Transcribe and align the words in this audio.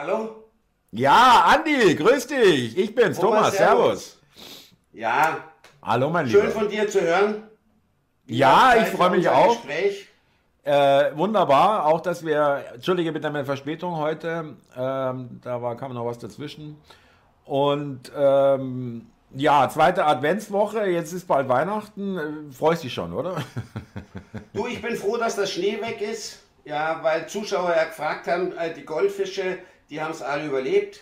Hallo? 0.00 0.44
Ja, 0.92 1.44
Andi, 1.46 1.96
grüß 1.96 2.28
dich. 2.28 2.78
Ich 2.78 2.94
bin's, 2.94 3.18
Thomas, 3.18 3.50
Thomas 3.50 3.56
servus. 3.56 4.18
Ja. 4.92 5.38
Hallo, 5.82 6.08
mein 6.08 6.26
Lieber. 6.26 6.42
Schön 6.42 6.50
von 6.52 6.68
dir 6.68 6.88
zu 6.88 7.00
hören. 7.00 7.42
Ja, 8.26 8.76
ich 8.76 8.86
freue 8.90 9.10
mich 9.10 9.28
auch. 9.28 9.56
Äh, 10.62 11.16
wunderbar, 11.16 11.86
auch 11.86 12.00
dass 12.00 12.24
wir, 12.24 12.64
entschuldige 12.74 13.10
bitte 13.10 13.28
meine 13.30 13.44
Verspätung 13.44 13.96
heute, 13.96 14.54
ähm, 14.76 15.40
da 15.42 15.60
war, 15.60 15.76
kam 15.76 15.92
noch 15.94 16.06
was 16.06 16.18
dazwischen. 16.18 16.80
Und 17.44 18.12
ähm, 18.16 19.10
ja, 19.34 19.68
zweite 19.68 20.04
Adventswoche, 20.04 20.86
jetzt 20.86 21.12
ist 21.12 21.26
bald 21.26 21.48
Weihnachten. 21.48 22.18
Äh, 22.18 22.52
freust 22.52 22.84
dich 22.84 22.94
schon, 22.94 23.12
oder? 23.12 23.38
Du, 24.52 24.68
ich 24.68 24.80
bin 24.80 24.94
froh, 24.94 25.16
dass 25.16 25.34
der 25.34 25.46
Schnee 25.46 25.80
weg 25.80 26.00
ist. 26.00 26.44
Ja, 26.64 27.00
weil 27.02 27.28
Zuschauer 27.28 27.74
ja 27.74 27.84
gefragt 27.84 28.28
haben, 28.28 28.56
äh, 28.56 28.72
die 28.74 28.84
Goldfische, 28.84 29.58
die 29.90 30.00
haben 30.00 30.12
es 30.12 30.22
alle 30.22 30.46
überlebt. 30.46 31.00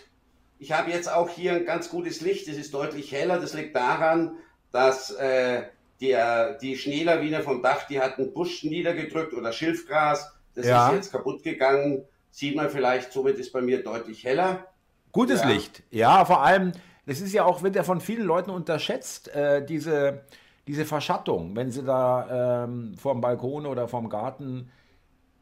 Ich 0.59 0.71
habe 0.71 0.91
jetzt 0.91 1.11
auch 1.11 1.29
hier 1.29 1.53
ein 1.53 1.65
ganz 1.65 1.89
gutes 1.89 2.21
Licht, 2.21 2.47
es 2.47 2.57
ist 2.57 2.73
deutlich 2.73 3.11
heller. 3.11 3.39
Das 3.39 3.53
liegt 3.53 3.75
daran, 3.75 4.37
dass 4.71 5.11
äh, 5.11 5.63
die, 5.99 6.15
die 6.61 6.75
Schneelawine 6.75 7.41
vom 7.41 7.61
Dach, 7.61 7.87
die 7.87 7.99
hatten 7.99 8.33
Busch 8.33 8.63
niedergedrückt 8.63 9.33
oder 9.33 9.51
Schilfgras. 9.51 10.31
Das 10.55 10.65
ja. 10.65 10.89
ist 10.89 10.95
jetzt 10.95 11.11
kaputt 11.11 11.43
gegangen. 11.43 12.03
Sieht 12.31 12.55
man 12.55 12.69
vielleicht, 12.69 13.11
somit 13.11 13.37
ist 13.37 13.51
bei 13.51 13.61
mir 13.61 13.83
deutlich 13.83 14.23
heller. 14.23 14.67
Gutes 15.11 15.41
ja. 15.41 15.47
Licht, 15.47 15.83
ja, 15.89 16.25
vor 16.25 16.43
allem, 16.43 16.73
das 17.05 17.21
ist 17.21 17.33
ja 17.33 17.45
auch, 17.45 17.63
wird 17.63 17.75
ja 17.75 17.83
von 17.83 18.01
vielen 18.01 18.25
Leuten 18.25 18.51
unterschätzt, 18.51 19.29
äh, 19.29 19.65
diese, 19.65 20.25
diese 20.67 20.85
Verschattung, 20.85 21.55
wenn 21.55 21.71
sie 21.71 21.83
da 21.83 22.65
ähm, 22.65 22.93
vorm 22.95 23.21
Balkon 23.21 23.65
oder 23.65 23.87
vorm 23.87 24.09
Garten 24.09 24.69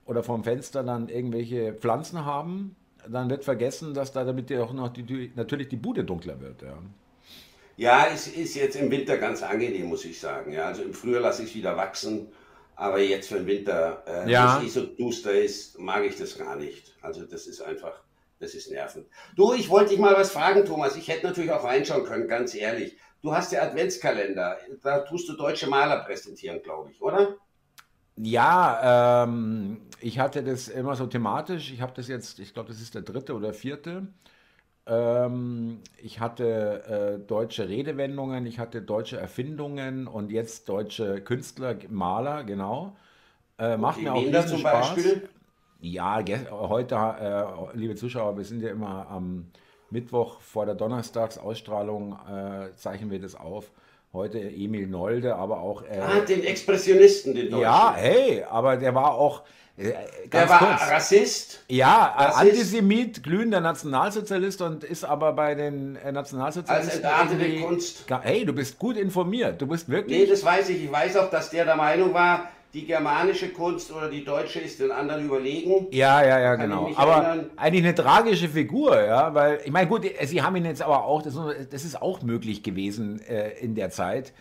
oder 0.06 0.24
vom 0.24 0.44
Fenster 0.44 0.84
dann 0.84 1.10
irgendwelche 1.10 1.74
Pflanzen 1.74 2.24
haben, 2.26 2.76
dann 3.10 3.30
wird 3.30 3.44
vergessen, 3.44 3.94
dass 3.94 4.12
da 4.12 4.24
damit 4.24 4.50
ja 4.50 4.64
auch 4.64 4.74
noch 4.74 4.90
die, 4.90 5.32
natürlich 5.36 5.68
die 5.70 5.78
Bude 5.78 6.04
dunkler 6.04 6.40
wird. 6.40 6.62
Ja. 6.62 6.78
ja, 7.78 8.08
es 8.14 8.28
ist 8.28 8.56
jetzt 8.56 8.76
im 8.76 8.92
Winter 8.92 9.18
ganz 9.18 9.44
angenehm, 9.44 9.88
muss 9.88 10.06
ich 10.06 10.20
sagen. 10.20 10.52
Ja, 10.52 10.66
also 10.68 10.84
im 10.84 10.94
Frühjahr 10.94 11.22
lasse 11.22 11.44
ich 11.44 11.50
es 11.50 11.56
wieder 11.56 11.78
wachsen, 11.78 12.28
aber 12.76 13.00
jetzt 13.00 13.30
für 13.30 13.36
den 13.36 13.48
Winter, 13.48 14.04
äh, 14.08 14.30
ja. 14.30 14.58
es 14.60 14.66
eh 14.66 14.70
so 14.70 14.86
duster 14.86 15.32
ist, 15.32 15.80
mag 15.80 16.04
ich 16.04 16.18
das 16.18 16.38
gar 16.38 16.56
nicht. 16.56 16.94
Also 17.02 17.26
das 17.26 17.48
ist 17.48 17.62
einfach, 17.62 17.94
das 18.40 18.54
ist 18.54 18.70
nervend. 18.72 19.08
Du, 19.36 19.54
ich 19.54 19.70
wollte 19.70 19.92
dich 19.92 20.00
mal 20.00 20.16
was 20.16 20.32
fragen, 20.32 20.66
Thomas. 20.66 20.96
Ich 20.96 21.08
hätte 21.08 21.28
natürlich 21.28 21.52
auch 21.52 21.64
reinschauen 21.64 22.06
können, 22.06 22.28
ganz 22.28 22.54
ehrlich. 22.54 22.98
Du 23.22 23.34
hast 23.34 23.52
ja 23.52 23.64
Adventskalender. 23.64 24.58
Da 24.84 25.00
tust 25.00 25.28
du 25.30 25.34
deutsche 25.34 25.68
Maler 25.68 26.04
präsentieren, 26.04 26.62
glaube 26.62 26.92
ich, 26.92 27.02
oder? 27.02 27.36
Ja, 28.18 29.26
ähm, 29.26 29.82
ich 30.00 30.20
hatte 30.20 30.44
das 30.44 30.70
immer 30.70 30.96
so 30.96 31.06
thematisch. 31.08 31.72
Ich 31.72 31.82
habe 31.82 31.92
das 31.96 32.08
jetzt, 32.08 32.40
ich 32.40 32.54
glaube, 32.54 32.70
das 32.70 32.82
ist 32.82 32.96
der 32.96 33.02
dritte 33.02 33.34
oder 33.36 33.54
vierte. 33.54 34.08
Ähm, 34.88 35.80
ich 35.98 36.20
hatte 36.20 37.20
äh, 37.24 37.28
deutsche 37.28 37.68
Redewendungen, 37.68 38.46
ich 38.46 38.60
hatte 38.60 38.82
deutsche 38.82 39.18
Erfindungen 39.18 40.08
und 40.08 40.32
jetzt 40.32 40.70
deutsche 40.70 41.22
Künstler, 41.22 41.76
Maler, 41.90 42.44
genau. 42.44 42.96
Äh, 43.58 43.78
macht 43.78 44.02
mir 44.02 44.14
auch 44.14 44.22
riesen 44.22 44.48
zum 44.48 44.60
Spaß. 44.60 44.96
Beispiel? 44.96 45.30
Ja, 45.82 46.24
heute, 46.52 46.96
äh, 46.96 47.78
liebe 47.78 47.96
Zuschauer, 47.96 48.38
wir 48.38 48.46
sind 48.46 48.62
ja 48.62 48.70
immer 48.70 49.08
am 49.10 49.48
Mittwoch 49.90 50.40
vor 50.40 50.66
der 50.66 50.76
Donnerstagsausstrahlung, 50.76 52.18
äh, 52.30 52.76
zeichnen 52.76 53.12
wir 53.12 53.20
das 53.20 53.36
auf 53.36 53.72
heute 54.16 54.40
Emil 54.40 54.88
Nolde, 54.88 55.36
aber 55.36 55.60
auch. 55.60 55.84
Äh, 55.84 56.00
ah, 56.00 56.20
den 56.22 56.44
Expressionisten, 56.44 57.36
den 57.36 57.52
Deutschen. 57.52 57.62
Ja, 57.62 57.94
hey, 57.96 58.44
aber 58.50 58.78
der 58.78 58.96
war 58.96 59.14
auch. 59.14 59.44
Äh, 59.78 59.92
der 60.32 60.50
war 60.50 60.60
kurz. 60.60 60.90
Rassist? 60.90 61.60
Ja, 61.68 62.16
Rassist. 62.18 62.42
Antisemit, 62.42 63.24
glühender 63.24 63.60
Nationalsozialist 63.60 64.62
und 64.62 64.84
ist 64.84 65.04
aber 65.04 65.34
bei 65.34 65.54
den 65.54 65.98
äh, 65.98 66.12
Nationalsozialisten. 66.12 67.06
Als 67.06 67.28
entartete 67.30 67.62
Kunst. 67.62 68.06
Hey, 68.22 68.46
du 68.46 68.54
bist 68.54 68.80
gut 68.80 68.98
informiert. 68.98 69.62
Du 69.62 69.68
bist 69.68 69.90
wirklich. 69.90 70.18
Nee, 70.18 70.26
das 70.26 70.44
weiß 70.44 70.70
ich. 70.70 70.86
Ich 70.86 70.92
weiß 70.92 71.18
auch, 71.18 71.30
dass 71.30 71.50
der 71.50 71.66
der 71.66 71.76
Meinung 71.76 72.14
war, 72.14 72.50
die 72.76 72.86
germanische 72.86 73.50
Kunst 73.50 73.90
oder 73.94 74.10
die 74.10 74.26
deutsche 74.26 74.60
ist 74.60 74.82
den 74.82 74.92
anderen 74.92 75.26
überlegen. 75.26 75.88
Ja, 75.92 76.22
ja, 76.22 76.40
ja, 76.40 76.56
genau. 76.56 76.92
Aber 76.96 77.24
erinnern. 77.24 77.50
eigentlich 77.56 77.86
eine 77.86 77.96
tragische 77.96 78.50
Figur, 78.50 79.02
ja, 79.02 79.34
weil, 79.34 79.62
ich 79.64 79.72
meine, 79.72 79.88
gut, 79.88 80.06
sie 80.24 80.42
haben 80.42 80.58
ihn 80.58 80.66
jetzt 80.66 80.82
aber 80.82 81.06
auch, 81.06 81.22
das, 81.22 81.36
das 81.72 81.86
ist 81.86 82.02
auch 82.02 82.22
möglich 82.22 82.64
gewesen 82.64 83.22
äh, 83.22 83.52
in 83.60 83.76
der 83.76 83.92
Zeit. 83.92 84.34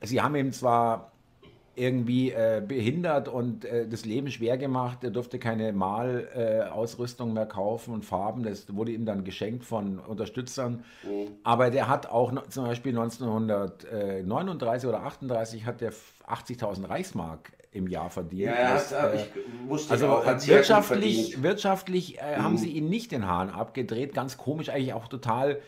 Sie 0.00 0.22
haben 0.22 0.34
ihm 0.36 0.52
zwar 0.52 1.12
irgendwie 1.74 2.30
äh, 2.30 2.62
behindert 2.66 3.28
und 3.28 3.64
äh, 3.64 3.88
das 3.88 4.04
Leben 4.04 4.30
schwer 4.30 4.58
gemacht. 4.58 5.04
Er 5.04 5.10
durfte 5.10 5.38
keine 5.38 5.72
Malausrüstung 5.72 7.32
mehr 7.32 7.46
kaufen 7.46 7.94
und 7.94 8.04
Farben. 8.04 8.42
Das 8.42 8.74
wurde 8.74 8.92
ihm 8.92 9.06
dann 9.06 9.24
geschenkt 9.24 9.64
von 9.64 9.98
Unterstützern. 9.98 10.84
Mhm. 11.02 11.28
Aber 11.44 11.70
der 11.70 11.88
hat 11.88 12.06
auch 12.06 12.32
zum 12.48 12.64
Beispiel 12.64 12.92
1939 12.98 14.88
oder 14.88 15.02
38 15.02 15.64
hat 15.64 15.80
der 15.80 15.92
80.000 16.32 16.88
Reichsmark 16.88 17.52
im 17.72 17.88
Jahr 17.88 18.10
verdient. 18.10 18.52
Ja, 18.52 18.74
das, 18.74 18.92
äh, 18.92 19.26
also 19.88 20.08
auch, 20.08 20.26
wirtschaftlich, 20.46 21.42
wirtschaftlich 21.42 22.20
äh, 22.20 22.38
mhm. 22.38 22.42
haben 22.42 22.58
sie 22.58 22.70
ihn 22.70 22.88
nicht 22.88 23.12
den 23.12 23.26
Hahn 23.26 23.50
abgedreht. 23.50 24.14
Ganz 24.14 24.36
komisch, 24.36 24.68
eigentlich 24.68 24.92
auch 24.92 25.08
total 25.08 25.60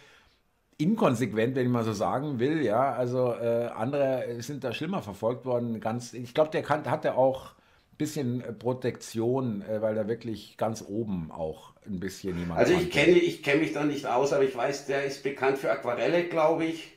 inkonsequent, 0.76 1.54
wenn 1.56 1.66
ich 1.66 1.72
mal 1.72 1.84
so 1.84 1.92
sagen 1.92 2.38
will. 2.38 2.62
Ja, 2.62 2.92
also 2.92 3.32
äh, 3.32 3.70
andere 3.74 4.36
sind 4.40 4.64
da 4.64 4.72
schlimmer 4.72 5.02
verfolgt 5.02 5.46
worden. 5.46 5.80
Ganz, 5.80 6.12
ich 6.12 6.34
glaube, 6.34 6.50
der 6.50 6.62
kann, 6.62 6.84
hatte 6.90 7.16
auch 7.16 7.52
ein 7.52 7.96
bisschen 7.96 8.44
Protektion, 8.58 9.62
äh, 9.62 9.80
weil 9.80 9.94
da 9.94 10.06
wirklich 10.06 10.56
ganz 10.56 10.84
oben 10.86 11.30
auch 11.30 11.72
ein 11.86 12.00
bisschen 12.00 12.38
jemand. 12.38 12.58
Also 12.58 12.74
ich 12.74 12.90
kenne, 12.90 13.12
ich 13.12 13.42
kenne 13.42 13.60
mich 13.60 13.72
da 13.72 13.84
nicht 13.84 14.06
aus, 14.06 14.32
aber 14.32 14.44
ich 14.44 14.54
weiß, 14.54 14.86
der 14.86 15.04
ist 15.04 15.22
bekannt 15.22 15.58
für 15.58 15.70
Aquarelle, 15.70 16.24
glaube 16.24 16.64
ich. 16.66 16.93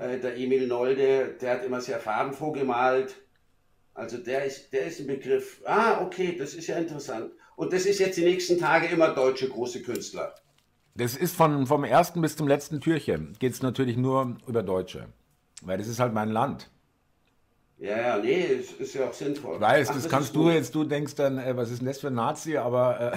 Äh, 0.00 0.18
der 0.18 0.36
Emil 0.36 0.66
Nolde, 0.66 1.36
der 1.40 1.54
hat 1.54 1.64
immer 1.64 1.80
sehr 1.80 2.00
farbenfroh 2.00 2.52
gemalt. 2.52 3.16
Also 3.94 4.18
der 4.18 4.44
ist, 4.44 4.72
der 4.72 4.86
ist 4.86 5.00
ein 5.00 5.06
Begriff. 5.06 5.60
Ah, 5.64 6.00
okay, 6.02 6.36
das 6.38 6.54
ist 6.54 6.68
ja 6.68 6.76
interessant. 6.76 7.32
Und 7.56 7.72
das 7.72 7.84
ist 7.86 7.98
jetzt 7.98 8.16
die 8.16 8.24
nächsten 8.24 8.58
Tage 8.58 8.86
immer 8.86 9.08
deutsche 9.08 9.48
große 9.48 9.82
Künstler. 9.82 10.34
Das 10.94 11.16
ist 11.16 11.34
von, 11.34 11.66
vom 11.66 11.84
ersten 11.84 12.20
bis 12.20 12.36
zum 12.36 12.46
letzten 12.46 12.80
Türchen. 12.80 13.36
Geht 13.38 13.52
es 13.52 13.62
natürlich 13.62 13.96
nur 13.96 14.36
über 14.46 14.62
Deutsche. 14.62 15.08
Weil 15.62 15.78
das 15.78 15.88
ist 15.88 15.98
halt 15.98 16.14
mein 16.14 16.30
Land. 16.30 16.70
Ja, 17.80 17.96
ja, 17.96 18.18
nee, 18.18 18.44
es 18.44 18.72
ist 18.72 18.94
ja 18.94 19.08
auch 19.08 19.12
sinnvoll. 19.12 19.60
Weißt, 19.60 19.90
Ach, 19.90 19.94
das, 19.94 20.02
das 20.02 20.10
kannst 20.10 20.34
du 20.34 20.50
jetzt, 20.50 20.74
du 20.74 20.82
denkst 20.82 21.14
dann, 21.14 21.38
äh, 21.38 21.56
was 21.56 21.70
ist 21.70 21.78
denn 21.78 21.86
das 21.86 22.00
für 22.00 22.08
ein 22.08 22.14
Nazi, 22.14 22.56
aber. 22.56 23.12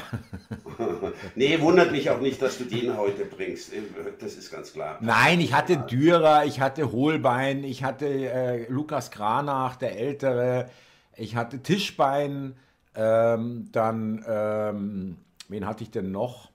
Äh 0.78 0.84
nee, 1.36 1.60
wundert 1.60 1.92
mich 1.92 2.12
auch 2.12 2.20
nicht, 2.20 2.40
dass 2.40 2.60
du 2.60 2.66
den 2.66 2.96
heute 2.96 3.26
bringst. 3.26 3.72
Das 4.20 4.36
ist 4.36 4.52
ganz 4.52 4.72
klar. 4.72 5.00
Nein, 5.02 5.40
ich 5.42 5.56
hatte 5.56 5.78
Dürer, 5.78 6.46
ich 6.46 6.62
hatte 6.62 6.92
Hohlbein, 6.92 7.64
ich 7.64 7.84
hatte 7.84 8.06
äh, 8.06 8.68
Lukas 8.70 9.10
Kranach, 9.10 9.78
der 9.78 9.98
Ältere, 9.98 10.70
ich 11.18 11.36
hatte 11.36 11.64
Tischbein, 11.64 12.56
ähm, 12.94 13.70
dann, 13.72 14.24
ähm, 14.28 15.18
wen 15.48 15.66
hatte 15.66 15.84
ich 15.84 15.90
denn 15.90 16.12
noch? 16.12 16.52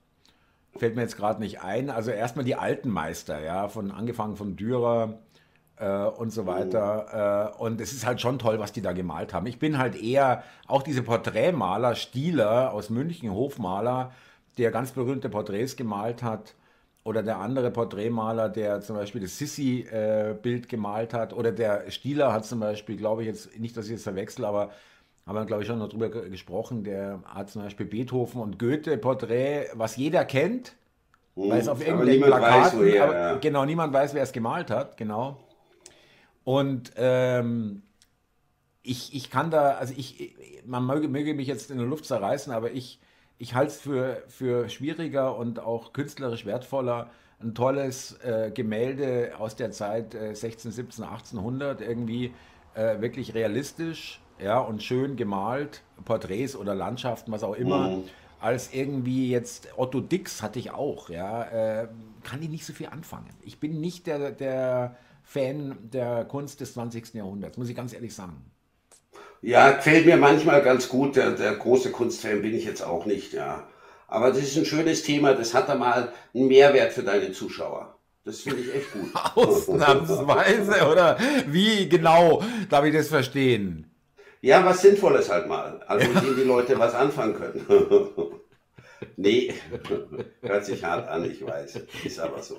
Fällt 0.77 0.95
mir 0.95 1.03
jetzt 1.03 1.17
gerade 1.17 1.41
nicht 1.41 1.61
ein. 1.61 1.91
Also 1.91 2.13
erstmal 2.13 2.45
die 2.45 2.55
alten 2.55 2.89
Meister, 2.89 3.41
ja, 3.41 3.69
von 3.69 3.91
angefangen 3.91 4.37
von 4.37 4.55
Dürer 4.55 5.19
äh, 5.79 6.05
und 6.05 6.31
so 6.31 6.47
weiter. 6.47 7.53
Oh. 7.59 7.63
Äh, 7.63 7.63
und 7.63 7.81
es 7.81 7.93
ist 7.93 8.07
halt 8.07 8.21
schon 8.21 8.39
toll, 8.39 8.59
was 8.59 8.73
die 8.73 8.83
da 8.83 8.93
gemalt 8.93 9.33
haben. 9.33 9.47
Ich 9.47 9.59
bin 9.59 9.79
halt 9.79 10.01
eher 10.01 10.43
auch 10.67 10.83
diese 10.83 11.03
Porträtmaler, 11.03 11.95
Stieler 11.95 12.73
aus 12.73 12.91
München, 12.91 13.33
Hofmaler, 13.33 14.13
der 14.59 14.71
ganz 14.71 14.93
berühmte 14.93 15.29
Porträts 15.29 15.77
gemalt 15.77 16.23
hat. 16.23 16.55
Oder 17.05 17.23
der 17.23 17.39
andere 17.39 17.71
Porträtmaler, 17.71 18.49
der 18.49 18.81
zum 18.81 18.97
Beispiel 18.97 19.21
das 19.21 19.39
Sissi-Bild 19.39 20.65
äh, 20.65 20.69
gemalt 20.69 21.15
hat. 21.15 21.33
Oder 21.33 21.53
der 21.53 21.89
Stieler 21.91 22.33
hat 22.33 22.45
zum 22.45 22.59
Beispiel, 22.59 22.97
glaube 22.97 23.23
ich 23.23 23.29
jetzt, 23.29 23.59
nicht, 23.61 23.77
dass 23.77 23.85
ich 23.85 23.93
jetzt 23.93 24.03
verwechsel, 24.03 24.45
aber 24.45 24.71
haben 25.25 25.37
wir, 25.37 25.45
glaube 25.45 25.63
ich, 25.63 25.69
schon 25.69 25.79
noch 25.79 25.89
drüber 25.89 26.09
gesprochen. 26.09 26.83
Der 26.83 27.21
hat 27.27 27.51
zum 27.51 27.63
Beispiel 27.63 27.87
Beethoven 27.87 28.41
und 28.41 28.59
Goethe 28.59 28.99
Porträt, 28.99 29.67
was 29.75 29.97
jeder 29.97 30.25
kennt, 30.25 30.75
oh, 31.37 31.51
weil 31.51 31.61
es 31.61 31.69
auf 31.69 31.87
irgendeinem 31.87 32.23
Plakat, 32.23 32.77
weiß, 32.77 32.95
ja. 32.95 33.37
genau, 33.37 33.65
niemand 33.65 33.93
weiß, 33.93 34.15
wer 34.15 34.25
es 34.25 34.33
gemalt 34.33 34.71
hat, 34.71 34.97
genau. 34.97 35.46
Und 36.47 36.93
ähm, 36.95 37.83
ich, 38.81 39.13
ich 39.17 39.31
kann 39.31 39.51
da, 39.51 39.73
also 39.73 39.93
ich, 39.97 40.37
man 40.65 40.87
möge, 40.87 41.09
möge 41.09 41.35
mich 41.35 41.49
jetzt 41.49 41.73
in 41.73 41.79
der 41.79 41.89
Luft 41.89 42.05
zerreißen, 42.05 42.53
aber 42.53 42.71
ich, 42.71 43.01
ich 43.37 43.57
halte 43.57 43.73
es 43.73 43.81
für, 43.81 44.23
für 44.29 44.69
schwieriger 44.69 45.37
und 45.37 45.59
auch 45.59 45.93
künstlerisch 45.93 46.47
wertvoller, 46.47 47.11
ein 47.41 47.57
tolles 47.57 48.21
äh, 48.23 48.53
Gemälde 48.55 49.33
aus 49.41 49.57
der 49.57 49.73
Zeit 49.73 50.15
äh, 50.15 50.37
16, 50.37 50.71
17, 50.71 51.03
1800 51.03 51.81
irgendwie 51.81 52.33
äh, 52.75 53.01
wirklich 53.01 53.35
realistisch 53.35 54.21
ja, 54.39 54.61
und 54.61 54.85
schön 54.85 55.17
gemalt, 55.17 55.83
Porträts 56.05 56.55
oder 56.55 56.77
Landschaften, 56.77 57.33
was 57.33 57.43
auch 57.43 57.55
immer, 57.55 57.89
mhm. 57.89 58.05
als 58.39 58.73
irgendwie 58.73 59.33
jetzt 59.33 59.77
Otto 59.77 60.01
Dix 60.01 60.43
hatte 60.43 60.61
ich 60.61 60.71
auch, 60.71 61.11
ja, 61.11 61.43
äh, 61.83 61.89
kann 62.23 62.41
ich 62.41 62.51
nicht 62.51 62.65
so 62.65 62.73
viel 62.73 62.87
anfangen. 62.87 63.31
Ich 63.43 63.59
bin 63.59 63.81
nicht 63.81 64.07
der, 64.07 64.31
der 64.31 64.97
Fan 65.27 65.77
der 65.83 66.25
Kunst 66.25 66.61
des 66.61 66.75
20. 66.75 67.15
Jahrhunderts, 67.15 67.59
muss 67.59 67.69
ich 67.69 67.75
ganz 67.75 67.93
ehrlich 67.93 68.15
sagen. 68.15 68.45
Ja, 69.43 69.73
gefällt 69.73 70.07
mir 70.07 70.17
manchmal 70.17 70.63
ganz 70.63 70.89
gut. 70.89 71.17
Der, 71.17 71.33
der 71.33 71.57
große 71.57 71.91
Kunstfan 71.91 72.43
bin 72.43 72.55
ich 72.55 72.65
jetzt 72.65 72.81
auch 72.83 73.07
nicht, 73.07 73.33
ja. 73.33 73.67
Aber 74.07 74.29
das 74.29 74.39
ist 74.39 74.57
ein 74.57 74.65
schönes 74.65 75.03
Thema, 75.03 75.35
das 75.35 75.53
hat 75.53 75.69
da 75.69 75.75
mal 75.75 76.13
einen 76.33 76.47
Mehrwert 76.47 76.93
für 76.93 77.03
deine 77.03 77.33
Zuschauer. 77.33 77.99
Das 78.25 78.41
finde 78.41 78.61
ich 78.61 78.75
echt 78.75 78.93
gut. 78.93 79.11
Ausnahmsweise, 79.35 80.89
oder? 80.89 81.19
Wie 81.49 81.89
genau 81.89 82.43
darf 82.71 82.85
ich 82.85 82.95
das 82.95 83.09
verstehen? 83.09 83.91
Ja, 84.43 84.65
was 84.65 84.83
Sinnvolles 84.83 85.29
halt 85.29 85.49
mal. 85.49 85.81
Also 85.89 86.09
mit 86.09 86.23
dem 86.23 86.37
die 86.37 86.43
Leute 86.43 86.79
was 86.79 86.95
anfangen 86.95 87.35
können. 87.35 87.67
nee, 89.17 89.55
hört 90.43 90.65
sich 90.65 90.85
hart 90.85 91.09
an, 91.09 91.31
ich 91.31 91.45
weiß. 91.45 91.81
Ist 92.05 92.21
aber 92.21 92.43
so. 92.43 92.57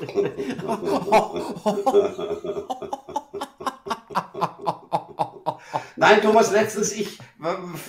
Nein, 5.95 6.21
Thomas, 6.21 6.51
letztens, 6.51 6.95
ich, 6.95 7.18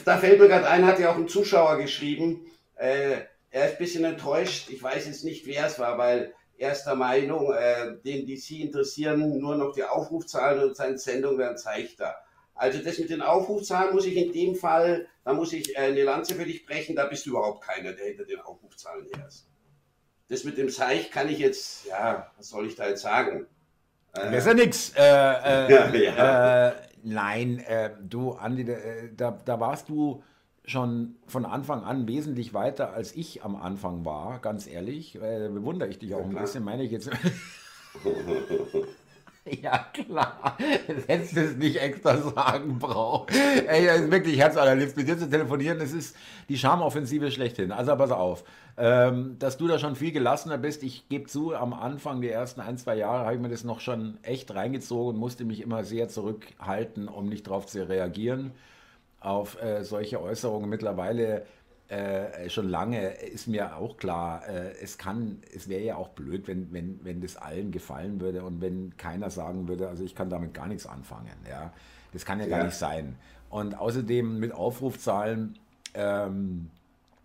da 0.04 0.16
fällt 0.16 0.40
mir 0.40 0.48
gerade 0.48 0.68
ein, 0.68 0.86
hat 0.86 0.98
ja 0.98 1.12
auch 1.12 1.16
ein 1.16 1.28
Zuschauer 1.28 1.76
geschrieben, 1.76 2.46
äh, 2.76 3.18
er 3.50 3.66
ist 3.66 3.72
ein 3.72 3.78
bisschen 3.78 4.04
enttäuscht. 4.04 4.70
Ich 4.70 4.82
weiß 4.82 5.06
jetzt 5.06 5.24
nicht, 5.24 5.46
wer 5.46 5.66
es 5.66 5.78
war, 5.78 5.98
weil 5.98 6.34
er 6.56 6.72
ist 6.72 6.84
der 6.84 6.96
Meinung, 6.96 7.52
äh, 7.52 7.96
den 8.04 8.26
DC 8.26 8.60
interessieren 8.60 9.38
nur 9.38 9.56
noch 9.56 9.72
die 9.72 9.84
Aufrufzahlen 9.84 10.62
und 10.62 10.76
seine 10.76 10.98
Sendung 10.98 11.38
werden 11.38 11.56
zeichter. 11.56 12.16
Also 12.58 12.80
das 12.82 12.98
mit 12.98 13.08
den 13.08 13.22
Aufrufzahlen 13.22 13.94
muss 13.94 14.04
ich 14.04 14.16
in 14.16 14.32
dem 14.32 14.56
Fall, 14.56 15.06
da 15.24 15.32
muss 15.32 15.52
ich 15.52 15.76
äh, 15.76 15.82
eine 15.82 16.02
Lanze 16.02 16.34
für 16.34 16.44
dich 16.44 16.66
brechen, 16.66 16.96
da 16.96 17.06
bist 17.06 17.24
du 17.24 17.30
überhaupt 17.30 17.62
keiner, 17.62 17.92
der 17.92 18.06
hinter 18.06 18.24
den 18.24 18.40
Aufrufzahlen 18.40 19.06
her 19.14 19.26
ist. 19.28 19.46
Das 20.28 20.42
mit 20.42 20.58
dem 20.58 20.68
Seich 20.68 21.12
kann 21.12 21.28
ich 21.28 21.38
jetzt, 21.38 21.86
ja, 21.86 22.30
was 22.36 22.48
soll 22.48 22.66
ich 22.66 22.74
da 22.74 22.88
jetzt 22.88 23.02
sagen? 23.02 23.46
Äh, 24.16 24.36
ist 24.36 24.46
ja 24.46 24.54
nichts. 24.54 24.92
Äh, 24.96 25.02
äh, 25.02 26.04
ja. 26.04 26.68
Äh, 26.68 26.72
nein, 27.04 27.60
äh, 27.60 27.90
du, 28.02 28.32
Andi, 28.32 28.66
da, 29.16 29.38
da 29.44 29.60
warst 29.60 29.88
du 29.88 30.24
schon 30.64 31.14
von 31.28 31.46
Anfang 31.46 31.84
an 31.84 32.08
wesentlich 32.08 32.54
weiter, 32.54 32.92
als 32.92 33.14
ich 33.14 33.44
am 33.44 33.54
Anfang 33.54 34.04
war, 34.04 34.40
ganz 34.40 34.66
ehrlich. 34.66 35.14
Äh, 35.14 35.48
bewundere 35.48 35.88
ich 35.88 36.00
dich 36.00 36.12
auch 36.12 36.20
ja, 36.20 36.26
ein 36.26 36.34
bisschen, 36.34 36.64
meine 36.64 36.82
ich 36.82 36.90
jetzt. 36.90 37.08
ja, 39.62 39.86
klar. 39.92 40.56
Das 40.86 41.08
hättest 41.08 41.36
du 41.36 41.40
es 41.40 41.56
nicht 41.56 41.76
extra 41.76 42.16
sagen 42.18 42.78
braucht. 42.78 43.32
Ey, 43.32 43.86
das 43.86 44.00
ist 44.00 44.10
wirklich 44.10 44.38
herzallerliebst. 44.38 44.96
Mit 44.96 45.08
dir 45.08 45.18
zu 45.18 45.28
telefonieren, 45.28 45.78
das 45.78 45.92
ist 45.92 46.16
die 46.48 46.58
Charmoffensive 46.58 47.30
schlechthin. 47.30 47.72
Also 47.72 47.96
pass 47.96 48.10
auf, 48.10 48.44
ähm, 48.76 49.36
dass 49.38 49.56
du 49.56 49.66
da 49.66 49.78
schon 49.78 49.96
viel 49.96 50.12
gelassener 50.12 50.58
bist. 50.58 50.82
Ich 50.82 51.08
gebe 51.08 51.26
zu, 51.26 51.54
am 51.54 51.72
Anfang, 51.72 52.20
die 52.20 52.28
ersten 52.28 52.60
ein, 52.60 52.78
zwei 52.78 52.96
Jahre, 52.96 53.24
habe 53.24 53.34
ich 53.34 53.40
mir 53.40 53.48
das 53.48 53.64
noch 53.64 53.80
schon 53.80 54.18
echt 54.22 54.54
reingezogen 54.54 55.14
und 55.14 55.20
musste 55.20 55.44
mich 55.44 55.60
immer 55.60 55.84
sehr 55.84 56.08
zurückhalten, 56.08 57.08
um 57.08 57.28
nicht 57.28 57.46
darauf 57.46 57.66
zu 57.66 57.88
reagieren 57.88 58.52
auf 59.20 59.60
äh, 59.60 59.84
solche 59.84 60.22
Äußerungen. 60.22 60.68
Mittlerweile 60.68 61.44
äh, 61.88 62.50
schon 62.50 62.68
lange 62.68 63.14
ist 63.14 63.46
mir 63.46 63.76
auch 63.76 63.96
klar, 63.96 64.46
äh, 64.46 64.72
es 64.82 64.98
kann, 64.98 65.40
es 65.54 65.68
wäre 65.68 65.82
ja 65.82 65.96
auch 65.96 66.10
blöd, 66.10 66.46
wenn, 66.46 66.72
wenn, 66.72 67.00
wenn 67.02 67.20
das 67.20 67.36
allen 67.36 67.70
gefallen 67.70 68.20
würde 68.20 68.42
und 68.44 68.60
wenn 68.60 68.96
keiner 68.96 69.30
sagen 69.30 69.68
würde, 69.68 69.88
also 69.88 70.04
ich 70.04 70.14
kann 70.14 70.28
damit 70.28 70.52
gar 70.52 70.66
nichts 70.68 70.86
anfangen. 70.86 71.32
Ja? 71.48 71.72
Das 72.12 72.24
kann 72.26 72.40
ja, 72.40 72.46
ja. 72.46 72.58
gar 72.58 72.64
nicht 72.64 72.76
sein. 72.76 73.16
Und 73.48 73.78
außerdem 73.78 74.38
mit 74.38 74.52
Aufrufzahlen, 74.52 75.58
ähm, 75.94 76.70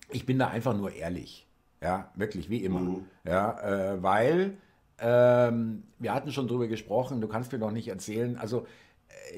ich 0.10 0.26
bin 0.26 0.40
da 0.40 0.48
einfach 0.48 0.76
nur 0.76 0.94
ehrlich. 0.94 1.46
Ja, 1.82 2.10
wirklich, 2.16 2.50
wie 2.50 2.64
immer. 2.64 2.80
Mhm. 2.80 3.06
Ja, 3.26 3.60
äh, 3.94 4.02
weil 4.02 4.58
ähm, 5.00 5.84
wir 6.00 6.14
hatten 6.14 6.32
schon 6.32 6.48
drüber 6.48 6.68
gesprochen, 6.68 7.20
du 7.20 7.28
kannst 7.28 7.52
mir 7.52 7.58
noch 7.58 7.72
nicht 7.72 7.90
erzählen, 7.90 8.38
also 8.38 8.60
äh, 8.60 8.66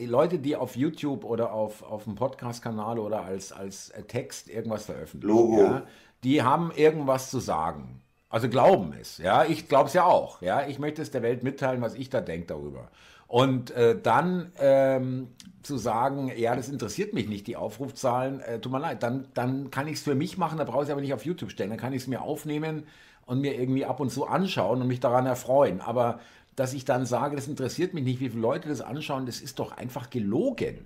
Leute, 0.05 0.39
die 0.39 0.55
auf 0.55 0.75
YouTube 0.75 1.23
oder 1.23 1.53
auf, 1.53 1.83
auf 1.83 2.03
dem 2.03 2.15
Podcast-Kanal 2.15 2.99
oder 2.99 3.23
als, 3.23 3.51
als 3.51 3.89
äh, 3.89 4.03
Text 4.03 4.49
irgendwas 4.49 4.85
veröffentlichen, 4.85 5.35
Logo. 5.35 5.61
Ja, 5.61 5.83
die 6.23 6.43
haben 6.43 6.71
irgendwas 6.71 7.29
zu 7.29 7.39
sagen. 7.39 8.01
Also 8.29 8.49
glauben 8.49 8.93
es. 8.99 9.17
Ja, 9.19 9.45
ich 9.45 9.69
glaube 9.69 9.87
es 9.87 9.93
ja 9.93 10.05
auch. 10.05 10.41
Ja, 10.41 10.67
ich 10.67 10.79
möchte 10.79 11.01
es 11.01 11.11
der 11.11 11.21
Welt 11.21 11.43
mitteilen, 11.43 11.81
was 11.81 11.95
ich 11.95 12.09
da 12.09 12.19
denke 12.21 12.47
darüber. 12.47 12.89
Und 13.27 13.71
äh, 13.71 13.99
dann 13.99 14.51
ähm, 14.59 15.29
zu 15.63 15.77
sagen, 15.77 16.31
ja, 16.35 16.55
das 16.55 16.69
interessiert 16.69 17.13
mich 17.13 17.27
nicht, 17.27 17.47
die 17.47 17.55
Aufrufzahlen, 17.55 18.39
äh, 18.41 18.59
tut 18.59 18.71
mir 18.71 18.79
leid, 18.79 19.01
dann, 19.01 19.27
dann 19.33 19.71
kann 19.71 19.87
ich 19.87 19.95
es 19.95 20.03
für 20.03 20.15
mich 20.15 20.37
machen, 20.37 20.57
da 20.59 20.63
brauche 20.63 20.83
ich 20.83 20.89
es 20.89 20.91
aber 20.91 21.01
nicht 21.01 21.13
auf 21.13 21.25
YouTube 21.25 21.49
stellen, 21.49 21.71
dann 21.71 21.79
kann 21.79 21.93
ich 21.93 22.03
es 22.03 22.07
mir 22.07 22.21
aufnehmen 22.21 22.83
und 23.25 23.41
mir 23.41 23.59
irgendwie 23.59 23.85
ab 23.85 23.99
und 23.99 24.11
zu 24.11 24.27
anschauen 24.27 24.81
und 24.81 24.87
mich 24.87 24.99
daran 24.99 25.25
erfreuen. 25.25 25.81
Aber 25.81 26.19
dass 26.55 26.73
ich 26.73 26.85
dann 26.85 27.05
sage, 27.05 27.35
das 27.35 27.47
interessiert 27.47 27.93
mich 27.93 28.03
nicht, 28.03 28.19
wie 28.19 28.29
viele 28.29 28.41
Leute 28.41 28.69
das 28.69 28.81
anschauen, 28.81 29.25
das 29.25 29.41
ist 29.41 29.59
doch 29.59 29.75
einfach 29.75 30.09
gelogen. 30.09 30.85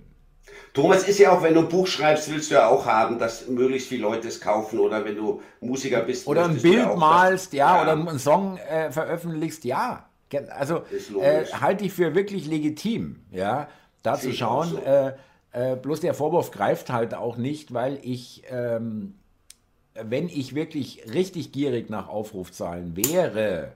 Thomas, 0.72 1.06
ist 1.06 1.18
ja 1.18 1.32
auch, 1.32 1.42
wenn 1.42 1.54
du 1.54 1.60
ein 1.60 1.68
Buch 1.68 1.86
schreibst, 1.86 2.30
willst 2.30 2.50
du 2.50 2.54
ja 2.54 2.68
auch 2.68 2.86
haben, 2.86 3.18
dass 3.18 3.48
möglichst 3.48 3.88
viele 3.88 4.02
Leute 4.02 4.28
es 4.28 4.40
kaufen 4.40 4.78
oder 4.78 5.04
wenn 5.04 5.16
du 5.16 5.42
Musiker 5.60 6.00
bist. 6.00 6.26
Oder 6.26 6.44
ein 6.44 6.60
Bild 6.60 6.76
ja 6.76 6.96
malst, 6.96 7.52
ja, 7.52 7.76
ja, 7.76 7.82
oder 7.82 7.92
einen 7.92 8.18
Song 8.18 8.56
äh, 8.56 8.90
veröffentlichst, 8.90 9.64
ja. 9.64 10.06
Also 10.50 10.82
äh, 11.20 11.44
halte 11.60 11.84
ich 11.84 11.92
für 11.92 12.14
wirklich 12.14 12.46
legitim, 12.46 13.20
ja, 13.32 13.68
da 14.02 14.14
zu 14.16 14.32
schauen. 14.32 14.70
So. 14.70 14.78
Äh, 14.78 15.12
äh, 15.52 15.76
bloß 15.76 16.00
der 16.00 16.14
Vorwurf 16.14 16.52
greift 16.52 16.90
halt 16.90 17.14
auch 17.14 17.36
nicht, 17.36 17.74
weil 17.74 17.98
ich, 18.02 18.44
ähm, 18.48 19.14
wenn 19.94 20.28
ich 20.28 20.54
wirklich 20.54 21.04
richtig 21.12 21.50
gierig 21.50 21.90
nach 21.90 22.08
Aufrufzahlen 22.08 22.96
wäre, 22.96 23.72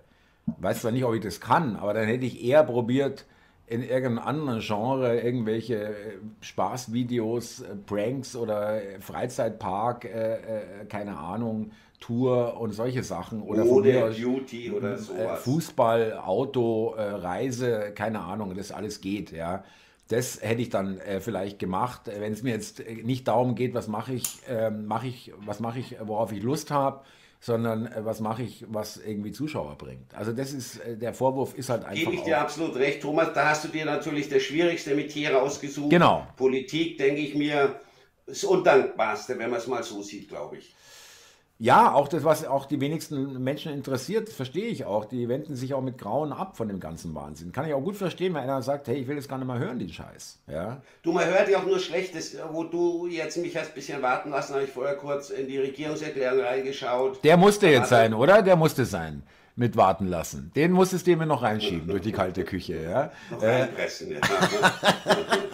weiß 0.47 0.83
zwar 0.83 0.93
nicht, 0.93 1.05
ob 1.05 1.15
ich 1.15 1.23
das 1.23 1.41
kann, 1.41 1.77
aber 1.77 1.95
dann 1.95 2.07
hätte 2.07 2.27
ich 2.27 2.45
eher 2.45 2.65
probiert, 2.65 3.25
in 3.67 3.83
irgendeinem 3.83 4.19
anderen 4.19 4.61
Genre 4.61 5.19
irgendwelche 5.21 5.77
äh, 5.77 5.93
Spaßvideos, 6.41 7.61
äh, 7.61 7.77
Pranks 7.87 8.37
oder 8.37 8.81
Freizeitpark, 9.01 10.05
äh, 10.05 10.35
äh, 10.35 10.85
keine 10.89 11.17
Ahnung, 11.17 11.71
Tour 11.99 12.61
und 12.61 12.73
solche 12.73 13.03
Sachen. 13.03 13.41
Oder 13.41 13.65
Oder 13.65 14.11
Beauty 14.11 14.71
oder 14.71 14.99
sowas. 14.99 15.41
Fußball, 15.43 16.19
Auto, 16.19 16.95
Reise, 16.97 17.93
keine 17.95 18.21
Ahnung, 18.21 18.55
das 18.55 18.73
alles 18.73 19.01
geht, 19.01 19.33
ja. 19.33 19.65
Das 20.09 20.43
hätte 20.43 20.61
ich 20.61 20.69
dann 20.69 20.99
äh, 20.99 21.21
vielleicht 21.21 21.59
gemacht, 21.59 22.03
wenn 22.19 22.35
es 22.35 22.43
mir 22.43 22.53
jetzt 22.53 22.83
nicht 23.05 23.27
darum 23.27 23.55
geht, 23.55 23.73
was 23.73 23.89
mache 23.89 24.13
ich, 24.13 24.47
äh, 24.47 24.71
mache 24.71 25.07
ich, 25.07 25.33
was 25.39 25.61
mache 25.61 25.79
ich, 25.79 25.97
worauf 26.05 26.31
ich 26.33 26.43
Lust 26.43 26.71
habe, 26.71 27.01
sondern 27.45 27.87
äh, 27.87 28.05
was 28.07 28.21
mache 28.21 28.43
ich, 28.43 28.65
was 28.69 28.97
irgendwie 28.97 29.31
Zuschauer 29.31 29.77
bringt. 29.77 30.15
Also 30.15 30.33
das 30.33 30.55
ist, 30.55 30.79
äh, 30.79 30.97
der 30.97 31.13
Vorwurf 31.13 31.55
ist 31.55 31.69
halt 31.69 31.85
einfach. 31.85 31.95
Gebe 31.95 32.15
ich 32.15 32.23
dir 32.23 32.41
absolut 32.41 32.75
recht, 32.77 33.03
Thomas. 33.03 33.35
Da 33.35 33.51
hast 33.51 33.65
du 33.65 33.69
dir 33.69 33.85
natürlich 33.85 34.31
das 34.31 34.43
schwierigste 34.43 34.95
Metier 34.95 35.35
rausgesucht. 35.35 35.91
Genau. 35.91 36.27
Politik, 36.37 36.97
denke 36.97 37.21
ich 37.21 37.35
mir, 37.35 37.79
das 38.27 38.45
Undankbarste, 38.45 39.39
wenn 39.39 39.51
man 39.51 39.59
es 39.59 39.67
mal 39.67 39.83
so 39.83 40.01
sieht, 40.01 40.31
glaube 40.31 40.57
ich. 40.57 40.75
Ja, 41.59 41.95
auch 41.95 42.09
das, 42.09 42.25
was 42.25 42.45
auch 42.45 42.67
die 42.67 42.81
wenigsten 42.81 43.43
Menschen 43.43 43.73
interessiert, 43.73 44.29
verstehe 44.29 44.67
ich 44.67 44.87
auch. 44.87 45.05
Die 45.05 45.29
wenden 45.29 45.55
sich 45.55 45.73
auch 45.73 45.83
mit 45.83 45.99
Grauen 45.99 46.33
ab 46.33 46.57
von 46.57 46.67
dem 46.67 46.81
ganzen 46.81 47.15
Wahnsinn. 47.15 47.53
Kann 47.53 47.67
ich 47.67 47.75
auch 47.75 47.81
gut 47.81 47.97
verstehen, 47.97 48.35
wenn 48.35 48.43
einer 48.43 48.61
sagt, 48.61 48.89
hey, 48.89 48.97
ich 48.97 49.07
will 49.07 49.15
das 49.15 49.29
gar 49.29 49.39
nicht 49.39 49.47
mehr 49.47 49.59
hören, 49.59 49.79
den 49.79 49.89
Scheiß. 49.89 50.41
Ja? 50.49 50.83
Du, 51.03 51.13
man 51.13 51.27
hört 51.27 51.49
ja 51.49 51.59
auch 51.59 51.67
nur 51.67 51.79
Schlechtes. 51.79 52.37
Wo 52.51 52.65
du 52.65 53.07
jetzt 53.07 53.37
mich 53.37 53.57
hast 53.57 53.69
ein 53.69 53.75
bisschen 53.75 54.03
warten 54.03 54.31
lassen, 54.31 54.55
habe 54.55 54.65
ich 54.65 54.71
vorher 54.71 54.97
kurz 54.97 55.31
in 55.31 55.47
die 55.47 55.59
Regierungserklärung 55.59 56.41
reingeschaut. 56.41 57.23
Der 57.23 57.37
musste 57.37 57.69
jetzt 57.69 57.89
sein, 57.89 58.15
oder? 58.15 58.43
Der 58.43 58.57
musste 58.57 58.85
sein 58.85 59.23
mit 59.55 59.77
warten 59.77 60.09
lassen. 60.09 60.51
Den 60.57 60.73
musstest 60.73 61.07
du 61.07 61.15
mir 61.15 61.27
noch 61.27 61.43
reinschieben 61.43 61.87
durch 61.87 62.03
die 62.03 62.11
kalte 62.11 62.43
Küche. 62.43 62.83
Ja? 62.83 63.13
Noch 63.31 63.41
reinpressen, 63.41 64.11
ja. 64.11 64.19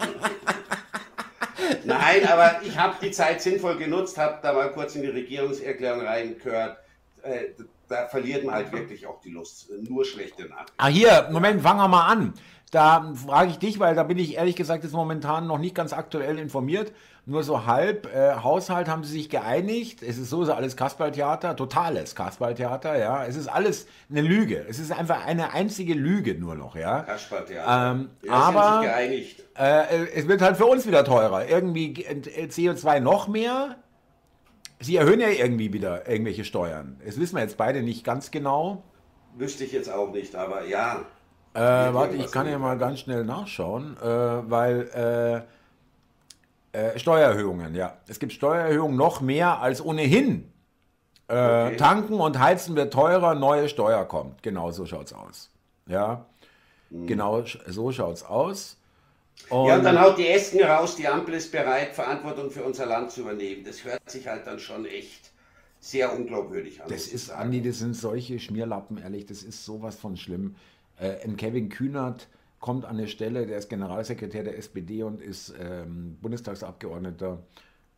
Nein, 1.85 2.27
aber 2.27 2.61
ich 2.63 2.77
habe 2.77 2.95
die 3.01 3.11
Zeit 3.11 3.41
sinnvoll 3.41 3.77
genutzt, 3.77 4.17
habe 4.17 4.39
da 4.41 4.53
mal 4.53 4.71
kurz 4.71 4.95
in 4.95 5.01
die 5.01 5.09
Regierungserklärung 5.09 6.01
reingehört. 6.01 6.77
Äh, 7.23 7.49
da 7.87 8.07
verliert 8.07 8.45
man 8.45 8.55
halt 8.55 8.71
wirklich 8.71 9.05
auch 9.05 9.19
die 9.21 9.31
Lust. 9.31 9.69
Nur 9.87 10.05
schlechte 10.05 10.43
Nachrichten. 10.43 10.73
Ah, 10.77 10.87
hier, 10.87 11.29
Moment, 11.31 11.61
fangen 11.61 11.79
wir 11.79 11.87
mal 11.87 12.07
an. 12.07 12.33
Da 12.71 13.13
frage 13.13 13.51
ich 13.51 13.59
dich, 13.59 13.79
weil 13.79 13.95
da 13.95 14.03
bin 14.03 14.17
ich 14.17 14.35
ehrlich 14.35 14.55
gesagt 14.55 14.83
jetzt 14.83 14.93
momentan 14.93 15.45
noch 15.45 15.57
nicht 15.57 15.75
ganz 15.75 15.91
aktuell 15.91 16.39
informiert. 16.39 16.93
Nur 17.25 17.43
so 17.43 17.67
halb. 17.67 18.11
Äh, 18.13 18.33
Haushalt 18.35 18.87
haben 18.87 19.03
sie 19.03 19.13
sich 19.13 19.29
geeinigt. 19.29 20.01
Es 20.01 20.17
ist 20.17 20.31
so, 20.31 20.43
so 20.43 20.53
alles 20.53 20.75
Kasperltheater, 20.75 21.55
totales 21.55 22.15
Kasperltheater, 22.15 22.97
ja. 22.97 23.25
Es 23.25 23.35
ist 23.35 23.47
alles 23.47 23.85
eine 24.09 24.21
Lüge. 24.21 24.65
Es 24.67 24.79
ist 24.79 24.91
einfach 24.91 25.25
eine 25.25 25.53
einzige 25.53 25.93
Lüge 25.93 26.33
nur 26.33 26.55
noch, 26.55 26.75
ja. 26.75 27.01
Kasperltheater. 27.01 27.91
Ähm, 27.91 28.09
ja, 28.23 28.33
aber 28.33 28.83
äh, 28.87 30.07
es 30.15 30.27
wird 30.27 30.41
halt 30.41 30.57
für 30.57 30.65
uns 30.65 30.87
wieder 30.87 31.05
teurer. 31.05 31.47
Irgendwie 31.47 31.93
CO2 32.07 32.99
noch 32.99 33.27
mehr. 33.27 33.75
Sie 34.79 34.95
erhöhen 34.95 35.19
ja 35.19 35.29
irgendwie 35.29 35.73
wieder 35.73 36.09
irgendwelche 36.09 36.43
Steuern. 36.43 36.99
Das 37.05 37.19
wissen 37.19 37.35
wir 37.35 37.43
jetzt 37.43 37.57
beide 37.57 37.83
nicht 37.83 38.03
ganz 38.03 38.31
genau. 38.31 38.81
Wüsste 39.37 39.63
ich 39.63 39.71
jetzt 39.73 39.91
auch 39.91 40.11
nicht, 40.11 40.35
aber 40.35 40.65
ja. 40.65 41.05
Äh, 41.53 41.59
warte, 41.59 42.15
ich 42.15 42.31
kann 42.31 42.49
ja 42.49 42.57
mal 42.57 42.79
ganz 42.79 43.01
schnell 43.01 43.23
nachschauen, 43.25 43.95
äh, 44.01 44.05
weil 44.05 45.45
äh, 46.71 46.97
Steuererhöhungen, 46.97 47.75
ja. 47.75 47.97
Es 48.07 48.19
gibt 48.19 48.33
Steuererhöhungen 48.33 48.95
noch 48.95 49.21
mehr 49.21 49.59
als 49.59 49.83
ohnehin. 49.83 50.51
Äh, 51.27 51.33
okay. 51.33 51.77
Tanken 51.77 52.19
und 52.19 52.39
Heizen 52.39 52.75
wird 52.75 52.93
teurer, 52.93 53.35
neue 53.35 53.69
Steuer 53.69 54.05
kommt. 54.05 54.43
Genau 54.43 54.71
so 54.71 54.85
schaut's 54.85 55.13
aus. 55.13 55.49
Ja, 55.87 56.25
mhm. 56.89 57.07
genau 57.07 57.43
so 57.67 57.91
schaut's 57.91 58.23
aus. 58.23 58.77
Und 59.49 59.67
ja, 59.67 59.77
und 59.77 59.83
dann 59.83 59.99
haut 59.99 60.17
die 60.17 60.27
Esken 60.27 60.61
raus, 60.63 60.95
die 60.95 61.07
Ampel 61.07 61.33
ist 61.33 61.51
bereit, 61.51 61.93
Verantwortung 61.93 62.51
für 62.51 62.63
unser 62.63 62.85
Land 62.85 63.11
zu 63.11 63.21
übernehmen. 63.21 63.63
Das 63.63 63.83
hört 63.83 64.09
sich 64.09 64.27
halt 64.27 64.45
dann 64.45 64.59
schon 64.59 64.85
echt 64.85 65.31
sehr 65.79 66.13
unglaubwürdig 66.15 66.81
an. 66.81 66.89
Das 66.89 67.07
ist. 67.07 67.31
Andi, 67.31 67.61
das 67.61 67.79
sind 67.79 67.95
solche 67.95 68.39
Schmierlappen, 68.39 68.97
ehrlich, 68.97 69.25
das 69.25 69.43
ist 69.43 69.65
sowas 69.65 69.95
von 69.95 70.15
schlimm. 70.15 70.55
Äh, 70.99 71.23
ein 71.23 71.37
Kevin 71.37 71.69
Kühnert 71.69 72.27
kommt 72.61 72.85
an 72.85 72.97
eine 72.97 73.07
Stelle, 73.07 73.45
der 73.47 73.57
ist 73.57 73.69
Generalsekretär 73.69 74.43
der 74.43 74.57
SPD 74.57 75.03
und 75.03 75.19
ist 75.21 75.53
ähm, 75.59 76.17
Bundestagsabgeordneter, 76.21 77.39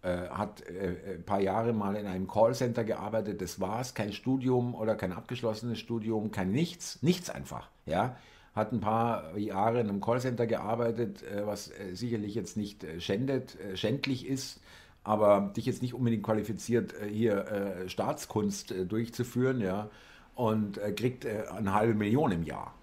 äh, 0.02 0.30
hat 0.30 0.62
äh, 0.68 1.16
ein 1.16 1.24
paar 1.24 1.42
Jahre 1.42 1.74
mal 1.74 1.96
in 1.96 2.08
einem 2.08 2.28
Callcenter 2.28 2.86
gearbeitet, 2.86 3.42
das 3.42 3.60
war 3.60 3.82
es, 3.82 3.94
kein 3.94 4.14
Studium 4.14 4.74
oder 4.74 4.96
kein 4.96 5.12
abgeschlossenes 5.12 5.80
Studium, 5.80 6.32
kein 6.32 6.52
nichts, 6.52 7.04
nichts 7.04 7.30
einfach, 7.30 7.70
ja. 7.86 8.18
Hat 8.56 8.72
ein 8.72 8.82
paar 8.82 9.36
Jahre 9.36 9.80
in 9.80 9.90
einem 9.90 10.00
Callcenter 10.00 10.46
gearbeitet, 10.46 11.24
äh, 11.24 11.46
was 11.46 11.70
äh, 11.70 11.96
sicherlich 11.96 12.36
jetzt 12.36 12.56
nicht 12.56 12.84
äh, 12.84 13.02
schändet, 13.02 13.58
schändlich 13.76 14.28
ist, 14.28 14.62
aber 15.04 15.52
dich 15.58 15.66
jetzt 15.66 15.82
nicht 15.82 15.94
unbedingt 15.94 16.24
qualifiziert, 16.24 16.94
hier 17.10 17.84
Staatskunst 17.88 18.74
durchzuführen, 18.88 19.60
ja, 19.60 19.90
und 20.34 20.80
kriegt 20.96 21.26
eine 21.26 21.74
halbe 21.74 21.94
Million 21.94 22.32
im 22.32 22.44
Jahr. 22.44 22.74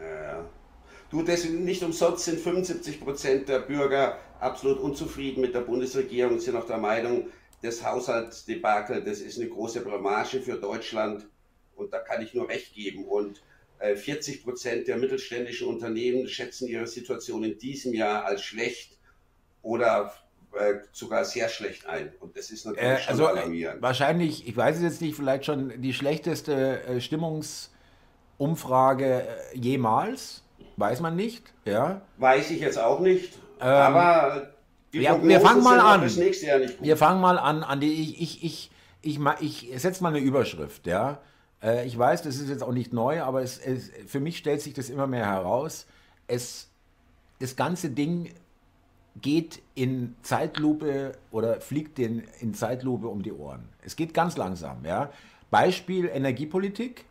Ja. 0.00 0.48
Du, 1.10 1.22
das 1.22 1.44
nicht 1.44 1.82
umsonst 1.82 2.24
sind 2.24 2.40
75 2.40 3.00
Prozent 3.00 3.48
der 3.48 3.60
Bürger 3.60 4.18
absolut 4.38 4.78
unzufrieden 4.78 5.40
mit 5.40 5.54
der 5.54 5.60
Bundesregierung 5.60 6.34
und 6.34 6.40
sind 6.40 6.56
auch 6.56 6.66
der 6.66 6.78
Meinung, 6.78 7.28
das 7.62 7.84
Haushaltsdebakel, 7.84 9.02
das 9.04 9.20
ist 9.20 9.38
eine 9.38 9.48
große 9.48 9.80
Blamage 9.80 10.40
für 10.40 10.56
Deutschland 10.56 11.26
und 11.74 11.92
da 11.92 11.98
kann 11.98 12.22
ich 12.22 12.32
nur 12.32 12.48
recht 12.48 12.74
geben. 12.74 13.04
Und 13.04 13.42
40 13.80 14.34
äh, 14.40 14.42
Prozent 14.42 14.88
der 14.88 14.98
mittelständischen 14.98 15.66
Unternehmen 15.66 16.28
schätzen 16.28 16.68
ihre 16.68 16.86
Situation 16.86 17.42
in 17.44 17.58
diesem 17.58 17.94
Jahr 17.94 18.24
als 18.24 18.42
schlecht 18.42 18.98
oder 19.62 20.12
äh, 20.52 20.74
sogar 20.92 21.24
sehr 21.24 21.48
schlecht 21.48 21.86
ein. 21.86 22.12
Und 22.20 22.36
das 22.36 22.50
ist 22.50 22.66
natürlich 22.66 22.84
äh, 22.84 23.08
also, 23.08 23.24
schon 23.24 23.38
alarmierend. 23.38 23.82
Wahrscheinlich, 23.82 24.46
ich 24.46 24.56
weiß 24.56 24.76
es 24.76 24.82
jetzt 24.82 25.00
nicht, 25.00 25.16
vielleicht 25.16 25.44
schon 25.46 25.80
die 25.80 25.94
schlechteste 25.94 26.82
äh, 26.84 27.00
Stimmungsumfrage 28.40 29.22
äh, 29.22 29.56
jemals. 29.56 30.42
Weiß 30.76 31.00
man 31.00 31.14
nicht, 31.14 31.52
ja. 31.66 32.00
Weiß 32.16 32.50
ich 32.50 32.60
jetzt 32.60 32.78
auch 32.78 33.00
nicht. 33.00 33.34
Ähm, 33.60 33.66
aber 33.68 34.50
ja, 34.92 35.22
wir 35.22 35.40
fangen 35.40 35.62
mal 35.62 35.78
an. 35.78 36.02
Wir 36.80 36.96
fangen 36.96 37.20
mal 37.20 37.38
an, 37.38 37.62
an 37.62 37.80
die 37.80 37.92
ich 37.92 38.20
ich 38.20 38.44
ich 38.44 38.70
ich, 39.02 39.20
ich, 39.40 39.72
ich 39.72 39.82
setze 39.82 40.02
mal 40.02 40.10
eine 40.10 40.20
Überschrift, 40.20 40.86
ja. 40.86 41.18
Äh, 41.62 41.86
ich 41.86 41.98
weiß, 41.98 42.22
das 42.22 42.36
ist 42.36 42.48
jetzt 42.48 42.62
auch 42.62 42.72
nicht 42.72 42.92
neu, 42.92 43.22
aber 43.22 43.42
es, 43.42 43.58
es, 43.58 43.90
für 44.06 44.20
mich 44.20 44.38
stellt 44.38 44.62
sich 44.62 44.72
das 44.72 44.88
immer 44.88 45.06
mehr 45.06 45.26
heraus. 45.26 45.86
Es, 46.26 46.68
das 47.40 47.56
ganze 47.56 47.90
Ding 47.90 48.32
geht 49.20 49.60
in 49.74 50.14
Zeitlupe 50.22 51.12
oder 51.30 51.60
fliegt 51.60 51.98
den 51.98 52.24
in 52.40 52.54
Zeitlupe 52.54 53.08
um 53.08 53.22
die 53.22 53.32
Ohren. 53.32 53.68
Es 53.82 53.96
geht 53.96 54.14
ganz 54.14 54.36
langsam. 54.36 54.84
Ja? 54.84 55.10
Beispiel 55.50 56.06
Energiepolitik, 56.06 57.04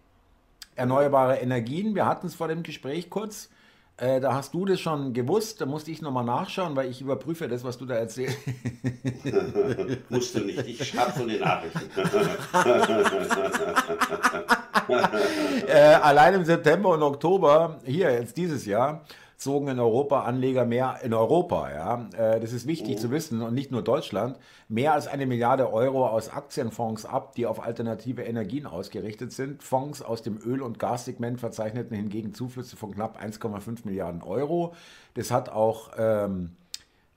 erneuerbare 0.80 1.38
Energien. 1.38 1.94
Wir 1.94 2.06
hatten 2.06 2.28
es 2.28 2.36
vor 2.36 2.48
dem 2.48 2.64
Gespräch 2.64 3.10
kurz. 3.10 3.50
Äh, 3.98 4.22
da 4.22 4.34
hast 4.34 4.54
du 4.54 4.64
das 4.64 4.80
schon 4.80 5.14
gewusst, 5.14 5.60
da 5.60 5.66
musste 5.66 5.92
ich 5.92 6.02
nochmal 6.02 6.24
nachschauen, 6.24 6.78
weil 6.78 6.90
ich 6.90 7.02
überprüfe 7.02 7.50
das, 7.50 7.66
was 7.66 7.78
du 7.78 7.86
da 7.86 7.96
erzählst. 7.96 8.38
Wusste 10.10 10.40
nicht, 10.40 10.66
ich 10.66 10.98
habe 10.98 11.12
von 11.12 11.28
den 11.28 11.42
Nachrichten. 11.42 11.82
äh, 15.68 15.96
allein 16.02 16.36
im 16.36 16.46
September 16.46 16.92
und 16.92 17.04
Oktober, 17.04 17.82
hier 17.84 18.14
jetzt 18.14 18.38
dieses 18.38 18.66
Jahr, 18.66 19.04
zogen 19.40 19.70
in 19.70 19.80
Europa 19.80 20.24
Anleger 20.24 20.66
mehr 20.66 21.00
in 21.02 21.14
Europa. 21.14 21.72
Ja? 21.72 22.10
Äh, 22.18 22.42
das 22.42 22.52
ist 22.52 22.68
wichtig 22.68 22.98
oh. 22.98 23.00
zu 23.00 23.12
wissen 23.12 23.42
und 23.42 23.54
nicht 23.54 23.72
nur 23.72 23.82
Deutschland. 23.82 24.38
Mehr 24.68 24.94
als 24.94 25.08
eine 25.08 25.26
Milliarde 25.26 25.72
Euro 25.72 26.06
aus 26.08 26.30
Aktienfonds 26.30 27.06
ab, 27.06 27.36
die 27.36 27.46
auf 27.46 27.64
alternative 27.64 28.24
Energien 28.24 28.66
ausgerichtet 28.66 29.32
sind. 29.32 29.64
Fonds 29.64 30.02
aus 30.02 30.22
dem 30.22 30.38
Öl- 30.46 30.62
und 30.62 30.78
Gassegment 30.78 31.40
verzeichneten 31.40 31.96
hingegen 31.96 32.34
Zuflüsse 32.34 32.76
von 32.76 32.94
knapp 32.94 33.18
1,5 33.18 33.86
Milliarden 33.86 34.22
Euro. 34.22 34.74
Das 35.14 35.32
hat 35.32 35.48
auch 35.48 35.92
ähm, 35.98 36.58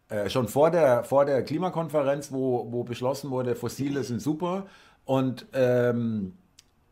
äh, 0.08 0.30
schon 0.30 0.46
vor 0.46 0.70
der, 0.70 1.02
vor 1.02 1.24
der 1.24 1.42
Klimakonferenz, 1.42 2.30
wo, 2.30 2.70
wo 2.70 2.84
beschlossen 2.84 3.32
wurde, 3.32 3.56
Fossile 3.56 4.04
sind 4.04 4.22
super. 4.22 4.66
Und 5.04 5.46
ähm, 5.54 6.34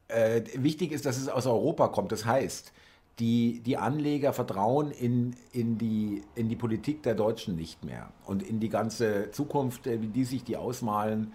äh, 0.09 0.43
wichtig 0.57 0.91
ist, 0.91 1.07
dass 1.07 1.19
es 1.19 1.29
aus 1.29 1.47
Europa 1.47 1.87
kommt. 1.87 2.11
Das 2.11 2.25
heißt, 2.25 2.73
die, 3.21 3.61
die 3.61 3.77
Anleger 3.77 4.33
vertrauen 4.33 4.91
in, 4.91 5.37
in, 5.53 5.79
die, 5.79 6.23
in 6.35 6.49
die 6.49 6.57
Politik 6.57 7.03
der 7.03 7.15
Deutschen 7.15 7.55
nicht 7.55 7.85
mehr 7.85 8.11
und 8.25 8.43
in 8.43 8.59
die 8.59 8.71
ganze 8.71 9.31
Zukunft, 9.31 9.87
äh, 9.87 10.01
wie 10.01 10.09
die 10.09 10.25
sich 10.25 10.43
die 10.43 10.57
ausmalen. 10.57 11.33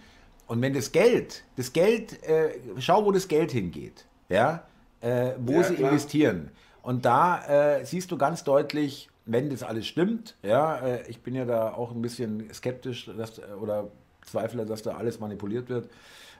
Und 0.47 0.61
wenn 0.61 0.73
das 0.73 0.91
Geld, 0.91 1.43
das 1.55 1.71
Geld, 1.73 2.23
äh, 2.23 2.59
schau, 2.79 3.05
wo 3.05 3.11
das 3.11 3.27
Geld 3.27 3.51
hingeht, 3.51 4.05
ja, 4.29 4.63
äh, 5.01 5.33
wo 5.37 5.53
ja, 5.53 5.63
sie 5.63 5.75
klar. 5.75 5.91
investieren. 5.91 6.51
Und 6.81 7.05
da 7.05 7.77
äh, 7.77 7.85
siehst 7.85 8.11
du 8.11 8.17
ganz 8.17 8.43
deutlich, 8.43 9.09
wenn 9.25 9.49
das 9.49 9.63
alles 9.63 9.87
stimmt, 9.87 10.35
ja, 10.43 10.77
äh, 10.77 11.07
ich 11.07 11.21
bin 11.21 11.35
ja 11.35 11.45
da 11.45 11.73
auch 11.73 11.91
ein 11.91 12.01
bisschen 12.01 12.51
skeptisch 12.53 13.09
dass, 13.17 13.39
oder 13.61 13.89
zweifle, 14.23 14.65
dass 14.65 14.81
da 14.81 14.97
alles 14.97 15.19
manipuliert 15.19 15.69
wird. 15.69 15.89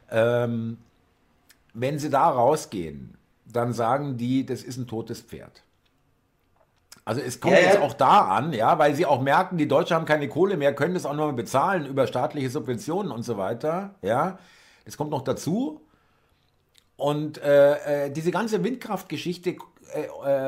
Ähm, 0.09 0.77
wenn 1.73 1.99
sie 1.99 2.09
da 2.09 2.29
rausgehen 2.29 3.15
dann 3.45 3.73
sagen 3.73 4.17
die, 4.17 4.45
das 4.45 4.63
ist 4.63 4.77
ein 4.77 4.87
totes 4.87 5.21
Pferd. 5.21 5.63
Also 7.05 7.21
es 7.21 7.39
kommt 7.39 7.53
ja, 7.53 7.59
jetzt 7.59 7.79
auch 7.79 7.93
da 7.93 8.21
an, 8.21 8.51
ja, 8.51 8.79
weil 8.79 8.95
sie 8.95 9.05
auch 9.05 9.21
merken, 9.21 9.57
die 9.57 9.67
Deutschen 9.67 9.95
haben 9.95 10.05
keine 10.05 10.27
Kohle 10.27 10.57
mehr, 10.57 10.73
können 10.73 10.95
das 10.95 11.05
auch 11.05 11.13
nur 11.13 11.31
bezahlen 11.33 11.85
über 11.85 12.07
staatliche 12.07 12.49
Subventionen 12.49 13.11
und 13.11 13.23
so 13.23 13.37
weiter, 13.37 13.95
ja. 14.01 14.39
Das 14.85 14.97
kommt 14.97 15.11
noch 15.11 15.23
dazu. 15.23 15.81
Und 16.97 17.37
äh, 17.39 18.05
äh 18.05 18.11
diese 18.11 18.31
ganze 18.31 18.63
Windkraftgeschichte 18.63 19.57
äh, 19.93 20.07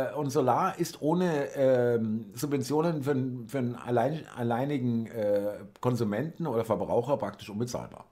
äh, 0.10 0.14
und 0.16 0.32
Solar 0.32 0.80
ist 0.80 1.02
ohne 1.02 1.46
ähm, 1.56 2.32
Subventionen 2.34 3.04
für, 3.04 3.16
für 3.48 3.58
einen 3.60 3.76
allein, 3.76 4.26
alleinigen 4.36 5.08
äh, 5.08 5.60
Konsumenten 5.80 6.48
oder 6.48 6.66
Verbraucher 6.66 7.18
praktisch 7.18 7.50
unbezahlbar. 7.50 8.06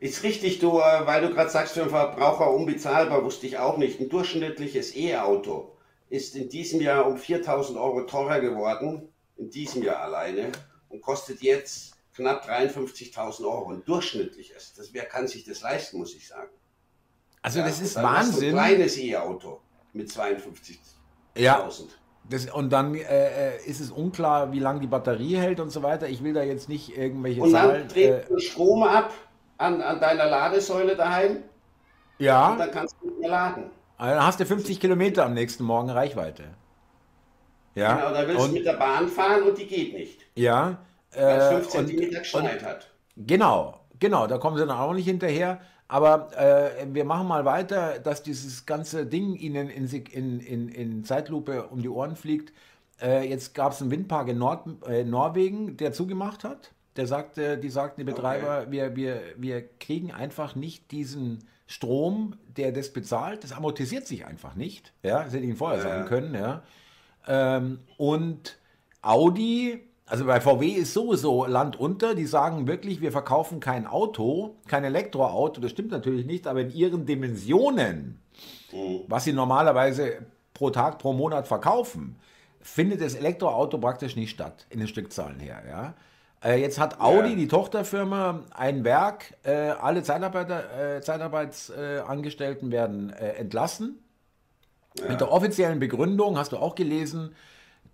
Ist 0.00 0.22
richtig, 0.22 0.58
du, 0.60 0.78
äh, 0.78 1.06
weil 1.06 1.20
du 1.20 1.34
gerade 1.34 1.50
sagst, 1.50 1.74
für 1.74 1.82
einen 1.82 1.90
Verbraucher 1.90 2.50
unbezahlbar, 2.50 3.24
wusste 3.24 3.46
ich 3.46 3.58
auch 3.58 3.76
nicht. 3.76 4.00
Ein 4.00 4.08
durchschnittliches 4.08 4.96
E-Auto 4.96 5.72
ist 6.08 6.34
in 6.36 6.48
diesem 6.48 6.80
Jahr 6.80 7.06
um 7.06 7.18
4000 7.18 7.78
Euro 7.78 8.02
teurer 8.02 8.40
geworden, 8.40 9.08
in 9.36 9.50
diesem 9.50 9.82
Jahr 9.82 10.00
alleine, 10.00 10.52
und 10.88 11.02
kostet 11.02 11.42
jetzt 11.42 11.94
knapp 12.14 12.48
53.000 12.48 13.44
Euro. 13.44 13.72
Ein 13.72 13.84
durchschnittliches. 13.84 14.74
Das, 14.74 14.92
wer 14.92 15.04
kann 15.04 15.28
sich 15.28 15.44
das 15.44 15.60
leisten, 15.60 15.98
muss 15.98 16.14
ich 16.14 16.26
sagen. 16.26 16.50
Also, 17.42 17.60
ja, 17.60 17.66
das 17.66 17.80
ist 17.80 17.96
Wahnsinn. 17.96 18.58
Ein 18.58 18.76
kleines 18.76 18.98
E-Auto 18.98 19.60
mit 19.92 20.08
52.000. 20.08 20.78
Ja. 21.36 21.68
Das, 22.28 22.46
und 22.50 22.70
dann 22.70 22.94
äh, 22.94 23.56
äh, 23.56 23.64
ist 23.66 23.80
es 23.80 23.90
unklar, 23.90 24.52
wie 24.52 24.58
lange 24.60 24.80
die 24.80 24.86
Batterie 24.86 25.36
hält 25.36 25.58
und 25.58 25.70
so 25.70 25.82
weiter. 25.82 26.08
Ich 26.08 26.22
will 26.22 26.32
da 26.32 26.42
jetzt 26.42 26.68
nicht 26.68 26.96
irgendwelche 26.96 27.42
und 27.42 27.50
Zahlen. 27.50 27.70
Und 27.70 27.78
dann 27.80 27.88
dreht 27.88 28.30
äh, 28.30 28.40
Strom 28.40 28.82
ab 28.82 29.12
an, 29.60 29.82
an 29.82 30.00
deiner 30.00 30.26
Ladesäule 30.26 30.96
daheim. 30.96 31.42
Ja. 32.18 32.52
Und 32.52 32.58
dann 32.58 32.70
kannst 32.70 32.96
du 33.00 33.08
nicht 33.08 33.20
mehr 33.20 33.30
laden. 33.30 33.64
Also 33.98 34.14
dann 34.14 34.26
hast 34.26 34.40
du 34.40 34.46
50 34.46 34.80
Kilometer 34.80 35.24
am 35.24 35.34
nächsten 35.34 35.64
Morgen 35.64 35.90
Reichweite. 35.90 36.44
Ja. 37.74 37.94
Genau, 37.94 38.12
da 38.12 38.26
willst 38.26 38.42
und, 38.42 38.50
du 38.50 38.54
mit 38.54 38.66
der 38.66 38.74
Bahn 38.74 39.08
fahren 39.08 39.42
und 39.42 39.56
die 39.58 39.66
geht 39.66 39.92
nicht. 39.92 40.26
Ja. 40.34 40.78
Weil 41.12 41.38
es 41.38 41.48
5 41.48 41.68
cm 41.68 42.10
geschneit 42.10 42.64
hat. 42.64 42.88
Genau, 43.16 43.80
genau, 43.98 44.26
da 44.26 44.38
kommen 44.38 44.56
sie 44.56 44.66
dann 44.66 44.76
auch 44.76 44.94
nicht 44.94 45.04
hinterher. 45.04 45.60
Aber 45.88 46.30
äh, 46.38 46.86
wir 46.92 47.04
machen 47.04 47.26
mal 47.26 47.44
weiter, 47.44 47.98
dass 47.98 48.22
dieses 48.22 48.64
ganze 48.64 49.06
Ding 49.06 49.34
ihnen 49.34 49.68
in, 49.68 49.86
in, 49.88 50.40
in, 50.40 50.68
in 50.68 51.04
Zeitlupe 51.04 51.66
um 51.66 51.82
die 51.82 51.88
Ohren 51.88 52.14
fliegt. 52.14 52.52
Äh, 53.02 53.28
jetzt 53.28 53.54
gab 53.54 53.72
es 53.72 53.80
einen 53.80 53.90
Windpark 53.90 54.28
in 54.28 54.38
Nord, 54.38 54.66
äh, 54.86 55.04
Norwegen, 55.04 55.76
der 55.76 55.92
zugemacht 55.92 56.44
hat. 56.44 56.70
Der 57.00 57.06
sagte, 57.06 57.56
die 57.56 57.70
sagten, 57.70 58.02
die 58.02 58.04
Betreiber, 58.04 58.58
okay. 58.58 58.72
wir, 58.72 58.94
wir, 58.94 59.22
wir 59.38 59.66
kriegen 59.78 60.12
einfach 60.12 60.54
nicht 60.54 60.90
diesen 60.90 61.38
Strom, 61.66 62.36
der 62.58 62.72
das 62.72 62.92
bezahlt. 62.92 63.42
Das 63.42 63.52
amortisiert 63.52 64.06
sich 64.06 64.26
einfach 64.26 64.54
nicht. 64.54 64.92
Ja, 65.02 65.24
das 65.24 65.28
hätte 65.28 65.38
ich 65.38 65.48
Ihnen 65.48 65.56
vorher 65.56 65.78
ja. 65.78 65.88
sagen 65.88 66.04
können. 66.04 66.34
Ja. 66.34 66.62
Ähm, 67.26 67.78
und 67.96 68.58
Audi, 69.00 69.80
also 70.04 70.26
bei 70.26 70.42
VW 70.42 70.68
ist 70.68 70.92
sowieso 70.92 71.46
Land 71.46 71.80
unter. 71.80 72.14
Die 72.14 72.26
sagen 72.26 72.66
wirklich, 72.66 73.00
wir 73.00 73.12
verkaufen 73.12 73.60
kein 73.60 73.86
Auto, 73.86 74.56
kein 74.68 74.84
Elektroauto. 74.84 75.62
Das 75.62 75.70
stimmt 75.70 75.92
natürlich 75.92 76.26
nicht, 76.26 76.46
aber 76.46 76.60
in 76.60 76.70
ihren 76.70 77.06
Dimensionen, 77.06 78.20
mhm. 78.72 79.04
was 79.08 79.24
sie 79.24 79.32
normalerweise 79.32 80.26
pro 80.52 80.68
Tag, 80.68 80.98
pro 80.98 81.14
Monat 81.14 81.48
verkaufen, 81.48 82.16
findet 82.60 83.00
das 83.00 83.14
Elektroauto 83.14 83.78
praktisch 83.78 84.16
nicht 84.16 84.32
statt 84.32 84.66
in 84.68 84.80
den 84.80 84.88
Stückzahlen 84.88 85.40
her. 85.40 85.62
Ja. 85.66 85.94
Äh, 86.42 86.60
jetzt 86.60 86.78
hat 86.78 87.00
Audi, 87.00 87.30
ja. 87.30 87.36
die 87.36 87.48
Tochterfirma, 87.48 88.44
ein 88.54 88.84
Werk. 88.84 89.34
Äh, 89.42 89.50
alle 89.52 90.02
Zeitarbeiter, 90.02 90.96
äh, 90.96 91.00
Zeitarbeitsangestellten 91.00 92.70
werden 92.70 93.10
entlassen. 93.10 93.98
Ja. 94.98 95.08
Mit 95.08 95.20
der 95.20 95.30
offiziellen 95.30 95.78
Begründung, 95.78 96.38
hast 96.38 96.52
du 96.52 96.56
auch 96.56 96.74
gelesen, 96.74 97.34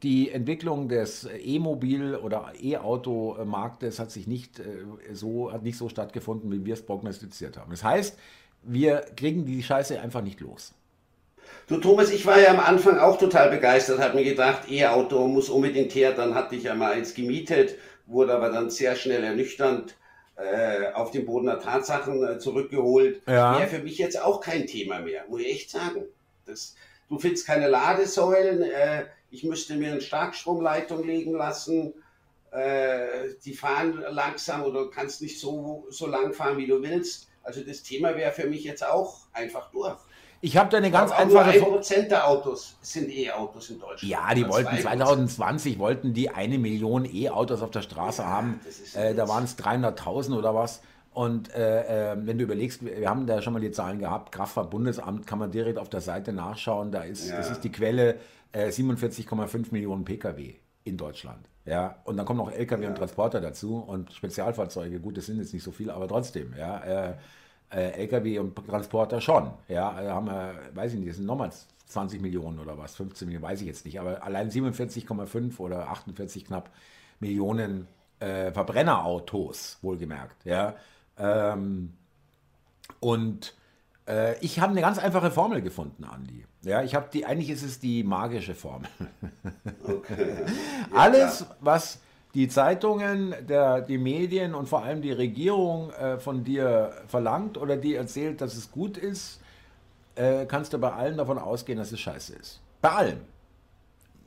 die 0.02 0.30
Entwicklung 0.30 0.88
des 0.88 1.26
E-Mobil- 1.42 2.16
oder 2.16 2.52
E-Auto-Marktes 2.60 3.98
hat 3.98 4.10
sich 4.10 4.26
nicht 4.26 4.60
so, 5.12 5.52
hat 5.52 5.62
nicht 5.62 5.78
so 5.78 5.88
stattgefunden, 5.88 6.52
wie 6.52 6.64
wir 6.64 6.74
es 6.74 6.84
prognostiziert 6.84 7.56
haben. 7.56 7.70
Das 7.70 7.82
heißt, 7.82 8.18
wir 8.62 9.04
kriegen 9.16 9.46
die 9.46 9.62
Scheiße 9.62 10.00
einfach 10.00 10.22
nicht 10.22 10.40
los. 10.40 10.74
Du 11.66 11.78
Thomas, 11.78 12.10
ich 12.10 12.26
war 12.26 12.40
ja 12.40 12.50
am 12.50 12.60
Anfang 12.60 12.98
auch 12.98 13.18
total 13.18 13.50
begeistert, 13.50 14.00
habe 14.00 14.16
mir 14.16 14.24
gedacht, 14.24 14.70
E-Auto 14.70 15.26
muss 15.28 15.48
unbedingt 15.48 15.94
her. 15.94 16.12
Dann 16.12 16.34
hatte 16.34 16.56
ich 16.56 16.64
ja 16.64 16.74
mal 16.74 16.92
eins 16.92 17.14
gemietet, 17.14 17.76
wurde 18.06 18.34
aber 18.34 18.50
dann 18.50 18.70
sehr 18.70 18.96
schnell 18.96 19.22
ernüchternd 19.22 19.96
äh, 20.36 20.92
auf 20.92 21.10
den 21.10 21.26
Boden 21.26 21.46
der 21.46 21.60
Tatsachen 21.60 22.22
äh, 22.26 22.38
zurückgeholt. 22.38 23.22
Ja. 23.26 23.58
Wäre 23.58 23.68
für 23.68 23.82
mich 23.82 23.98
jetzt 23.98 24.20
auch 24.20 24.40
kein 24.40 24.66
Thema 24.66 25.00
mehr, 25.00 25.24
muss 25.28 25.40
ich 25.40 25.48
echt 25.48 25.70
sagen. 25.70 26.04
Das, 26.44 26.76
du 27.08 27.18
findest 27.18 27.46
keine 27.46 27.68
Ladesäulen, 27.68 28.62
äh, 28.62 29.06
ich 29.30 29.44
müsste 29.44 29.76
mir 29.76 29.92
eine 29.92 30.00
Starkstromleitung 30.00 31.04
legen 31.04 31.32
lassen. 31.32 31.94
Äh, 32.52 33.34
die 33.44 33.54
fahren 33.54 34.04
langsam 34.10 34.62
oder 34.64 34.84
du 34.84 34.90
kannst 34.90 35.20
nicht 35.20 35.40
so, 35.40 35.86
so 35.90 36.06
lang 36.06 36.32
fahren, 36.32 36.58
wie 36.58 36.66
du 36.66 36.80
willst. 36.80 37.28
Also 37.42 37.62
das 37.62 37.82
Thema 37.82 38.16
wäre 38.16 38.32
für 38.32 38.48
mich 38.48 38.64
jetzt 38.64 38.84
auch 38.84 39.26
einfach 39.32 39.70
durch. 39.70 39.98
Ich 40.40 40.56
habe 40.56 40.70
da 40.70 40.76
eine 40.76 40.90
ganz 40.90 41.12
einfache. 41.12 41.58
Nur 41.58 41.80
1% 41.80 42.08
der 42.08 42.28
Autos 42.28 42.76
sind 42.82 43.10
E-Autos 43.10 43.70
in 43.70 43.80
Deutschland. 43.80 44.02
Ja, 44.02 44.34
die 44.34 44.48
wollten 44.48 44.76
2020 44.76 45.78
wollten 45.78 46.12
die 46.12 46.30
eine 46.30 46.58
Million 46.58 47.04
E-Autos 47.04 47.62
auf 47.62 47.70
der 47.70 47.82
Straße 47.82 48.22
ja, 48.22 48.28
haben. 48.28 48.60
Äh, 48.94 49.14
da 49.14 49.28
waren 49.28 49.44
es 49.44 49.58
300.000 49.58 50.36
oder 50.36 50.54
was. 50.54 50.82
Und 51.12 51.54
äh, 51.54 52.12
äh, 52.12 52.16
wenn 52.18 52.36
du 52.36 52.44
überlegst, 52.44 52.84
wir 52.84 53.08
haben 53.08 53.26
da 53.26 53.40
schon 53.40 53.54
mal 53.54 53.60
die 53.60 53.70
Zahlen 53.70 53.98
gehabt, 53.98 54.32
Kraftfahrtbundesamt 54.32 55.26
kann 55.26 55.38
man 55.38 55.50
direkt 55.50 55.78
auf 55.78 55.88
der 55.88 56.02
Seite 56.02 56.32
nachschauen. 56.32 56.92
Da 56.92 57.02
ist, 57.02 57.28
ja. 57.28 57.38
das 57.38 57.50
ist 57.50 57.64
die 57.64 57.72
Quelle 57.72 58.16
47,5 58.54 59.54
äh, 59.54 59.58
Millionen 59.70 60.04
Pkw 60.04 60.56
in 60.84 60.96
Deutschland. 60.96 61.48
Ja, 61.64 61.96
und 62.04 62.16
dann 62.16 62.26
kommen 62.26 62.38
noch 62.38 62.52
Lkw 62.52 62.82
ja. 62.82 62.88
und 62.88 62.96
Transporter 62.96 63.40
dazu 63.40 63.78
und 63.78 64.12
Spezialfahrzeuge. 64.12 65.00
Gut, 65.00 65.16
das 65.16 65.26
sind 65.26 65.38
jetzt 65.38 65.52
nicht 65.52 65.64
so 65.64 65.72
viele, 65.72 65.94
aber 65.94 66.06
trotzdem. 66.06 66.54
Ja, 66.56 66.84
äh, 66.84 67.14
Lkw 67.70 68.38
und 68.38 68.54
Transporter 68.66 69.20
schon. 69.20 69.50
Ja, 69.68 70.00
da 70.00 70.14
haben 70.14 70.26
wir, 70.26 70.54
weiß 70.74 70.92
ich 70.92 70.98
nicht, 70.98 71.10
das 71.10 71.16
sind 71.16 71.26
nochmal 71.26 71.50
20 71.86 72.20
Millionen 72.20 72.58
oder 72.58 72.78
was, 72.78 72.96
15 72.96 73.26
Millionen, 73.26 73.44
weiß 73.44 73.60
ich 73.60 73.66
jetzt 73.66 73.84
nicht, 73.84 74.00
aber 74.00 74.22
allein 74.22 74.50
47,5 74.50 75.58
oder 75.58 75.88
48 75.88 76.44
knapp 76.44 76.70
Millionen 77.20 77.86
äh, 78.20 78.52
Verbrennerautos, 78.52 79.78
wohlgemerkt. 79.82 80.44
Ja, 80.44 80.74
ähm, 81.18 81.92
und 83.00 83.54
äh, 84.08 84.38
ich 84.40 84.60
habe 84.60 84.72
eine 84.72 84.80
ganz 84.80 84.98
einfache 84.98 85.30
Formel 85.30 85.62
gefunden, 85.62 86.04
Andi. 86.04 86.44
Ja, 86.62 86.82
ich 86.82 86.94
habe 86.94 87.08
die, 87.12 87.26
eigentlich 87.26 87.50
ist 87.50 87.62
es 87.62 87.78
die 87.78 88.02
magische 88.02 88.54
Formel. 88.54 88.88
Okay. 89.84 90.36
Ja, 90.92 90.98
Alles, 90.98 91.46
was 91.60 91.98
die 92.36 92.48
Zeitungen, 92.48 93.34
der, 93.48 93.80
die 93.80 93.96
Medien 93.96 94.54
und 94.54 94.68
vor 94.68 94.82
allem 94.82 95.00
die 95.00 95.10
Regierung 95.10 95.90
äh, 95.92 96.18
von 96.18 96.44
dir 96.44 96.92
verlangt 97.08 97.56
oder 97.56 97.78
die 97.78 97.94
erzählt, 97.94 98.42
dass 98.42 98.54
es 98.56 98.70
gut 98.70 98.98
ist, 98.98 99.40
äh, 100.16 100.44
kannst 100.44 100.74
du 100.74 100.78
bei 100.78 100.92
allen 100.92 101.16
davon 101.16 101.38
ausgehen, 101.38 101.78
dass 101.78 101.92
es 101.92 102.00
scheiße 102.00 102.34
ist. 102.34 102.60
Bei 102.82 102.90
allem. 102.90 103.20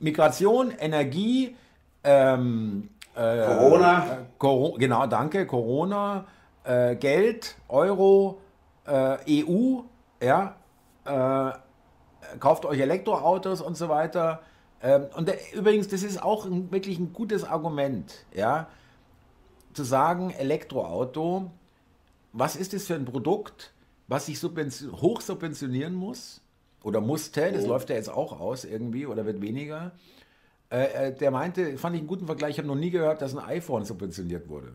Migration, 0.00 0.72
Energie, 0.76 1.54
ähm, 2.02 2.88
äh, 3.14 3.46
Corona. 3.46 4.18
Cor 4.38 4.76
genau, 4.76 5.06
danke, 5.06 5.46
Corona, 5.46 6.26
äh, 6.64 6.96
Geld, 6.96 7.54
Euro, 7.68 8.40
äh, 8.88 9.44
EU, 9.44 9.82
ja, 10.20 10.56
äh, 11.04 12.38
kauft 12.40 12.64
euch 12.64 12.80
Elektroautos 12.80 13.60
und 13.60 13.76
so 13.76 13.88
weiter. 13.88 14.40
Ähm, 14.82 15.06
und 15.16 15.28
der, 15.28 15.36
übrigens, 15.54 15.88
das 15.88 16.02
ist 16.02 16.22
auch 16.22 16.46
ein, 16.46 16.70
wirklich 16.70 16.98
ein 16.98 17.12
gutes 17.12 17.44
Argument, 17.44 18.24
ja, 18.34 18.68
zu 19.72 19.84
sagen, 19.84 20.30
Elektroauto, 20.30 21.50
was 22.32 22.56
ist 22.56 22.72
das 22.72 22.86
für 22.86 22.94
ein 22.94 23.04
Produkt, 23.04 23.72
was 24.08 24.26
sich 24.26 24.38
subvention, 24.38 25.00
hoch 25.00 25.20
subventionieren 25.20 25.94
muss 25.94 26.40
oder 26.82 27.00
musste, 27.00 27.52
das 27.52 27.64
oh. 27.64 27.68
läuft 27.68 27.90
ja 27.90 27.96
jetzt 27.96 28.10
auch 28.10 28.40
aus 28.40 28.64
irgendwie 28.64 29.06
oder 29.06 29.26
wird 29.26 29.40
weniger. 29.40 29.92
Äh, 30.70 31.08
äh, 31.08 31.14
der 31.14 31.30
meinte, 31.30 31.76
fand 31.78 31.94
ich 31.94 32.00
einen 32.00 32.08
guten 32.08 32.26
Vergleich, 32.26 32.52
ich 32.52 32.58
habe 32.58 32.68
noch 32.68 32.76
nie 32.76 32.90
gehört, 32.90 33.22
dass 33.22 33.36
ein 33.36 33.44
iPhone 33.44 33.84
subventioniert 33.84 34.48
wurde. 34.48 34.74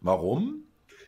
Warum? 0.00 0.64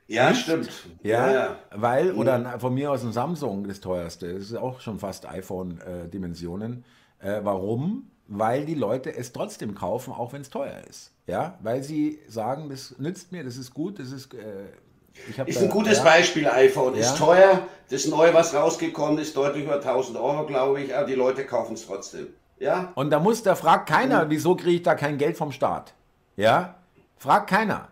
Ja, 0.08 0.30
Nicht? 0.30 0.42
stimmt. 0.42 0.70
Ja, 1.02 1.32
ja, 1.32 1.58
weil, 1.72 2.12
mhm. 2.12 2.18
oder 2.18 2.60
von 2.60 2.74
mir 2.74 2.90
aus 2.90 3.04
ein 3.04 3.12
Samsung 3.12 3.66
das 3.66 3.80
teuerste, 3.80 4.34
das 4.34 4.44
ist 4.44 4.54
auch 4.54 4.80
schon 4.80 4.98
fast 4.98 5.26
iPhone-Dimensionen. 5.26 6.72
Äh, 6.72 6.82
äh, 7.20 7.40
warum? 7.42 8.10
Weil 8.28 8.66
die 8.66 8.74
Leute 8.74 9.14
es 9.14 9.32
trotzdem 9.32 9.74
kaufen, 9.74 10.12
auch 10.12 10.32
wenn 10.32 10.40
es 10.40 10.50
teuer 10.50 10.82
ist. 10.88 11.12
Ja, 11.26 11.58
weil 11.62 11.82
sie 11.82 12.20
sagen, 12.28 12.68
das 12.68 12.96
nützt 12.98 13.32
mir, 13.32 13.44
das 13.44 13.56
ist 13.56 13.72
gut, 13.72 13.98
das 13.98 14.10
ist. 14.10 14.34
Äh, 14.34 14.66
ist 15.46 15.62
ein 15.62 15.70
gutes 15.70 15.98
ja, 15.98 16.04
Beispiel, 16.04 16.46
iPhone. 16.46 16.94
Ja. 16.94 17.00
Ist 17.00 17.16
teuer, 17.16 17.66
das 17.88 18.06
neue, 18.06 18.34
was 18.34 18.52
rausgekommen 18.52 19.18
ist, 19.18 19.34
deutlich 19.36 19.64
über 19.64 19.76
1000 19.76 20.18
Euro, 20.18 20.44
glaube 20.44 20.82
ich, 20.82 20.94
aber 20.94 21.06
die 21.06 21.14
Leute 21.14 21.46
kaufen 21.46 21.74
es 21.74 21.86
trotzdem. 21.86 22.28
Ja? 22.58 22.92
Und 22.94 23.10
da 23.10 23.18
muss, 23.18 23.42
da 23.42 23.54
fragt 23.54 23.88
keiner, 23.88 24.26
mhm. 24.26 24.30
wieso 24.30 24.56
kriege 24.56 24.76
ich 24.76 24.82
da 24.82 24.94
kein 24.94 25.18
Geld 25.18 25.36
vom 25.36 25.52
Staat? 25.52 25.94
Ja? 26.36 26.76
Fragt 27.16 27.48
keiner. 27.48 27.88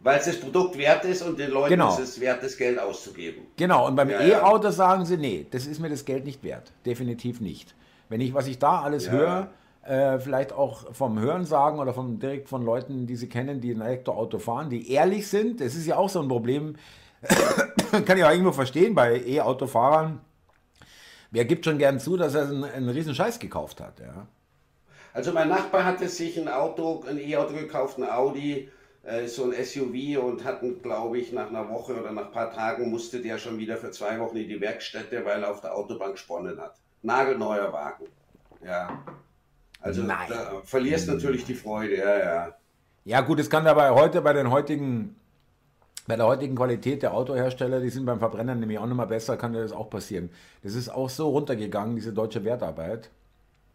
Weil 0.00 0.18
es 0.18 0.24
das 0.24 0.40
Produkt 0.40 0.76
wert 0.76 1.04
ist 1.04 1.22
und 1.22 1.38
den 1.38 1.50
Leuten 1.50 1.70
genau. 1.70 1.92
ist 1.92 2.00
es 2.00 2.20
wert, 2.20 2.42
das 2.42 2.56
Geld 2.56 2.78
auszugeben. 2.78 3.46
Genau, 3.56 3.86
und 3.86 3.94
beim 3.94 4.10
ja, 4.10 4.20
E-Auto 4.20 4.70
sagen 4.70 5.06
sie, 5.06 5.16
nee, 5.16 5.46
das 5.48 5.66
ist 5.66 5.78
mir 5.78 5.90
das 5.90 6.04
Geld 6.04 6.24
nicht 6.24 6.42
wert. 6.42 6.72
Definitiv 6.84 7.40
nicht. 7.40 7.72
Wenn 8.12 8.20
ich, 8.20 8.34
was 8.34 8.46
ich 8.46 8.58
da 8.58 8.82
alles 8.82 9.06
ja. 9.06 9.12
höre, 9.12 9.50
äh, 9.86 10.18
vielleicht 10.18 10.52
auch 10.52 10.94
vom 10.94 11.18
Hören 11.18 11.46
sagen 11.46 11.78
oder 11.78 11.94
vom, 11.94 12.18
direkt 12.18 12.46
von 12.46 12.62
Leuten, 12.62 13.06
die 13.06 13.16
sie 13.16 13.30
kennen, 13.30 13.62
die 13.62 13.72
ein 13.72 13.80
Elektroauto 13.80 14.38
fahren, 14.38 14.68
die 14.68 14.92
ehrlich 14.92 15.26
sind, 15.28 15.62
das 15.62 15.74
ist 15.74 15.86
ja 15.86 15.96
auch 15.96 16.10
so 16.10 16.20
ein 16.20 16.28
Problem, 16.28 16.76
kann 18.04 18.18
ich 18.18 18.22
auch 18.22 18.30
irgendwo 18.30 18.52
verstehen 18.52 18.94
bei 18.94 19.18
E-Autofahrern. 19.18 20.20
Wer 21.30 21.46
gibt 21.46 21.64
schon 21.64 21.78
gern 21.78 21.98
zu, 21.98 22.18
dass 22.18 22.34
er 22.34 22.48
einen, 22.48 22.64
einen 22.64 22.90
riesen 22.90 23.14
Scheiß 23.14 23.38
gekauft 23.38 23.80
hat, 23.80 23.98
ja? 24.00 24.26
Also 25.14 25.32
mein 25.32 25.48
Nachbar 25.48 25.86
hatte 25.86 26.06
sich 26.10 26.38
ein 26.38 26.48
Auto, 26.48 27.04
ein 27.08 27.16
E-Auto 27.16 27.54
gekauft, 27.54 27.96
ein 27.96 28.04
Audi, 28.04 28.68
äh, 29.04 29.26
so 29.26 29.44
ein 29.44 29.54
SUV 29.54 30.22
und 30.22 30.44
hatten, 30.44 30.82
glaube 30.82 31.18
ich, 31.18 31.32
nach 31.32 31.48
einer 31.48 31.70
Woche 31.70 31.98
oder 31.98 32.12
nach 32.12 32.26
ein 32.26 32.32
paar 32.32 32.52
Tagen 32.52 32.90
musste 32.90 33.22
der 33.22 33.38
schon 33.38 33.56
wieder 33.56 33.78
für 33.78 33.90
zwei 33.90 34.20
Wochen 34.20 34.36
in 34.36 34.50
die 34.50 34.60
Werkstätte, 34.60 35.24
weil 35.24 35.42
er 35.42 35.50
auf 35.50 35.62
der 35.62 35.74
Autobahn 35.74 36.12
gesponnen 36.12 36.60
hat 36.60 36.74
nagelneuer 37.02 37.72
Wagen. 37.72 38.06
Ja. 38.64 39.02
Also 39.80 40.02
Nein. 40.02 40.28
da 40.28 40.62
verlierst 40.64 41.08
natürlich 41.08 41.44
die 41.44 41.54
Freude, 41.54 41.96
ja, 41.96 42.18
ja. 42.18 42.54
Ja, 43.04 43.20
gut, 43.20 43.40
es 43.40 43.50
kann 43.50 43.64
dabei 43.64 43.90
heute 43.90 44.22
bei 44.22 44.32
den 44.32 44.50
heutigen, 44.50 45.16
bei 46.06 46.14
der 46.14 46.26
heutigen 46.26 46.54
Qualität 46.54 47.02
der 47.02 47.14
Autohersteller, 47.14 47.80
die 47.80 47.90
sind 47.90 48.06
beim 48.06 48.20
Verbrenner 48.20 48.54
nämlich 48.54 48.78
auch 48.78 48.86
nochmal 48.86 49.08
besser, 49.08 49.36
kann 49.36 49.52
das 49.52 49.72
auch 49.72 49.90
passieren. 49.90 50.30
Das 50.62 50.74
ist 50.74 50.88
auch 50.88 51.10
so 51.10 51.30
runtergegangen, 51.30 51.96
diese 51.96 52.12
deutsche 52.12 52.44
Wertarbeit. 52.44 53.10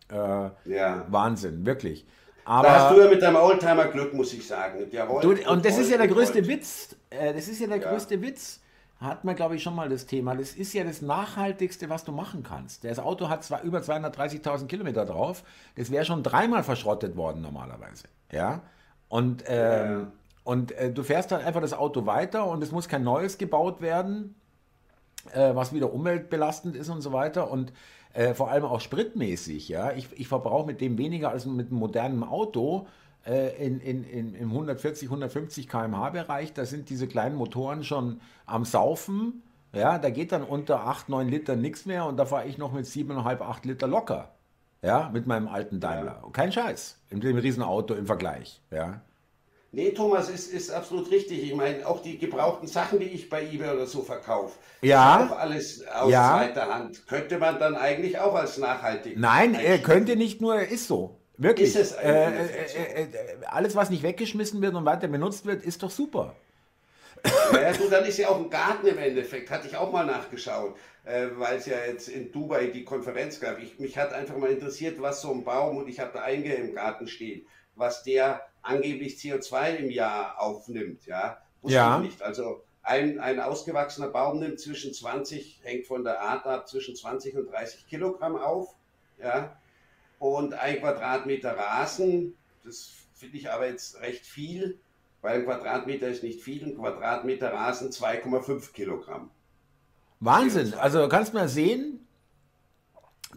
Äh, 0.10 0.16
ja. 0.16 1.06
Wahnsinn, 1.10 1.66
wirklich. 1.66 2.06
Aber, 2.46 2.68
da 2.70 2.80
hast 2.80 2.96
du 2.96 3.02
ja 3.02 3.10
mit 3.10 3.22
deinem 3.22 3.36
Oldtimer 3.36 3.88
Glück, 3.88 4.14
muss 4.14 4.34
ich 4.34 4.48
sagen. 4.48 4.90
Du, 5.22 5.32
und 5.32 5.66
das 5.66 5.78
ist 5.78 5.92
ja 5.92 5.98
der 5.98 6.08
größte 6.08 6.48
Witz. 6.48 6.96
Äh, 7.10 7.34
das 7.34 7.50
ist 7.50 7.60
ja 7.60 7.68
der 7.68 7.80
größte 7.80 8.22
Witz 8.22 8.62
hat 9.00 9.24
man, 9.24 9.36
glaube 9.36 9.56
ich, 9.56 9.64
schon 9.64 9.76
mal 9.76 9.90
das 9.90 10.08
Thema. 10.08 10.36
Das 10.36 10.54
ist 10.54 10.74
ja 10.74 10.84
das 10.84 11.02
Nachhaltigste, 11.02 11.90
was 11.90 12.04
du 12.04 12.12
machen 12.12 12.42
kannst. 12.44 12.84
Das 12.84 12.98
Auto 12.98 13.30
hat 13.30 13.44
zwar 13.44 13.62
über 13.62 13.80
230.000 13.80 14.66
Kilometer 14.68 15.06
drauf. 15.06 15.44
Das 15.76 15.92
wäre 15.92 16.04
schon 16.04 16.24
dreimal 16.24 16.64
verschrottet 16.64 17.16
worden 17.16 17.42
normalerweise. 17.42 18.06
Ja. 18.32 18.62
Und, 19.08 19.48
äh, 19.48 19.92
ja. 19.92 20.08
und 20.44 20.72
äh, 20.72 20.92
du 20.92 21.04
fährst 21.04 21.32
dann 21.32 21.42
einfach 21.42 21.62
das 21.62 21.74
Auto 21.74 22.06
weiter 22.08 22.48
und 22.48 22.64
es 22.64 22.72
muss 22.72 22.88
kein 22.88 23.04
neues 23.04 23.38
gebaut 23.38 23.82
werden, 23.82 24.36
äh, 25.32 25.54
was 25.54 25.74
wieder 25.74 25.94
umweltbelastend 25.94 26.76
ist 26.76 26.90
und 26.90 27.02
so 27.02 27.14
weiter. 27.14 27.52
Und 27.52 27.72
äh, 28.14 28.34
vor 28.34 28.50
allem 28.50 28.66
auch 28.66 28.82
spritmäßig. 28.82 29.70
Ja. 29.70 29.92
Ich, 29.92 30.10
ich 30.20 30.28
verbrauche 30.28 30.66
mit 30.66 30.82
dem 30.82 30.98
weniger 30.98 31.30
als 31.30 31.46
mit 31.46 31.70
einem 31.70 31.78
modernen 31.78 32.24
Auto. 32.24 32.88
Äh, 33.26 33.66
in, 33.66 33.80
in, 33.82 34.04
in, 34.04 34.34
im 34.36 34.52
140, 34.52 35.10
150 35.10 35.68
km/h 35.68 36.10
Bereich, 36.12 36.54
da 36.54 36.66
sind 36.66 36.90
diese 36.90 37.08
kleinen 37.08 37.36
Motoren 37.36 37.84
schon 37.84 38.22
am 38.46 38.64
Saufen. 38.64 39.44
Ja, 39.74 40.00
da 40.00 40.10
geht 40.10 40.32
dann 40.32 40.44
unter 40.44 40.88
8, 40.88 41.10
9 41.10 41.28
Liter 41.28 41.56
nichts 41.56 41.86
mehr 41.86 42.06
und 42.06 42.18
da 42.18 42.26
fahre 42.26 42.48
ich 42.48 42.58
noch 42.58 42.72
mit 42.72 42.86
7,5, 42.86 43.42
8 43.42 43.66
Liter 43.66 43.88
locker. 43.88 44.34
Ja, 44.82 45.10
mit 45.12 45.28
meinem 45.28 45.48
alten 45.48 45.80
Daimler. 45.80 46.22
Ja. 46.24 46.30
Kein 46.32 46.52
Scheiß. 46.52 47.00
In 47.10 47.20
dem 47.20 47.38
Riesenauto 47.38 47.94
im 47.94 48.06
Vergleich. 48.06 48.62
Ja. 48.72 49.02
Nee, 49.72 49.92
Thomas, 49.92 50.30
ist, 50.30 50.54
ist 50.54 50.72
absolut 50.72 51.12
richtig. 51.12 51.44
Ich 51.44 51.54
meine, 51.54 51.86
auch 51.86 52.02
die 52.02 52.18
gebrauchten 52.18 52.68
Sachen, 52.68 53.00
die 53.00 53.06
ich 53.06 53.30
bei 53.30 53.44
eBay 53.44 53.76
oder 53.76 53.86
so 53.86 54.02
verkaufe, 54.02 54.58
ja. 54.82 55.28
auch 55.28 55.38
alles 55.38 55.86
aus 55.88 56.12
ja. 56.12 56.38
zweiter 56.38 56.74
Hand. 56.74 57.06
Könnte 57.08 57.38
man 57.38 57.60
dann 57.60 57.76
eigentlich 57.76 58.18
auch 58.18 58.34
als 58.34 58.58
nachhaltig. 58.58 59.18
Nein, 59.18 59.56
er 59.56 59.80
könnte 59.80 60.16
nicht 60.16 60.42
nur, 60.42 60.62
ist 60.62 60.88
so. 60.88 61.17
Wirklich. 61.38 61.76
Es 61.76 61.92
äh, 61.92 62.10
äh, 62.10 62.46
äh, 62.46 63.04
äh, 63.04 63.08
alles, 63.46 63.76
was 63.76 63.90
nicht 63.90 64.04
weggeschmissen 64.04 64.62
wird 64.62 64.74
und 64.74 64.86
weiter 64.86 65.08
benutzt 65.08 65.46
wird, 65.46 65.64
ist 65.64 65.84
doch 65.84 65.92
super. 65.92 66.36
Ja, 67.54 67.74
du, 67.74 67.90
dann 67.90 68.06
ist 68.06 68.18
ja 68.18 68.30
auch 68.30 68.38
ein 68.38 68.50
Garten 68.50 68.88
im 68.88 68.98
Endeffekt, 68.98 69.50
hatte 69.50 69.68
ich 69.68 69.76
auch 69.76 69.92
mal 69.92 70.06
nachgeschaut, 70.06 70.76
äh, 71.04 71.28
weil 71.36 71.58
es 71.58 71.66
ja 71.66 71.78
jetzt 71.86 72.10
in 72.10 72.32
Dubai 72.32 72.68
die 72.68 72.84
Konferenz 72.84 73.40
gab. 73.40 73.60
Ich, 73.60 73.80
mich 73.80 73.98
hat 73.98 74.14
einfach 74.14 74.38
mal 74.38 74.50
interessiert, 74.50 75.02
was 75.02 75.22
so 75.22 75.32
ein 75.32 75.44
Baum, 75.44 75.78
und 75.78 75.88
ich 75.90 76.00
habe 76.00 76.12
da 76.14 76.22
einige 76.22 76.54
im 76.54 76.76
Garten 76.76 77.08
stehen, 77.08 77.46
was 77.76 78.04
der 78.04 78.42
angeblich 78.62 79.16
CO2 79.16 79.78
im 79.78 79.90
Jahr 79.90 80.40
aufnimmt. 80.40 81.06
Ja, 81.06 81.42
Wusste 81.62 81.76
ja. 81.76 81.98
ich 81.98 82.06
nicht. 82.06 82.22
Also 82.22 82.64
ein, 82.84 83.20
ein 83.20 83.40
ausgewachsener 83.40 84.08
Baum 84.10 84.40
nimmt 84.40 84.60
zwischen 84.60 84.94
20, 84.94 85.60
hängt 85.64 85.88
von 85.88 86.04
der 86.04 86.22
Art 86.22 86.46
ab, 86.46 86.68
zwischen 86.68 86.96
20 86.96 87.36
und 87.36 87.52
30 87.52 87.88
Kilogramm 87.88 88.36
auf. 88.36 88.76
Ja, 89.22 89.58
und 90.20 90.54
ein 90.54 90.80
Quadratmeter 90.80 91.58
Rasen, 91.58 92.36
das 92.64 92.92
finde 93.14 93.38
ich 93.38 93.52
aber 93.52 93.68
jetzt 93.68 94.00
recht 94.02 94.26
viel, 94.26 94.80
weil 95.22 95.40
ein 95.40 95.46
Quadratmeter 95.46 96.08
ist 96.08 96.24
nicht 96.24 96.42
viel, 96.42 96.66
ein 96.66 96.78
Quadratmeter 96.78 97.52
Rasen 97.52 97.90
2,5 97.90 98.72
Kilogramm. 98.72 99.30
Wahnsinn, 100.20 100.74
also 100.76 101.08
kannst 101.08 101.34
du 101.34 101.38
mal 101.38 101.48
sehen, 101.48 102.08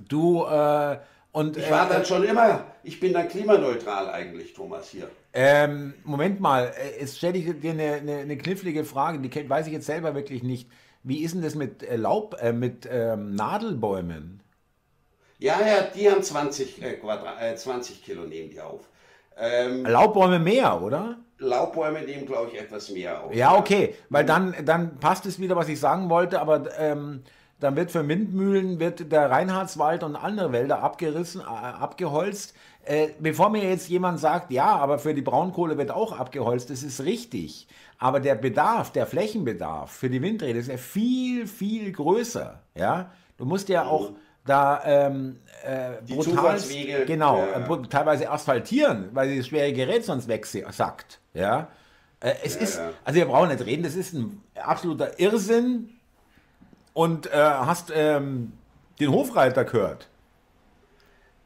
du 0.08 0.44
äh, 0.44 0.98
und. 1.32 1.56
Ich 1.56 1.70
war 1.70 1.86
äh, 1.86 1.94
dann 1.94 2.04
schon 2.04 2.24
immer, 2.24 2.64
ich 2.82 2.98
bin 3.00 3.12
dann 3.12 3.28
klimaneutral 3.28 4.08
eigentlich, 4.08 4.54
Thomas, 4.54 4.88
hier. 4.88 5.10
Ähm, 5.32 5.94
Moment 6.04 6.40
mal, 6.40 6.72
äh, 6.76 7.00
jetzt 7.00 7.18
stelle 7.18 7.38
ich 7.38 7.60
dir 7.60 7.72
eine, 7.72 7.94
eine, 7.94 8.16
eine, 8.18 8.36
knifflige 8.36 8.84
Frage, 8.84 9.20
die 9.20 9.48
weiß 9.48 9.66
ich 9.66 9.72
jetzt 9.72 9.86
selber 9.86 10.14
wirklich 10.14 10.42
nicht. 10.42 10.68
Wie 11.02 11.22
ist 11.22 11.34
denn 11.34 11.42
das 11.42 11.54
mit 11.54 11.82
äh, 11.82 11.96
Laub, 11.96 12.36
äh, 12.40 12.52
mit 12.52 12.88
ähm, 12.90 13.34
Nadelbäumen? 13.34 14.42
Ja, 15.40 15.58
ja, 15.66 15.82
die 15.82 16.10
haben 16.10 16.22
20, 16.22 16.82
äh, 16.82 16.92
Quadrat, 16.94 17.58
20 17.58 18.04
Kilo 18.04 18.24
nehmen 18.24 18.50
die 18.50 18.60
auf. 18.60 18.88
Ähm, 19.38 19.84
Laubbäume 19.86 20.38
mehr, 20.38 20.80
oder? 20.82 21.16
Laubbäume 21.38 22.02
nehmen, 22.02 22.26
glaube 22.26 22.50
ich, 22.52 22.60
etwas 22.60 22.90
mehr 22.90 23.24
auf. 23.24 23.34
Ja, 23.34 23.56
okay, 23.56 23.94
weil 24.10 24.26
dann, 24.26 24.54
dann 24.64 24.98
passt 24.98 25.24
es 25.24 25.40
wieder, 25.40 25.56
was 25.56 25.68
ich 25.68 25.80
sagen 25.80 26.10
wollte, 26.10 26.40
aber 26.40 26.78
ähm, 26.78 27.22
dann 27.58 27.74
wird 27.74 27.90
für 27.90 28.06
Windmühlen 28.06 28.80
wird 28.80 29.10
der 29.10 29.30
Reinhardswald 29.30 30.02
und 30.02 30.14
andere 30.14 30.52
Wälder 30.52 30.82
abgerissen, 30.82 31.40
äh, 31.40 31.44
abgeholzt. 31.44 32.54
Äh, 32.84 33.08
bevor 33.18 33.48
mir 33.48 33.62
jetzt 33.62 33.88
jemand 33.88 34.20
sagt, 34.20 34.50
ja, 34.50 34.76
aber 34.76 34.98
für 34.98 35.14
die 35.14 35.22
Braunkohle 35.22 35.78
wird 35.78 35.90
auch 35.90 36.18
abgeholzt, 36.18 36.68
das 36.68 36.82
ist 36.82 37.04
richtig. 37.04 37.66
Aber 37.98 38.20
der 38.20 38.34
Bedarf, 38.34 38.92
der 38.92 39.06
Flächenbedarf 39.06 39.90
für 39.90 40.10
die 40.10 40.20
Windräder 40.20 40.58
ist 40.58 40.68
ja 40.68 40.76
viel, 40.76 41.46
viel 41.46 41.92
größer. 41.92 42.60
Ja? 42.74 43.10
Du 43.36 43.44
musst 43.44 43.68
ja 43.70 43.84
auch 43.84 44.12
da 44.46 44.82
ähm, 44.84 45.40
äh, 45.64 46.02
brutal, 46.12 46.58
genau, 47.06 47.38
ja, 47.38 47.60
ja. 47.60 47.74
Äh, 47.74 47.82
teilweise 47.88 48.30
asphaltieren, 48.30 49.10
weil 49.12 49.36
das 49.36 49.46
schwere 49.46 49.72
Gerät 49.72 50.04
sonst 50.04 50.28
wegsackt. 50.28 51.20
Ja? 51.34 51.68
Äh, 52.20 52.34
es 52.44 52.54
ja, 52.54 52.60
ist, 52.60 52.80
also 53.04 53.18
wir 53.18 53.26
brauchen 53.26 53.48
nicht 53.48 53.64
reden, 53.64 53.82
das 53.82 53.94
ist 53.94 54.14
ein 54.14 54.42
absoluter 54.54 55.18
Irrsinn. 55.18 55.90
Und 56.92 57.26
äh, 57.26 57.36
hast 57.36 57.92
ähm, 57.94 58.52
den 58.98 59.12
Hofreiter 59.12 59.64
gehört? 59.64 60.08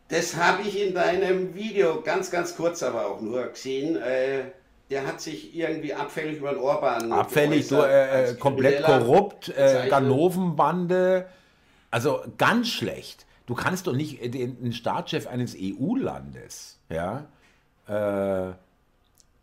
Das 0.09 0.37
habe 0.37 0.63
ich 0.63 0.87
in 0.87 0.95
deinem 0.95 1.55
Video 1.55 2.01
ganz, 2.01 2.31
ganz 2.31 2.57
kurz 2.57 2.83
aber 2.83 3.07
auch 3.07 3.21
nur 3.21 3.47
gesehen. 3.49 3.97
Äh, 3.97 4.45
der 4.91 5.07
hat 5.07 5.21
sich 5.21 5.55
irgendwie 5.57 5.93
abfällig 5.93 6.39
über 6.39 6.51
den 6.51 6.61
Orban. 6.61 7.13
Abfällig, 7.13 7.67
so, 7.67 7.83
äh, 7.83 8.35
komplett 8.39 8.85
korrupt, 8.85 9.53
Ganovenbande. 9.89 11.27
Also 11.95 12.25
ganz 12.39 12.71
schlecht. 12.71 13.25
Du 13.47 13.55
kannst 13.55 13.87
doch 13.87 13.93
nicht 13.93 14.21
den, 14.21 14.61
den 14.61 14.73
Staatschef 14.73 15.29
eines 15.29 15.55
EU-Landes, 15.57 16.81
ja, 16.89 17.27
äh, 17.87 18.53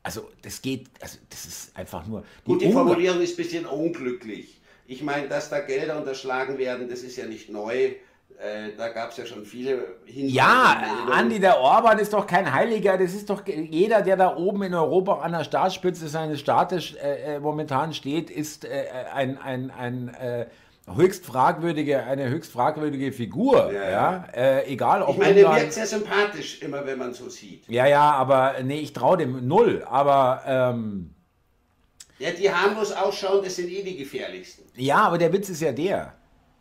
also 0.04 0.30
das 0.42 0.62
geht, 0.62 0.88
also 1.00 1.18
das 1.30 1.46
ist 1.46 1.78
einfach 1.78 2.06
nur. 2.06 2.26
Die 2.46 2.52
Gut, 2.52 2.62
die 2.62 2.74
Formulierung 2.74 3.22
ist 3.22 3.36
ein 3.36 3.38
bisschen 3.38 3.66
unglücklich. 3.66 4.60
Ich 4.86 5.02
meine, 5.02 5.30
dass 5.30 5.50
da 5.50 5.60
Gelder 5.60 5.98
unterschlagen 5.98 6.58
werden, 6.58 6.90
das 6.90 7.04
ist 7.04 7.16
ja 7.16 7.26
nicht 7.26 7.50
neu. 7.50 7.94
Äh, 8.38 8.76
da 8.78 8.90
gab 8.90 9.12
es 9.12 9.18
ja 9.18 9.26
schon 9.26 9.46
viele 9.46 9.86
Hinweise. 10.04 10.36
Ja, 10.36 11.08
Andi, 11.10 11.40
der 11.40 11.58
Orban 11.58 12.00
ist 12.00 12.12
doch 12.12 12.28
kein 12.28 12.52
Heiliger. 12.52 12.98
Das 12.98 13.14
ist 13.14 13.30
doch 13.30 13.48
jeder, 13.48 14.02
der 14.02 14.18
da 14.18 14.36
oben 14.36 14.64
in 14.64 14.74
Europa 14.74 15.22
an 15.22 15.32
der 15.32 15.46
Staatsspitze 15.46 16.10
seines 16.10 16.42
Staates 16.42 16.96
äh, 16.96 17.36
äh 17.36 17.40
momentan 17.40 17.94
steht, 17.94 18.30
ist 18.30 18.66
äh, 18.66 18.88
ein, 19.14 19.38
ein, 19.38 19.72
ein 19.72 20.48
höchst 20.96 21.26
fragwürdige, 21.26 22.04
eine 22.04 22.30
höchst 22.30 22.52
fragwürdige 22.52 23.12
Figur. 23.12 23.72
Ja, 23.72 23.90
ja. 23.90 24.26
Äh, 24.34 24.72
egal 24.72 25.02
ob. 25.04 25.16
Ich 25.16 25.18
meine, 25.18 25.36
der 25.36 25.56
wirkt 25.56 25.74
sehr 25.74 25.88
sympathisch, 25.88 26.62
immer 26.62 26.86
wenn 26.86 26.98
man 26.98 27.14
so 27.14 27.30
sieht. 27.30 27.68
Ja, 27.68 27.86
ja, 27.86 28.12
aber 28.12 28.56
nee, 28.64 28.80
ich 28.80 28.94
traue 28.94 29.18
dem 29.18 29.48
null. 29.48 29.84
Aber. 29.90 30.44
Ähm, 30.46 31.14
ja, 32.20 32.30
die 32.32 32.52
harmlos 32.52 32.92
ausschauen, 32.92 33.44
das 33.44 33.56
sind 33.56 33.70
eh 33.70 33.82
die 33.82 33.98
gefährlichsten. 33.98 34.66
Ja, 34.76 34.98
aber 34.98 35.18
der 35.18 35.34
Witz 35.34 35.50
ist 35.50 35.62
ja 35.62 35.72
der. 35.72 36.14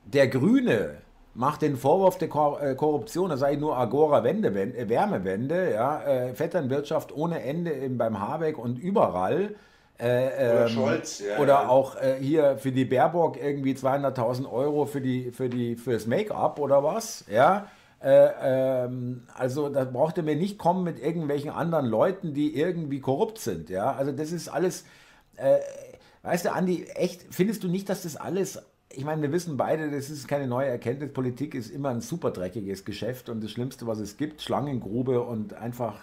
Der 0.07 0.27
Grüne 0.29 1.03
macht 1.35 1.62
den 1.62 1.77
Vorwurf 1.77 2.19
der 2.19 2.29
Kor 2.29 2.62
äh, 2.62 2.75
Korruption, 2.75 3.31
das 3.31 3.40
sei 3.40 3.57
nur 3.57 3.77
Agora-Wende, 3.77 4.55
Wärmewende, 4.55 5.73
ja, 5.73 6.03
äh, 6.03 6.35
Vetternwirtschaft 6.35 7.12
ohne 7.12 7.43
Ende 7.43 7.73
beim 7.90 8.21
Habeck 8.21 8.59
und 8.59 8.79
überall. 8.79 9.55
Äh, 10.01 10.07
oder 10.07 10.63
ähm, 10.63 10.69
Scholz, 10.69 11.21
ja, 11.21 11.39
Oder 11.39 11.53
ja. 11.53 11.69
auch 11.69 11.97
äh, 11.97 12.17
hier 12.21 12.57
für 12.57 12.73
die 12.73 12.87
Baerbock 12.87 13.37
irgendwie 13.37 13.75
200.000 13.75 14.51
Euro 14.51 14.87
für 14.87 15.01
die, 15.01 15.31
für 15.31 15.49
die, 15.51 15.77
fürs 15.77 16.07
Make-up 16.07 16.59
oder 16.59 16.83
was, 16.83 17.25
ja. 17.31 17.67
Äh, 18.03 18.29
ähm, 18.43 19.27
also 19.35 19.69
da 19.69 19.85
braucht 19.85 20.17
ihr 20.17 20.23
mir 20.23 20.37
nicht 20.37 20.57
kommen 20.57 20.85
mit 20.85 20.99
irgendwelchen 20.99 21.51
anderen 21.51 21.85
Leuten, 21.85 22.33
die 22.33 22.57
irgendwie 22.57 23.01
korrupt 23.01 23.39
sind, 23.39 23.69
ja. 23.69 23.93
Also 23.93 24.13
das 24.13 24.33
ist 24.33 24.49
alles, 24.49 24.85
äh, 25.37 25.59
weißt 26.23 26.47
du, 26.47 26.53
Andi, 26.53 26.87
echt, 26.95 27.27
findest 27.31 27.63
du 27.63 27.69
nicht, 27.69 27.91
dass 27.91 28.03
das 28.03 28.17
alles 28.17 28.63
ich 28.93 29.05
meine, 29.05 29.23
wir 29.23 29.31
wissen 29.31 29.57
beide, 29.57 29.89
das 29.91 30.11
ist 30.11 30.27
keine 30.27 30.49
neue 30.49 30.67
Erkenntnis. 30.67 31.13
Politik 31.13 31.55
ist 31.55 31.71
immer 31.71 31.91
ein 31.91 32.01
super 32.01 32.33
dreckiges 32.33 32.85
Geschäft 32.85 33.29
und 33.29 33.43
das 33.43 33.53
Schlimmste, 33.53 33.87
was 33.87 34.01
es 34.01 34.17
gibt, 34.17 34.43
Schlangengrube 34.43 35.21
und 35.21 35.55
einfach, 35.55 35.95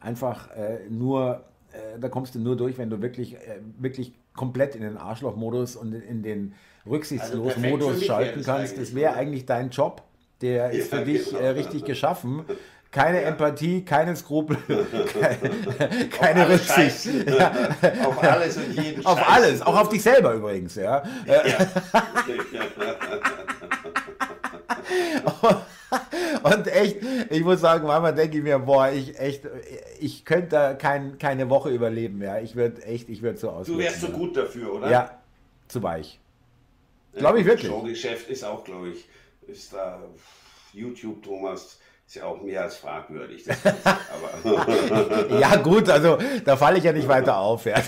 einfach 0.00 0.50
äh, 0.56 0.80
nur 0.90 1.44
äh, 1.72 1.98
da 2.00 2.08
kommst 2.08 2.34
du 2.34 2.38
nur 2.38 2.56
durch, 2.56 2.78
wenn 2.78 2.90
du 2.90 3.00
wirklich, 3.00 3.34
äh, 3.34 3.60
wirklich 3.78 4.12
komplett 4.34 4.74
in 4.74 4.82
den 4.82 4.96
Arschloch-Modus 4.96 5.76
und 5.76 5.92
in 5.92 6.22
den 6.22 6.54
rücksichtslosen 6.86 7.64
also 7.64 7.76
Modus 7.76 8.04
schalten 8.04 8.42
kannst. 8.42 8.78
Das 8.78 8.94
wäre 8.94 9.14
eigentlich 9.14 9.46
dein 9.46 9.70
Job. 9.70 10.02
Der 10.40 10.70
ist 10.70 10.90
ja, 10.90 10.98
für 10.98 11.04
dich 11.04 11.30
genau. 11.30 11.38
äh, 11.38 11.48
richtig 11.50 11.84
geschaffen. 11.84 12.44
Keine 12.90 13.22
ja. 13.22 13.28
Empathie, 13.28 13.84
keine 13.84 14.14
Skrupel, 14.16 14.58
keine, 15.20 16.08
keine 16.10 16.48
Rücksicht. 16.48 17.26
Ja. 17.26 17.52
Auf 18.04 18.22
alles 18.22 18.56
und 18.58 18.72
jeden 18.72 19.06
Auf 19.06 19.18
Scheiß. 19.18 19.28
alles, 19.28 19.62
auch 19.62 19.80
auf 19.80 19.88
dich 19.88 20.02
selber 20.02 20.34
übrigens, 20.34 20.74
ja. 20.74 21.02
ja. 25.92 26.40
Und 26.54 26.66
echt, 26.68 26.96
ich 27.30 27.44
muss 27.44 27.60
sagen, 27.60 27.86
manchmal 27.86 28.14
denke 28.14 28.38
ich 28.38 28.42
mir, 28.42 28.58
boah, 28.58 28.90
ich 28.90 29.18
echt, 29.18 29.42
ich 30.00 30.24
könnte 30.24 30.76
kein, 30.80 31.18
keine 31.18 31.48
Woche 31.50 31.70
überleben, 31.70 32.22
ja. 32.22 32.38
Ich 32.38 32.56
würde 32.56 32.82
echt, 32.82 33.08
ich 33.08 33.22
würde 33.22 33.38
so 33.38 33.50
aus. 33.50 33.66
Du 33.66 33.78
wärst 33.78 34.00
so 34.00 34.08
gut 34.08 34.36
dafür, 34.36 34.74
oder? 34.74 34.90
Ja, 34.90 35.18
zu 35.68 35.82
weich. 35.82 36.18
Glaube 37.14 37.40
ich 37.40 37.46
wirklich. 37.46 37.70
Showgeschäft 37.70 38.30
ist 38.30 38.44
auch, 38.44 38.64
glaube 38.64 38.90
ich, 38.90 39.08
ist 39.46 39.72
da 39.72 40.00
YouTube, 40.72 41.22
Thomas, 41.22 41.78
ist 42.06 42.16
ja 42.16 42.24
auch 42.24 42.40
mehr 42.42 42.62
als 42.62 42.76
fragwürdig. 42.76 43.44
ja, 45.40 45.56
gut, 45.56 45.88
also 45.88 46.18
da 46.44 46.56
falle 46.56 46.78
ich 46.78 46.84
ja 46.84 46.92
nicht 46.92 47.08
weiter 47.08 47.36
auf. 47.38 47.66
Ja. 47.66 47.80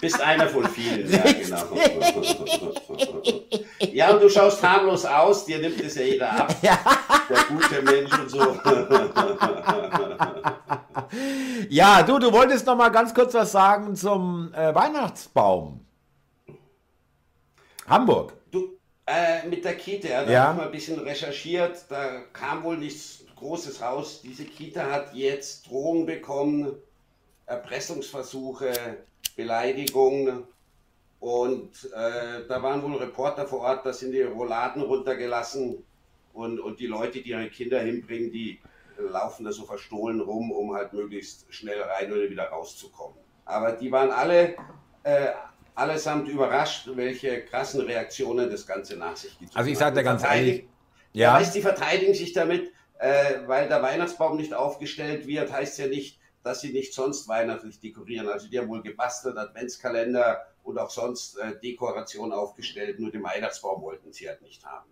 Bist 0.00 0.20
einer 0.20 0.48
von 0.48 0.68
vielen, 0.68 1.10
ja, 1.10 1.22
genau. 1.32 1.76
Ja, 3.80 4.10
und 4.12 4.22
du 4.22 4.28
schaust 4.28 4.62
harmlos 4.62 5.04
aus, 5.04 5.44
dir 5.44 5.58
nimmt 5.58 5.80
es 5.80 5.94
ja 5.96 6.02
jeder 6.02 6.30
ab. 6.32 6.54
Ja. 6.62 6.78
Der 7.28 7.42
gute 7.48 7.82
Mensch 7.82 8.18
und 8.18 8.30
so. 8.30 8.38
ja, 11.68 12.02
du, 12.02 12.18
du 12.18 12.32
wolltest 12.32 12.66
noch 12.66 12.76
mal 12.76 12.88
ganz 12.90 13.12
kurz 13.12 13.34
was 13.34 13.52
sagen 13.52 13.94
zum 13.96 14.52
äh, 14.54 14.74
Weihnachtsbaum. 14.74 15.84
Hamburg. 17.88 18.32
Äh, 19.08 19.46
mit 19.46 19.64
der 19.64 19.76
Kita, 19.76 20.08
ja, 20.08 20.24
da 20.24 20.32
ja. 20.32 20.42
habe 20.42 20.52
ich 20.52 20.58
mal 20.58 20.66
ein 20.66 20.72
bisschen 20.72 20.98
recherchiert, 20.98 21.84
da 21.88 22.22
kam 22.32 22.64
wohl 22.64 22.76
nichts 22.76 23.24
Großes 23.36 23.80
raus. 23.80 24.20
Diese 24.22 24.44
Kita 24.44 24.90
hat 24.90 25.14
jetzt 25.14 25.68
Drohungen 25.68 26.06
bekommen, 26.06 26.72
Erpressungsversuche, 27.46 28.72
Beleidigungen 29.36 30.44
und 31.26 31.90
äh, 31.92 32.46
da 32.48 32.62
waren 32.62 32.80
wohl 32.84 32.98
Reporter 32.98 33.48
vor 33.48 33.62
Ort, 33.62 33.84
da 33.84 33.92
sind 33.92 34.12
die 34.12 34.22
Rolladen 34.22 34.80
runtergelassen 34.80 35.82
und, 36.32 36.60
und 36.60 36.78
die 36.78 36.86
Leute, 36.86 37.20
die 37.20 37.30
ihre 37.30 37.48
Kinder 37.48 37.80
hinbringen, 37.80 38.30
die 38.30 38.60
laufen 38.96 39.44
da 39.44 39.50
so 39.50 39.64
verstohlen 39.64 40.20
rum, 40.20 40.52
um 40.52 40.72
halt 40.72 40.92
möglichst 40.92 41.52
schnell 41.52 41.82
rein 41.82 42.12
oder 42.12 42.30
wieder 42.30 42.44
rauszukommen. 42.44 43.18
Aber 43.44 43.72
die 43.72 43.90
waren 43.90 44.12
alle 44.12 44.54
äh, 45.02 45.32
allesamt 45.74 46.28
überrascht, 46.28 46.88
welche 46.94 47.42
krassen 47.42 47.80
Reaktionen 47.80 48.48
das 48.48 48.64
Ganze 48.64 48.96
nach 48.96 49.16
sich 49.16 49.36
gibt. 49.36 49.56
Also 49.56 49.68
ich 49.68 49.78
sage 49.78 49.96
dir 49.96 50.04
ganz 50.04 50.22
ehrlich, 50.22 50.68
ja. 51.12 51.34
Weißt, 51.34 51.56
die 51.56 51.60
verteidigen 51.60 52.14
sich 52.14 52.34
damit, 52.34 52.70
äh, 53.00 53.40
weil 53.46 53.66
der 53.66 53.82
Weihnachtsbaum 53.82 54.36
nicht 54.36 54.54
aufgestellt 54.54 55.26
wird, 55.26 55.50
heißt 55.50 55.76
ja 55.80 55.88
nicht, 55.88 56.20
dass 56.44 56.60
sie 56.60 56.72
nicht 56.72 56.94
sonst 56.94 57.26
weihnachtlich 57.26 57.80
dekorieren. 57.80 58.28
Also 58.28 58.46
die 58.48 58.60
haben 58.60 58.68
wohl 58.68 58.82
gebastelt, 58.82 59.36
Adventskalender 59.36 60.46
und 60.66 60.78
auch 60.78 60.90
sonst 60.90 61.38
äh, 61.38 61.58
Dekoration 61.60 62.32
aufgestellt, 62.32 62.98
nur 62.98 63.10
den 63.10 63.22
Weihnachtsbaum 63.22 63.82
wollten 63.82 64.12
sie 64.12 64.28
halt 64.28 64.42
nicht 64.42 64.64
haben. 64.64 64.90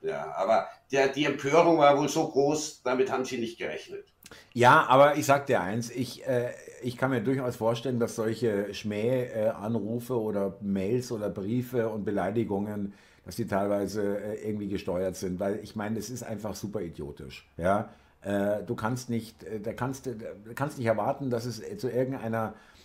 Ja, 0.00 0.32
aber 0.36 0.68
der, 0.92 1.08
die 1.08 1.24
Empörung 1.24 1.78
war 1.78 1.98
wohl 1.98 2.08
so 2.08 2.28
groß, 2.28 2.82
damit 2.82 3.10
haben 3.10 3.24
sie 3.24 3.38
nicht 3.38 3.58
gerechnet. 3.58 4.06
Ja, 4.52 4.86
aber 4.86 5.16
ich 5.16 5.26
sag 5.26 5.46
dir 5.46 5.60
eins, 5.60 5.90
ich, 5.90 6.26
äh, 6.26 6.50
ich 6.82 6.96
kann 6.96 7.10
mir 7.10 7.20
durchaus 7.20 7.56
vorstellen, 7.56 7.98
dass 7.98 8.14
solche 8.14 8.74
Schmähanrufe 8.74 10.12
äh, 10.12 10.16
oder 10.16 10.58
Mails 10.60 11.10
oder 11.10 11.30
Briefe 11.30 11.88
und 11.88 12.04
Beleidigungen, 12.04 12.94
dass 13.24 13.36
die 13.36 13.46
teilweise 13.46 14.18
äh, 14.18 14.48
irgendwie 14.48 14.68
gesteuert 14.68 15.16
sind, 15.16 15.40
weil 15.40 15.60
ich 15.62 15.74
meine, 15.76 15.98
es 15.98 16.10
ist 16.10 16.22
einfach 16.22 16.54
super 16.54 16.80
idiotisch. 16.80 17.48
Ja, 17.56 17.90
äh, 18.22 18.62
du 18.64 18.74
kannst 18.74 19.10
nicht, 19.10 19.42
äh, 19.44 19.60
da 19.60 19.72
kannst, 19.72 20.06
da 20.06 20.12
kannst 20.54 20.78
nicht 20.78 20.86
erwarten, 20.86 21.30
dass 21.30 21.44
es 21.44 21.62
zu 21.78 21.88
irgendeiner 21.90 22.54
äh, 22.54 22.77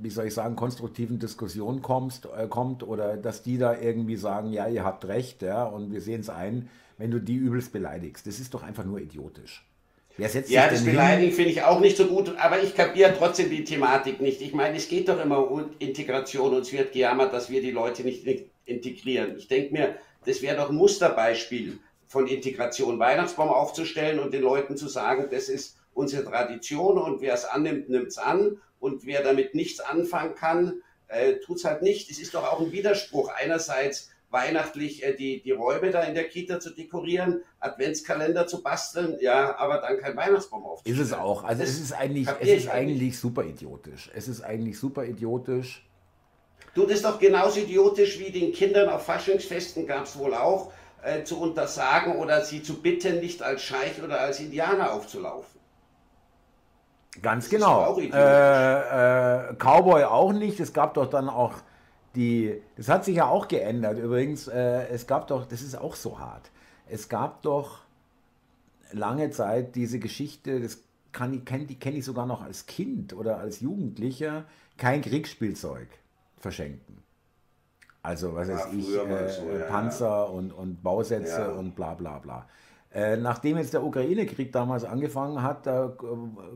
wie 0.00 0.10
soll 0.10 0.26
ich 0.26 0.34
sagen, 0.34 0.56
konstruktiven 0.56 1.18
Diskussion 1.18 1.82
kommst, 1.82 2.26
äh, 2.26 2.46
kommt 2.48 2.82
oder 2.82 3.16
dass 3.16 3.42
die 3.42 3.58
da 3.58 3.78
irgendwie 3.78 4.16
sagen, 4.16 4.52
ja, 4.52 4.68
ihr 4.68 4.84
habt 4.84 5.06
recht, 5.06 5.42
ja, 5.42 5.64
und 5.64 5.92
wir 5.92 6.00
sehen 6.00 6.20
es 6.20 6.30
ein, 6.30 6.68
wenn 6.98 7.10
du 7.10 7.20
die 7.20 7.36
übelst 7.36 7.72
beleidigst. 7.72 8.26
Das 8.26 8.38
ist 8.38 8.52
doch 8.54 8.62
einfach 8.62 8.84
nur 8.84 9.00
idiotisch. 9.00 9.64
Wer 10.18 10.28
setzt 10.28 10.50
ja, 10.50 10.68
das 10.68 10.84
Beleidigen 10.84 11.32
finde 11.32 11.52
ich 11.52 11.62
auch 11.62 11.78
nicht 11.78 11.96
so 11.96 12.06
gut, 12.06 12.36
aber 12.38 12.60
ich 12.60 12.74
kapiere 12.74 13.14
trotzdem 13.16 13.50
die 13.50 13.62
Thematik 13.62 14.20
nicht. 14.20 14.42
Ich 14.42 14.52
meine, 14.52 14.76
es 14.76 14.88
geht 14.88 15.08
doch 15.08 15.22
immer 15.22 15.48
um 15.48 15.70
Integration 15.78 16.54
und 16.54 16.62
es 16.62 16.72
wird 16.72 16.92
gejammert, 16.92 17.32
dass 17.32 17.50
wir 17.50 17.62
die 17.62 17.70
Leute 17.70 18.02
nicht 18.02 18.26
integrieren. 18.64 19.36
Ich 19.38 19.46
denke 19.46 19.72
mir, 19.72 19.94
das 20.26 20.42
wäre 20.42 20.56
doch 20.56 20.70
ein 20.70 20.76
Musterbeispiel 20.76 21.78
von 22.08 22.26
Integration, 22.26 22.98
Weihnachtsbaum 22.98 23.48
aufzustellen 23.48 24.18
und 24.18 24.34
den 24.34 24.42
Leuten 24.42 24.76
zu 24.76 24.88
sagen, 24.88 25.28
das 25.30 25.48
ist 25.48 25.76
unsere 25.94 26.24
Tradition 26.24 26.98
und 26.98 27.20
wer 27.20 27.34
es 27.34 27.44
annimmt, 27.44 27.88
nimmt 27.88 28.08
es 28.08 28.18
an 28.18 28.58
und 28.80 29.06
wer 29.06 29.22
damit 29.22 29.54
nichts 29.54 29.80
anfangen 29.80 30.34
kann, 30.34 30.82
äh, 31.08 31.36
tut 31.36 31.58
es 31.58 31.64
halt 31.64 31.82
nicht. 31.82 32.10
Es 32.10 32.18
ist 32.18 32.34
doch 32.34 32.44
auch 32.44 32.60
ein 32.60 32.72
Widerspruch. 32.72 33.30
Einerseits 33.34 34.10
weihnachtlich 34.30 35.02
äh, 35.04 35.14
die, 35.14 35.42
die 35.42 35.52
Räume 35.52 35.90
da 35.90 36.02
in 36.02 36.14
der 36.14 36.28
Kita 36.28 36.60
zu 36.60 36.70
dekorieren, 36.70 37.42
Adventskalender 37.60 38.46
zu 38.46 38.62
basteln, 38.62 39.16
ja, 39.20 39.56
aber 39.58 39.78
dann 39.78 39.98
kein 39.98 40.16
Weihnachtsbaum 40.16 40.64
aufzustellen. 40.64 41.00
Ist 41.00 41.06
es 41.06 41.12
auch. 41.12 41.44
Also 41.44 41.62
das 41.62 41.70
es 41.70 41.80
ist 41.80 41.92
eigentlich, 41.92 42.28
es 42.40 42.48
ist 42.48 42.68
eigentlich 42.68 43.18
super 43.18 43.44
idiotisch. 43.44 44.10
Es 44.14 44.28
ist 44.28 44.42
eigentlich 44.42 44.78
super 44.78 45.04
idiotisch. 45.04 45.84
Du, 46.74 46.84
das 46.84 46.96
ist 46.96 47.04
doch 47.04 47.18
genauso 47.18 47.60
idiotisch 47.60 48.18
wie 48.18 48.30
den 48.30 48.52
Kindern 48.52 48.88
auf 48.88 49.04
Faschingsfesten 49.04 49.86
gab 49.86 50.04
es 50.04 50.18
wohl 50.18 50.34
auch, 50.34 50.72
äh, 51.02 51.24
zu 51.24 51.40
untersagen 51.40 52.16
oder 52.16 52.44
sie 52.44 52.62
zu 52.62 52.82
bitten, 52.82 53.20
nicht 53.20 53.42
als 53.42 53.62
Scheich 53.62 54.02
oder 54.02 54.20
als 54.20 54.40
Indianer 54.40 54.92
aufzulaufen. 54.92 55.57
Ganz 57.22 57.44
das 57.44 57.50
genau. 57.50 57.98
Äh, 57.98 58.08
äh, 58.08 59.54
Cowboy 59.54 60.04
auch 60.04 60.32
nicht. 60.32 60.60
Es 60.60 60.72
gab 60.72 60.94
doch 60.94 61.06
dann 61.08 61.28
auch 61.28 61.54
die, 62.14 62.60
das 62.76 62.88
hat 62.88 63.04
sich 63.04 63.16
ja 63.16 63.26
auch 63.26 63.48
geändert. 63.48 63.98
Übrigens, 63.98 64.48
äh, 64.48 64.88
es 64.88 65.06
gab 65.06 65.28
doch, 65.28 65.46
das 65.46 65.62
ist 65.62 65.76
auch 65.76 65.94
so 65.94 66.18
hart. 66.18 66.50
Es 66.88 67.08
gab 67.08 67.42
doch 67.42 67.80
lange 68.92 69.30
Zeit 69.30 69.76
diese 69.76 69.98
Geschichte, 69.98 70.60
das 70.60 70.82
kann 71.12 71.34
ich, 71.34 71.44
kenn, 71.44 71.66
die 71.66 71.78
kenne 71.78 71.98
ich 71.98 72.04
sogar 72.04 72.26
noch 72.26 72.42
als 72.42 72.66
Kind 72.66 73.14
oder 73.14 73.38
als 73.38 73.60
Jugendlicher, 73.60 74.44
kein 74.76 75.02
Kriegsspielzeug 75.02 75.88
verschenken. 76.36 77.02
Also, 78.02 78.34
was 78.34 78.48
weiß 78.48 78.68
ja, 78.72 78.78
ich, 78.78 78.88
äh, 78.88 79.28
so, 79.28 79.50
ja, 79.50 79.64
Panzer 79.66 80.06
ja. 80.06 80.22
Und, 80.22 80.52
und 80.52 80.82
Bausätze 80.82 81.52
und 81.54 81.74
bla 81.74 81.94
bla 81.94 82.18
bla. 82.18 82.48
Äh, 82.92 83.18
nachdem 83.18 83.58
jetzt 83.58 83.74
der 83.74 83.84
Ukraine-Krieg 83.84 84.50
damals 84.50 84.84
angefangen 84.84 85.42
hat, 85.42 85.66
da 85.66 85.86
äh, 85.86 85.96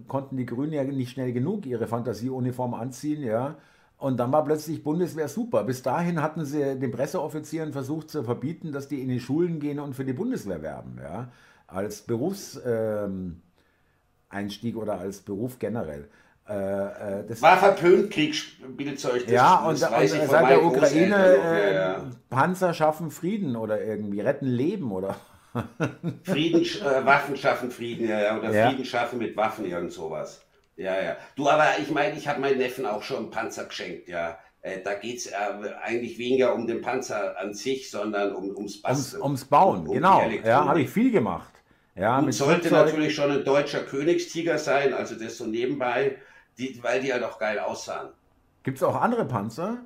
konnten 0.09 0.37
die 0.39 0.47
Grünen 0.47 0.73
ja 0.73 0.83
nicht 0.83 1.11
schnell 1.11 1.33
genug 1.33 1.67
ihre 1.67 1.87
Fantasieuniform 1.87 2.73
anziehen, 2.75 3.23
ja. 3.23 3.57
Und 3.99 4.17
dann 4.19 4.33
war 4.33 4.45
plötzlich 4.45 4.83
Bundeswehr 4.83 5.29
super. 5.29 5.63
Bis 5.63 5.83
dahin 5.83 6.21
hatten 6.23 6.45
sie 6.45 6.77
den 6.77 6.91
Presseoffizieren 6.91 7.73
versucht 7.73 8.11
zu 8.11 8.25
verbieten, 8.25 8.73
dass 8.73 8.89
die 8.89 9.01
in 9.01 9.09
die 9.09 9.21
Schulen 9.21 9.61
gehen 9.61 9.79
und 9.79 9.95
für 9.95 10.05
die 10.05 10.15
Bundeswehr 10.15 10.63
werben, 10.63 10.99
ja. 11.03 11.29
Als 11.67 12.01
Berufseinstieg 12.03 13.43
ähm, 14.75 14.81
oder 14.81 14.99
als 14.99 15.21
Beruf 15.21 15.59
generell. 15.59 16.09
Äh, 16.49 17.21
äh, 17.21 17.43
war 17.43 17.59
verpönt 17.59 18.11
Kriegsspielzeug. 18.11 19.29
Ja, 19.29 19.61
und, 19.61 19.71
und 19.71 19.77
seit 19.77 20.51
der 20.51 20.65
Ukraine 20.65 21.17
äh, 21.17 21.75
ja, 21.75 21.93
ja. 21.93 22.11
Panzer 22.31 22.75
schaffen 22.75 23.11
Frieden 23.11 23.55
oder 23.55 23.83
irgendwie, 23.83 24.21
retten 24.21 24.47
Leben 24.49 24.91
oder 24.91 25.15
Frieden, 26.25 26.63
äh, 26.63 27.05
Waffen 27.05 27.37
schaffen 27.37 27.71
Frieden, 27.71 28.09
ja, 28.09 28.21
ja, 28.21 28.39
oder 28.39 28.51
ja. 28.53 28.69
Frieden 28.69 28.85
schaffen 28.85 29.19
mit 29.19 29.37
Waffen, 29.37 29.65
irgend 29.65 29.93
sowas. 29.93 30.45
Ja, 30.77 31.01
ja. 31.01 31.17
Du, 31.37 31.49
aber 31.49 31.79
ich 31.81 31.91
meine, 31.91 32.17
ich 32.17 32.27
habe 32.29 32.41
meinen 32.41 32.59
Neffen 32.59 32.87
auch 32.87 33.03
schon 33.03 33.19
einen 33.19 33.31
Panzer 33.31 33.65
geschenkt, 33.67 34.09
ja. 34.09 34.39
Äh, 34.63 34.81
da 34.83 34.95
geht 34.95 35.19
es 35.19 35.27
äh, 35.27 35.35
eigentlich 35.83 36.19
weniger 36.19 36.55
um 36.55 36.67
den 36.67 36.81
Panzer 36.81 37.39
an 37.39 37.53
sich, 37.53 37.91
sondern 37.91 38.35
um, 38.35 38.57
ums 38.57 38.81
Basteln. 38.81 39.21
Ums, 39.21 39.43
ums 39.43 39.45
Bauen, 39.45 39.87
um, 39.87 39.95
genau. 39.95 40.23
Ja, 40.45 40.65
habe 40.65 40.83
ich 40.83 40.91
viel 40.91 41.11
gemacht. 41.11 41.53
Ja, 41.95 42.19
Und 42.19 42.33
sollte 42.33 42.69
Flugzeug. 42.69 42.87
natürlich 42.87 43.15
schon 43.15 43.31
ein 43.31 43.45
deutscher 43.45 43.81
Königstiger 43.81 44.59
sein, 44.59 44.95
also 44.95 45.15
das 45.17 45.37
so 45.37 45.47
nebenbei, 45.47 46.17
die, 46.57 46.83
weil 46.83 47.01
die 47.03 47.13
halt 47.13 47.23
auch 47.25 47.39
geil 47.39 47.59
aussahen. 47.59 48.11
Gibt 48.63 48.79
es 48.79 48.83
auch 48.83 48.99
andere 49.01 49.27
Panzer? 49.27 49.79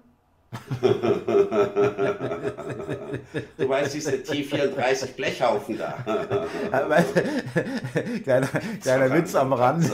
Du 3.59 3.69
weißt, 3.69 3.95
dieser 3.95 4.13
T34 4.13 5.15
Blechhaufen 5.15 5.79
da. 5.79 5.97
kleiner 8.23 8.49
kleiner 8.81 9.13
Witz 9.13 9.35
am 9.35 9.53
Rand. 9.53 9.91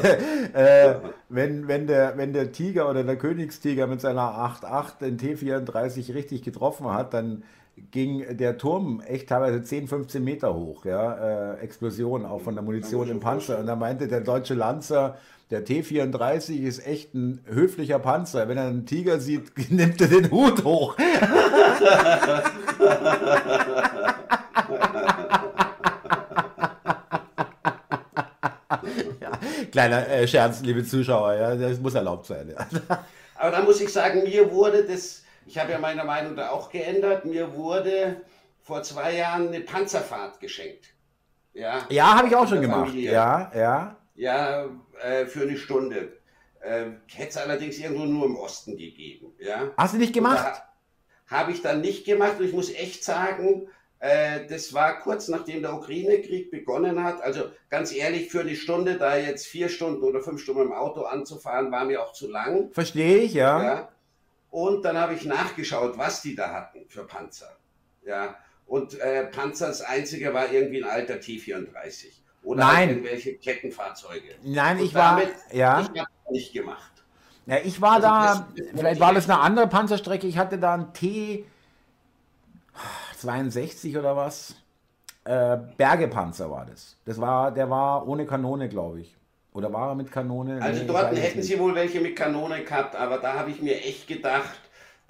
Äh, 0.53 0.95
wenn, 1.29 1.67
wenn, 1.69 1.87
der, 1.87 2.17
wenn 2.17 2.33
der 2.33 2.53
Tiger 2.53 2.91
oder 2.91 3.05
der 3.05 3.17
Königstiger 3.17 3.87
mit 3.87 4.01
seiner 4.01 4.23
8.8 4.23 4.99
den 5.01 5.19
T34 5.19 6.15
richtig 6.15 6.43
getroffen 6.43 6.93
hat, 6.93 7.15
dann 7.15 7.43
ging 7.91 8.37
der 8.37 8.59
Turm 8.59 9.01
echt 9.01 9.29
teilweise 9.29 9.63
10, 9.63 9.89
15 9.89 10.23
Meter 10.23 10.55
hoch. 10.55 10.85
Ja? 10.85 11.55
Äh, 11.55 11.61
Explosion 11.61 12.27
auch 12.27 12.43
von 12.43 12.55
der 12.55 12.63
Munition 12.63 13.09
im 13.11 13.21
Panzer. 13.21 13.59
Und 13.59 13.67
da 13.67 13.77
meinte 13.77 14.09
der 14.09 14.21
deutsche 14.21 14.55
Lanzer, 14.55 15.17
der 15.53 15.65
T34 15.67 16.63
ist 16.63 16.87
echt 16.87 17.15
ein 17.15 17.45
höflicher 17.47 17.99
Panzer. 17.99 18.49
Wenn 18.49 18.57
er 18.57 18.69
einen 18.69 18.87
Tiger 18.87 19.21
sieht, 19.21 19.53
nimmt 19.71 20.01
er 20.01 20.09
den 20.09 20.31
Hut 20.31 20.65
hoch. 20.65 20.97
ja, 29.21 29.31
kleiner 29.71 30.09
äh, 30.09 30.27
Scherz, 30.27 30.63
liebe 30.63 30.83
Zuschauer, 30.85 31.35
ja, 31.35 31.55
das 31.55 31.79
muss 31.79 31.95
erlaubt 31.95 32.25
sein. 32.25 32.55
Ja. 32.57 32.67
Aber 33.35 33.51
da 33.51 33.63
muss 33.63 33.79
ich 33.83 33.93
sagen, 33.93 34.23
mir 34.23 34.51
wurde 34.51 34.85
das, 34.85 35.23
ich 35.45 35.59
habe 35.59 35.73
ja 35.73 35.79
meine 35.79 36.05
Meinung 36.05 36.35
da 36.35 36.49
auch 36.49 36.71
geändert, 36.71 37.27
mir 37.27 37.55
wurde 37.55 38.23
vor 38.63 38.83
zwei 38.83 39.17
Jahren 39.17 39.49
eine 39.49 39.61
Panzerfahrt 39.61 40.41
geschenkt. 40.41 40.95
Ja, 41.53 41.87
ja 41.91 42.17
habe 42.17 42.29
ich 42.29 42.37
auch 42.37 42.49
schon 42.49 42.63
gemacht. 42.63 42.89
Familie. 42.89 43.13
Ja, 43.13 43.53
ja 43.55 43.97
ja, 44.15 44.69
äh, 45.03 45.27
für 45.27 45.43
eine 45.43 45.57
Stunde. 45.57 46.13
Äh, 46.61 46.87
Hätte 47.13 47.31
es 47.31 47.37
allerdings 47.37 47.79
irgendwo 47.79 48.05
nur 48.05 48.27
im 48.27 48.37
Osten 48.37 48.77
gegeben. 48.77 49.33
Ja? 49.39 49.71
Hast 49.77 49.95
du 49.95 49.99
nicht 49.99 50.13
gemacht? 50.13 50.63
Habe 51.27 51.53
ich 51.53 51.63
dann 51.63 51.81
nicht 51.81 52.05
gemacht 52.05 52.39
und 52.39 52.47
ich 52.47 52.53
muss 52.53 52.73
echt 52.73 53.05
sagen, 53.05 53.69
äh, 54.03 54.47
das 54.49 54.75
war 54.75 54.99
kurz 54.99 55.29
nachdem 55.29 55.63
der 55.63 55.75
Ukraine-Krieg 55.75 56.51
begonnen 56.51 57.03
hat. 57.03 57.23
Also 57.23 57.51
ganz 57.71 57.93
ehrlich, 57.93 58.31
für 58.31 58.41
eine 58.41 58.57
Stunde, 58.57 58.99
da 58.99 59.17
jetzt 59.17 59.47
vier 59.47 59.69
Stunden 59.69 60.03
oder 60.03 60.21
fünf 60.21 60.43
Stunden 60.43 60.63
im 60.63 60.73
Auto 60.73 61.03
anzufahren, 61.03 61.71
war 61.71 61.85
mir 61.85 62.03
auch 62.03 62.13
zu 62.13 62.29
lang. 62.29 62.73
Verstehe 62.73 63.19
ich, 63.19 63.35
ja. 63.35 63.63
ja? 63.63 63.89
Und 64.51 64.85
dann 64.85 64.99
habe 64.99 65.15
ich 65.15 65.25
nachgeschaut, 65.25 65.97
was 65.97 66.21
die 66.21 66.35
da 66.35 66.53
hatten 66.53 66.85
für 66.89 67.05
Panzer. 67.05 67.57
Ja. 68.05 68.37
Und 68.67 68.99
äh, 69.01 69.25
Panzer, 69.25 69.69
das 69.69 69.83
einzige 69.83 70.35
war 70.35 70.53
irgendwie 70.53 70.83
ein 70.83 70.91
alter 70.91 71.15
T34. 71.15 72.22
Oder 72.43 72.65
Nein. 72.65 72.89
irgendwelche 72.89 73.35
Kettenfahrzeuge. 73.35 74.35
Nein, 74.43 74.79
Und 74.79 74.85
ich 74.85 74.95
war. 74.95 75.21
Ja. 75.53 75.81
Ich 75.81 75.89
habe 75.89 76.09
nicht 76.31 76.53
gemacht. 76.53 76.93
Ja, 77.47 77.57
ich 77.63 77.81
war 77.81 77.93
also 77.95 78.07
da, 78.07 78.49
vielleicht 78.75 79.01
war 79.01 79.15
das 79.15 79.29
eine 79.29 79.41
andere 79.41 79.67
Panzerstrecke. 79.67 80.27
Ich 80.27 80.39
hatte 80.39 80.59
da 80.59 80.75
einen 80.75 80.93
T62 83.23 83.99
oder 83.99 84.17
was. 84.17 84.55
Äh, 85.25 85.59
Bergepanzer 85.77 86.51
war 86.51 86.67
das. 86.67 86.97
Das 87.05 87.21
war, 87.21 87.53
der 87.53 87.71
war 87.71 88.09
ohne 88.09 88.27
Kanone, 88.27 88.69
glaube 88.69 89.01
ich. 89.01 89.17
Oder 89.53 89.73
war 89.73 89.91
er 89.91 89.95
mit 89.95 90.11
Kanone? 90.11 90.61
Also 90.61 90.81
nee, 90.81 90.87
dort 90.87 91.15
hätten 91.17 91.43
sie 91.43 91.59
wohl 91.59 91.75
welche 91.75 92.01
mit 92.01 92.17
Kanone 92.17 92.65
gehabt, 92.65 92.97
aber 92.97 93.19
da 93.19 93.35
habe 93.35 93.51
ich 93.51 93.61
mir 93.61 93.77
echt 93.77 94.09
gedacht, 94.09 94.59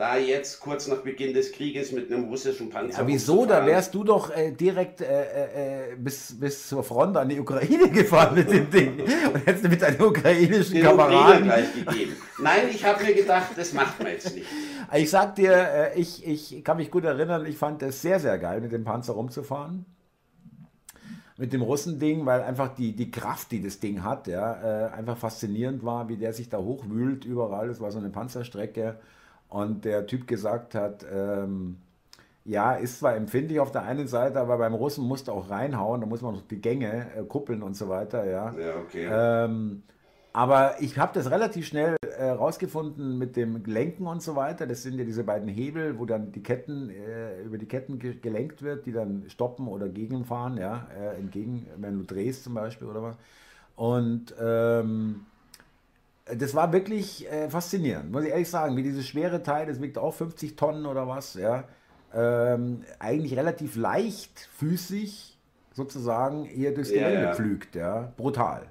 da 0.02 0.16
jetzt 0.16 0.58
kurz 0.58 0.88
nach 0.88 0.98
Beginn 0.98 1.32
des 1.32 1.52
Krieges 1.52 1.92
mit 1.92 2.12
einem 2.12 2.24
russischen 2.24 2.70
Panzer. 2.70 3.02
Ja, 3.02 3.06
wieso? 3.06 3.46
Da 3.46 3.64
wärst 3.64 3.94
du 3.94 4.02
doch 4.02 4.34
äh, 4.36 4.50
direkt 4.50 5.00
äh, 5.00 5.90
äh, 5.92 5.96
bis, 5.96 6.40
bis 6.40 6.68
zur 6.68 6.82
Front 6.82 7.16
an 7.16 7.28
die 7.28 7.38
Ukraine 7.38 7.88
gefahren 7.92 8.34
mit 8.34 8.50
dem 8.50 8.68
Ding 8.68 9.00
und 9.00 9.46
hättest 9.46 9.68
mit 9.68 9.80
deinen 9.80 10.02
ukrainischen 10.02 10.74
Den 10.74 10.82
Kameraden. 10.82 11.44
gleich 11.44 11.72
gegeben. 11.72 12.16
Nein, 12.42 12.62
ich 12.68 12.84
habe 12.84 13.04
mir 13.04 13.14
gedacht, 13.14 13.52
das 13.54 13.72
macht 13.74 14.02
man 14.02 14.10
jetzt 14.10 14.34
nicht. 14.34 14.46
Ich 14.94 15.08
sag 15.08 15.36
dir, 15.36 15.52
äh, 15.52 15.98
ich, 15.98 16.26
ich 16.26 16.62
kann 16.64 16.76
mich 16.76 16.90
gut 16.90 17.04
erinnern, 17.04 17.46
ich 17.46 17.56
fand 17.56 17.82
es 17.82 18.02
sehr, 18.02 18.20
sehr 18.20 18.36
geil, 18.38 18.60
mit 18.60 18.72
dem 18.72 18.84
Panzer 18.84 19.14
rumzufahren. 19.14 19.86
mit 21.38 21.52
dem 21.52 21.62
Russen-Ding, 21.62 22.26
weil 22.26 22.42
einfach 22.42 22.74
die, 22.74 22.94
die 22.94 23.10
Kraft, 23.10 23.52
die 23.52 23.62
das 23.62 23.78
Ding 23.78 24.02
hat, 24.02 24.26
ja, 24.26 24.88
äh, 24.88 24.92
einfach 24.92 25.16
faszinierend 25.16 25.82
war, 25.82 26.08
wie 26.08 26.16
der 26.16 26.32
sich 26.32 26.48
da 26.50 26.58
hochwühlt 26.58 27.24
überall. 27.24 27.70
Es 27.70 27.80
war 27.80 27.90
so 27.92 28.00
eine 28.00 28.10
Panzerstrecke 28.10 28.98
und 29.52 29.84
der 29.84 30.06
Typ 30.06 30.26
gesagt 30.26 30.74
hat, 30.74 31.04
ähm, 31.12 31.76
ja, 32.44 32.72
ist 32.74 32.98
zwar 32.98 33.14
empfindlich 33.14 33.60
auf 33.60 33.70
der 33.70 33.82
einen 33.82 34.08
Seite, 34.08 34.40
aber 34.40 34.58
beim 34.58 34.74
Russen 34.74 35.06
musst 35.06 35.28
du 35.28 35.32
auch 35.32 35.50
reinhauen, 35.50 36.00
da 36.00 36.06
muss 36.06 36.22
man 36.22 36.34
noch 36.34 36.42
die 36.42 36.60
Gänge 36.60 37.06
äh, 37.14 37.22
kuppeln 37.22 37.62
und 37.62 37.76
so 37.76 37.88
weiter, 37.88 38.24
ja. 38.24 38.52
Ja, 38.58 38.76
okay. 38.76 39.08
Ähm, 39.10 39.82
aber 40.32 40.80
ich 40.80 40.98
habe 40.98 41.12
das 41.14 41.30
relativ 41.30 41.66
schnell 41.66 41.96
äh, 42.18 42.30
rausgefunden 42.30 43.18
mit 43.18 43.36
dem 43.36 43.62
Lenken 43.66 44.06
und 44.06 44.22
so 44.22 44.34
weiter. 44.34 44.66
Das 44.66 44.82
sind 44.82 44.98
ja 44.98 45.04
diese 45.04 45.24
beiden 45.24 45.48
Hebel, 45.48 45.98
wo 45.98 46.06
dann 46.06 46.32
die 46.32 46.42
Ketten 46.42 46.88
äh, 46.88 47.42
über 47.42 47.58
die 47.58 47.66
Ketten 47.66 47.98
ge 47.98 48.14
gelenkt 48.14 48.62
wird, 48.62 48.86
die 48.86 48.92
dann 48.92 49.24
stoppen 49.28 49.68
oder 49.68 49.90
gegenfahren, 49.90 50.56
ja, 50.56 50.88
äh, 50.98 51.18
entgegen, 51.18 51.66
wenn 51.76 51.98
du 51.98 52.04
drehst 52.04 52.44
zum 52.44 52.54
Beispiel 52.54 52.88
oder 52.88 53.02
was. 53.02 53.16
Und 53.76 54.34
ähm, 54.40 55.26
das 56.24 56.54
war 56.54 56.72
wirklich 56.72 57.30
äh, 57.30 57.50
faszinierend, 57.50 58.12
muss 58.12 58.24
ich 58.24 58.30
ehrlich 58.30 58.48
sagen, 58.48 58.76
wie 58.76 58.82
dieses 58.82 59.06
schwere 59.06 59.42
Teil, 59.42 59.66
das 59.66 59.80
wiegt 59.82 59.98
auch 59.98 60.14
50 60.14 60.56
Tonnen 60.56 60.86
oder 60.86 61.08
was, 61.08 61.34
ja, 61.34 61.64
ähm, 62.14 62.82
eigentlich 62.98 63.36
relativ 63.36 63.76
leichtfüßig 63.76 65.38
sozusagen 65.72 66.44
hier 66.44 66.74
durchs 66.74 66.90
Ja, 66.90 67.08
Gelände 67.08 67.26
ja. 67.26 67.34
pflügt, 67.34 67.74
ja, 67.74 68.12
brutal. 68.16 68.66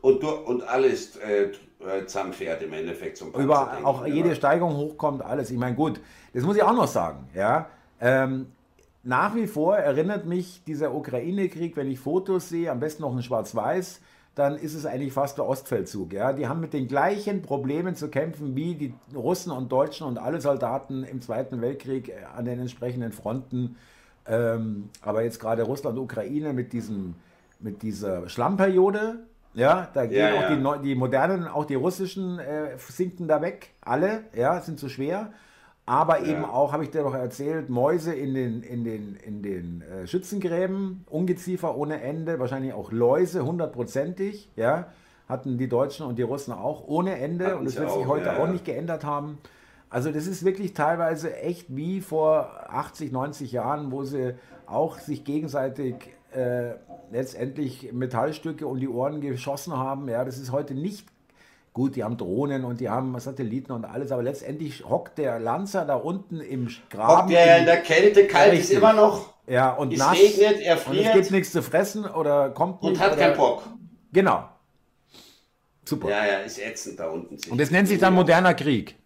Und, 0.00 0.24
und 0.24 0.62
alles 0.64 1.16
äh, 1.16 1.44
äh, 1.44 2.06
zusammenfährt 2.06 2.62
im 2.62 2.72
Endeffekt 2.72 3.16
zum 3.16 3.28
über 3.28 3.54
Panzerdenken, 3.54 3.86
auch 3.86 4.06
ja. 4.06 4.12
jede 4.12 4.34
Steigung 4.34 4.76
hochkommt, 4.76 5.22
alles. 5.22 5.50
Ich 5.50 5.58
meine, 5.58 5.76
gut, 5.76 6.00
das 6.34 6.42
muss 6.42 6.56
ich 6.56 6.62
auch 6.62 6.74
noch 6.74 6.88
sagen, 6.88 7.28
ja. 7.34 7.68
Ähm, 8.00 8.48
nach 9.04 9.34
wie 9.34 9.46
vor 9.46 9.76
erinnert 9.76 10.26
mich 10.26 10.62
dieser 10.64 10.94
Ukraine-Krieg, 10.94 11.76
wenn 11.76 11.90
ich 11.90 11.98
Fotos 12.00 12.48
sehe, 12.48 12.70
am 12.70 12.80
besten 12.80 13.02
noch 13.02 13.14
in 13.14 13.22
Schwarz-Weiß, 13.22 14.00
dann 14.34 14.56
ist 14.56 14.74
es 14.74 14.86
eigentlich 14.86 15.12
fast 15.12 15.36
der 15.38 15.46
Ostfeldzug. 15.46 16.12
Ja? 16.12 16.32
Die 16.32 16.48
haben 16.48 16.60
mit 16.60 16.72
den 16.72 16.88
gleichen 16.88 17.42
Problemen 17.42 17.94
zu 17.94 18.08
kämpfen 18.08 18.56
wie 18.56 18.74
die 18.74 18.94
Russen 19.14 19.52
und 19.52 19.70
Deutschen 19.70 20.06
und 20.06 20.18
alle 20.18 20.40
Soldaten 20.40 21.04
im 21.04 21.20
Zweiten 21.20 21.60
Weltkrieg 21.60 22.08
äh, 22.08 22.24
an 22.36 22.44
den 22.44 22.58
entsprechenden 22.60 23.12
Fronten. 23.12 23.76
Ähm, 24.26 24.88
aber 25.02 25.22
jetzt 25.22 25.38
gerade 25.40 25.64
Russland, 25.64 25.98
Ukraine 25.98 26.52
mit, 26.52 26.72
diesem, 26.72 27.14
mit 27.60 27.82
dieser 27.82 28.28
Schlammperiode, 28.28 29.24
ja, 29.54 29.88
da 29.92 30.06
gehen 30.06 30.18
Ja, 30.18 30.34
auch 30.34 30.42
ja. 30.42 30.54
Die, 30.54 30.62
neu- 30.62 30.78
die 30.78 30.94
modernen, 30.94 31.46
auch 31.46 31.66
die 31.66 31.74
russischen 31.74 32.38
äh, 32.38 32.78
sinken 32.78 33.28
da 33.28 33.42
weg, 33.42 33.70
alle, 33.82 34.24
ja, 34.34 34.60
sind 34.62 34.78
zu 34.78 34.88
schwer. 34.88 35.32
Aber 35.84 36.24
eben 36.24 36.44
auch, 36.44 36.72
habe 36.72 36.84
ich 36.84 36.90
dir 36.90 37.02
doch 37.02 37.14
erzählt, 37.14 37.68
Mäuse 37.68 38.14
in 38.14 38.34
den, 38.34 38.62
in 38.62 38.84
den, 38.84 39.16
in 39.16 39.42
den 39.42 39.82
äh, 39.82 40.06
Schützengräben, 40.06 41.04
Ungeziefer 41.10 41.76
ohne 41.76 42.00
Ende, 42.00 42.38
wahrscheinlich 42.38 42.72
auch 42.72 42.92
Läuse, 42.92 43.44
hundertprozentig, 43.44 44.50
ja, 44.54 44.86
hatten 45.28 45.58
die 45.58 45.68
Deutschen 45.68 46.06
und 46.06 46.18
die 46.18 46.22
Russen 46.22 46.52
auch 46.52 46.86
ohne 46.86 47.18
Ende 47.18 47.46
Hatten 47.46 47.58
und 47.58 47.64
das 47.64 47.76
wird 47.76 47.90
sich 47.90 48.06
heute 48.06 48.26
ja, 48.26 48.36
auch 48.36 48.46
ja. 48.46 48.52
nicht 48.52 48.64
geändert 48.64 49.04
haben. 49.04 49.38
Also 49.90 50.12
das 50.12 50.26
ist 50.26 50.44
wirklich 50.44 50.72
teilweise 50.72 51.36
echt 51.36 51.74
wie 51.74 52.00
vor 52.00 52.50
80, 52.68 53.10
90 53.12 53.52
Jahren, 53.52 53.90
wo 53.90 54.04
sie 54.04 54.34
auch 54.66 54.98
sich 54.98 55.24
gegenseitig 55.24 55.96
äh, 56.32 56.74
letztendlich 57.10 57.92
Metallstücke 57.92 58.66
um 58.66 58.78
die 58.78 58.88
Ohren 58.88 59.20
geschossen 59.20 59.76
haben. 59.76 60.08
Ja, 60.08 60.24
das 60.24 60.38
ist 60.38 60.52
heute 60.52 60.74
nicht 60.74 61.08
gut. 61.72 61.96
Die 61.96 62.04
haben 62.04 62.16
Drohnen 62.16 62.64
und 62.64 62.80
die 62.80 62.88
haben 62.88 63.18
Satelliten 63.18 63.72
und 63.72 63.84
alles, 63.84 64.12
aber 64.12 64.22
letztendlich 64.22 64.84
hockt 64.84 65.18
der 65.18 65.38
Lanzer 65.38 65.84
da 65.84 65.94
unten 65.96 66.40
im 66.40 66.68
Graben. 66.90 67.22
Hockt 67.22 67.30
der 67.32 67.58
in 67.58 67.66
der 67.66 67.82
Kälte, 67.82 68.26
kalt 68.26 68.52
ist 68.54 68.60
Richtig. 68.60 68.76
immer 68.78 68.92
noch 68.92 69.32
ja, 69.46 69.72
und 69.72 69.92
es 69.92 69.98
nass. 69.98 70.12
regnet, 70.18 70.60
er 70.60 70.74
und 70.74 70.78
es 70.78 70.84
friert. 70.84 71.14
gibt 71.14 71.30
nichts 71.30 71.52
zu 71.52 71.62
fressen 71.62 72.04
oder 72.04 72.50
kommt 72.50 72.82
und 72.82 72.92
nicht. 72.92 73.00
hat 73.02 73.12
oder, 73.12 73.20
keinen 73.20 73.36
Bock. 73.36 73.62
Genau. 74.12 74.48
Super. 75.84 76.10
Ja, 76.10 76.24
ja, 76.26 76.38
ist 76.38 76.58
ätzend 76.58 77.00
da 77.00 77.08
unten. 77.10 77.38
Und 77.50 77.60
das 77.60 77.70
nennt 77.72 77.88
sich 77.88 77.98
dann 77.98 78.14
moderner 78.14 78.54
Krieg. 78.54 78.96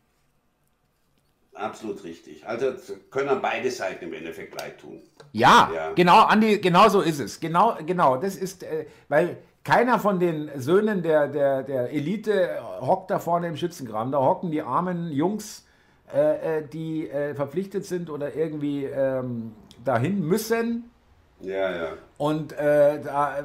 Absolut 1.55 2.05
richtig. 2.05 2.47
Also 2.47 2.73
können 3.11 3.29
dann 3.29 3.41
beide 3.41 3.71
Seiten 3.71 4.05
im 4.05 4.13
Endeffekt 4.13 4.61
leid 4.61 4.79
tun. 4.79 5.01
Ja, 5.33 5.71
Ja. 5.75 5.93
genau, 5.95 6.25
Andi, 6.25 6.59
genau 6.59 6.89
so 6.91 7.01
ist 7.01 7.19
es. 7.19 7.41
Genau, 7.41 7.79
genau. 7.87 8.19
Das 8.19 8.37
ist, 8.37 8.63
äh, 8.63 8.85
weil 9.09 9.39
keiner 9.67 9.99
von 9.99 10.21
den 10.21 10.49
Söhnen 10.55 11.03
der, 11.03 11.27
der, 11.27 11.65
der 11.65 11.91
Elite 11.91 12.51
hockt 12.81 13.11
da 13.11 13.19
vorne 13.19 13.49
im 13.49 13.57
Schützengraben. 13.57 14.13
Da 14.13 14.21
hocken 14.21 14.53
die 14.53 14.63
armen 14.63 15.11
Jungs, 15.11 15.67
äh, 16.15 16.61
äh, 16.61 16.69
die 16.69 17.11
äh, 17.11 17.35
verpflichtet 17.35 17.85
sind 17.85 18.09
oder 18.09 18.37
irgendwie 18.37 18.85
ähm, 18.85 19.57
dahin 19.85 20.25
müssen. 20.25 20.85
Ja, 21.41 21.75
ja. 21.75 21.89
Und 22.17 22.53
äh, 22.53 23.01
da 23.03 23.45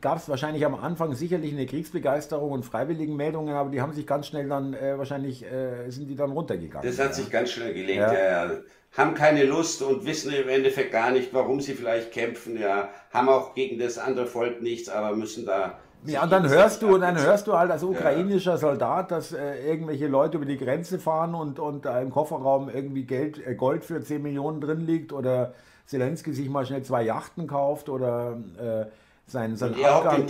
gab 0.00 0.18
es 0.18 0.28
wahrscheinlich 0.28 0.66
am 0.66 0.74
Anfang 0.74 1.14
sicherlich 1.14 1.52
eine 1.52 1.64
Kriegsbegeisterung 1.64 2.50
und 2.50 2.64
Freiwilligenmeldungen, 2.64 3.54
aber 3.54 3.70
die 3.70 3.80
haben 3.80 3.92
sich 3.92 4.06
ganz 4.06 4.26
schnell 4.26 4.48
dann 4.48 4.74
äh, 4.74 4.98
wahrscheinlich 4.98 5.44
äh, 5.44 5.88
sind 5.90 6.08
die 6.08 6.16
dann 6.16 6.32
runtergegangen. 6.32 6.84
Das 6.84 6.98
hat 6.98 7.14
sich 7.14 7.30
ganz 7.30 7.52
schnell 7.52 7.72
gelegt. 7.72 8.00
Ja. 8.00 8.12
Ja. 8.12 8.50
Haben 8.96 9.14
keine 9.14 9.44
Lust 9.44 9.82
und 9.82 10.04
wissen 10.04 10.32
im 10.32 10.48
Endeffekt 10.48 10.92
gar 10.92 11.10
nicht, 11.12 11.32
warum 11.32 11.60
sie 11.60 11.74
vielleicht 11.74 12.12
kämpfen. 12.12 12.60
Ja, 12.60 12.90
haben 13.10 13.28
auch 13.28 13.54
gegen 13.54 13.78
das 13.78 13.98
andere 13.98 14.26
Volk 14.26 14.60
nichts, 14.60 14.88
aber 14.88 15.16
müssen 15.16 15.46
da. 15.46 15.78
Ja, 16.04 16.24
und 16.24 16.32
dann 16.32 16.48
hörst 16.48 16.82
du, 16.82 16.94
und 16.94 17.00
dann 17.02 17.16
hörst 17.16 17.46
du 17.46 17.56
halt 17.56 17.70
als 17.70 17.84
ukrainischer 17.84 18.58
Soldat, 18.58 19.12
dass 19.12 19.32
äh, 19.32 19.64
irgendwelche 19.64 20.08
Leute 20.08 20.36
über 20.36 20.46
die 20.46 20.58
Grenze 20.58 20.98
fahren 20.98 21.34
und, 21.34 21.60
und 21.60 21.84
da 21.84 22.00
im 22.00 22.10
Kofferraum 22.10 22.68
irgendwie 22.68 23.04
Geld, 23.04 23.44
äh, 23.46 23.54
Gold 23.54 23.84
für 23.84 24.02
10 24.02 24.20
Millionen 24.20 24.60
drin 24.60 24.80
liegt 24.80 25.12
oder 25.12 25.54
Zelensky 25.86 26.32
sich 26.32 26.48
mal 26.48 26.66
schnell 26.66 26.82
zwei 26.82 27.04
Yachten 27.04 27.46
kauft 27.46 27.88
oder 27.88 28.36
äh, 28.58 28.86
sein, 29.26 29.56
sein, 29.56 29.74
Und 29.74 29.84
Abgang, 29.84 30.26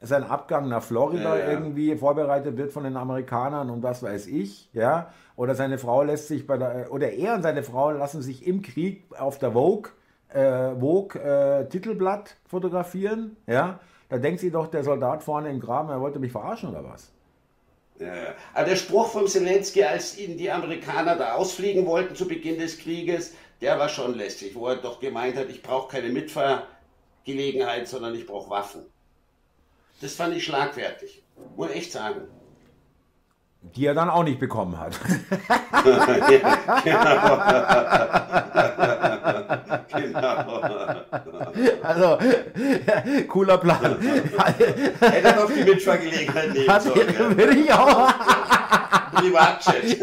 sein 0.00 0.24
Abgang 0.24 0.68
nach 0.68 0.82
Florida 0.82 1.36
Ja, 1.36 1.44
ja. 1.44 1.50
irgendwie 1.50 1.96
vorbereitet 1.96 2.56
wird 2.56 2.72
von 2.72 2.84
den 2.84 2.96
Amerikanern 2.96 3.70
und 3.70 3.82
was 3.82 4.02
weiß 4.02 4.28
ich, 4.28 4.70
ja. 4.72 5.10
Oder 5.38 5.54
seine 5.54 5.78
Frau 5.78 6.02
lässt 6.02 6.26
sich 6.26 6.48
bei 6.48 6.58
der, 6.58 6.90
oder 6.90 7.12
er 7.12 7.34
und 7.34 7.42
seine 7.42 7.62
Frau 7.62 7.92
lassen 7.92 8.22
sich 8.22 8.44
im 8.44 8.60
Krieg 8.60 9.04
auf 9.16 9.38
der 9.38 9.52
Vogue, 9.52 9.92
äh, 10.30 10.74
Vogue 10.80 11.20
äh, 11.22 11.68
Titelblatt 11.68 12.34
fotografieren, 12.44 13.36
ja. 13.46 13.78
Da 14.08 14.18
denkt 14.18 14.40
sich 14.40 14.50
doch 14.50 14.66
der 14.66 14.82
Soldat 14.82 15.22
vorne 15.22 15.50
im 15.50 15.60
Graben, 15.60 15.90
er 15.90 16.00
wollte 16.00 16.18
mich 16.18 16.32
verarschen 16.32 16.70
oder 16.70 16.82
was? 16.82 17.12
Ja. 18.00 18.34
Aber 18.52 18.64
der 18.64 18.74
Spruch 18.74 19.10
von 19.12 19.28
Zelensky, 19.28 19.84
als 19.84 20.18
ihn 20.18 20.36
die 20.36 20.50
Amerikaner 20.50 21.14
da 21.14 21.34
ausfliegen 21.34 21.86
wollten 21.86 22.16
zu 22.16 22.26
Beginn 22.26 22.58
des 22.58 22.76
Krieges, 22.76 23.34
der 23.60 23.78
war 23.78 23.88
schon 23.88 24.16
lästig, 24.16 24.56
wo 24.56 24.66
er 24.66 24.76
doch 24.76 24.98
gemeint 24.98 25.36
hat, 25.36 25.50
ich 25.50 25.62
brauche 25.62 25.92
keine 25.92 26.08
Mitfahrgelegenheit, 26.08 27.86
sondern 27.86 28.16
ich 28.16 28.26
brauche 28.26 28.50
Waffen. 28.50 28.86
Das 30.00 30.14
fand 30.14 30.34
ich 30.34 30.44
schlagfertig. 30.44 31.22
Muss 31.54 31.70
echt 31.70 31.92
sagen. 31.92 32.22
Die 33.60 33.86
er 33.86 33.94
dann 33.94 34.08
auch 34.08 34.22
nicht 34.22 34.38
bekommen 34.38 34.78
hat. 34.78 34.98
Genau. 39.94 40.60
Also, 41.82 42.18
cooler 43.28 43.58
Plan. 43.58 43.96
Hätte 45.00 45.28
er 45.28 45.32
doch 45.34 45.50
die 45.50 45.64
Mitfahrgelegenheit 45.64 46.52
nehmen 46.52 46.68
Hat, 46.68 46.82
sollen. 46.82 47.14
ja. 47.14 47.36
würde 47.36 47.54
ich 47.54 47.72
auch. 47.72 48.12
Privatjet. 49.14 50.00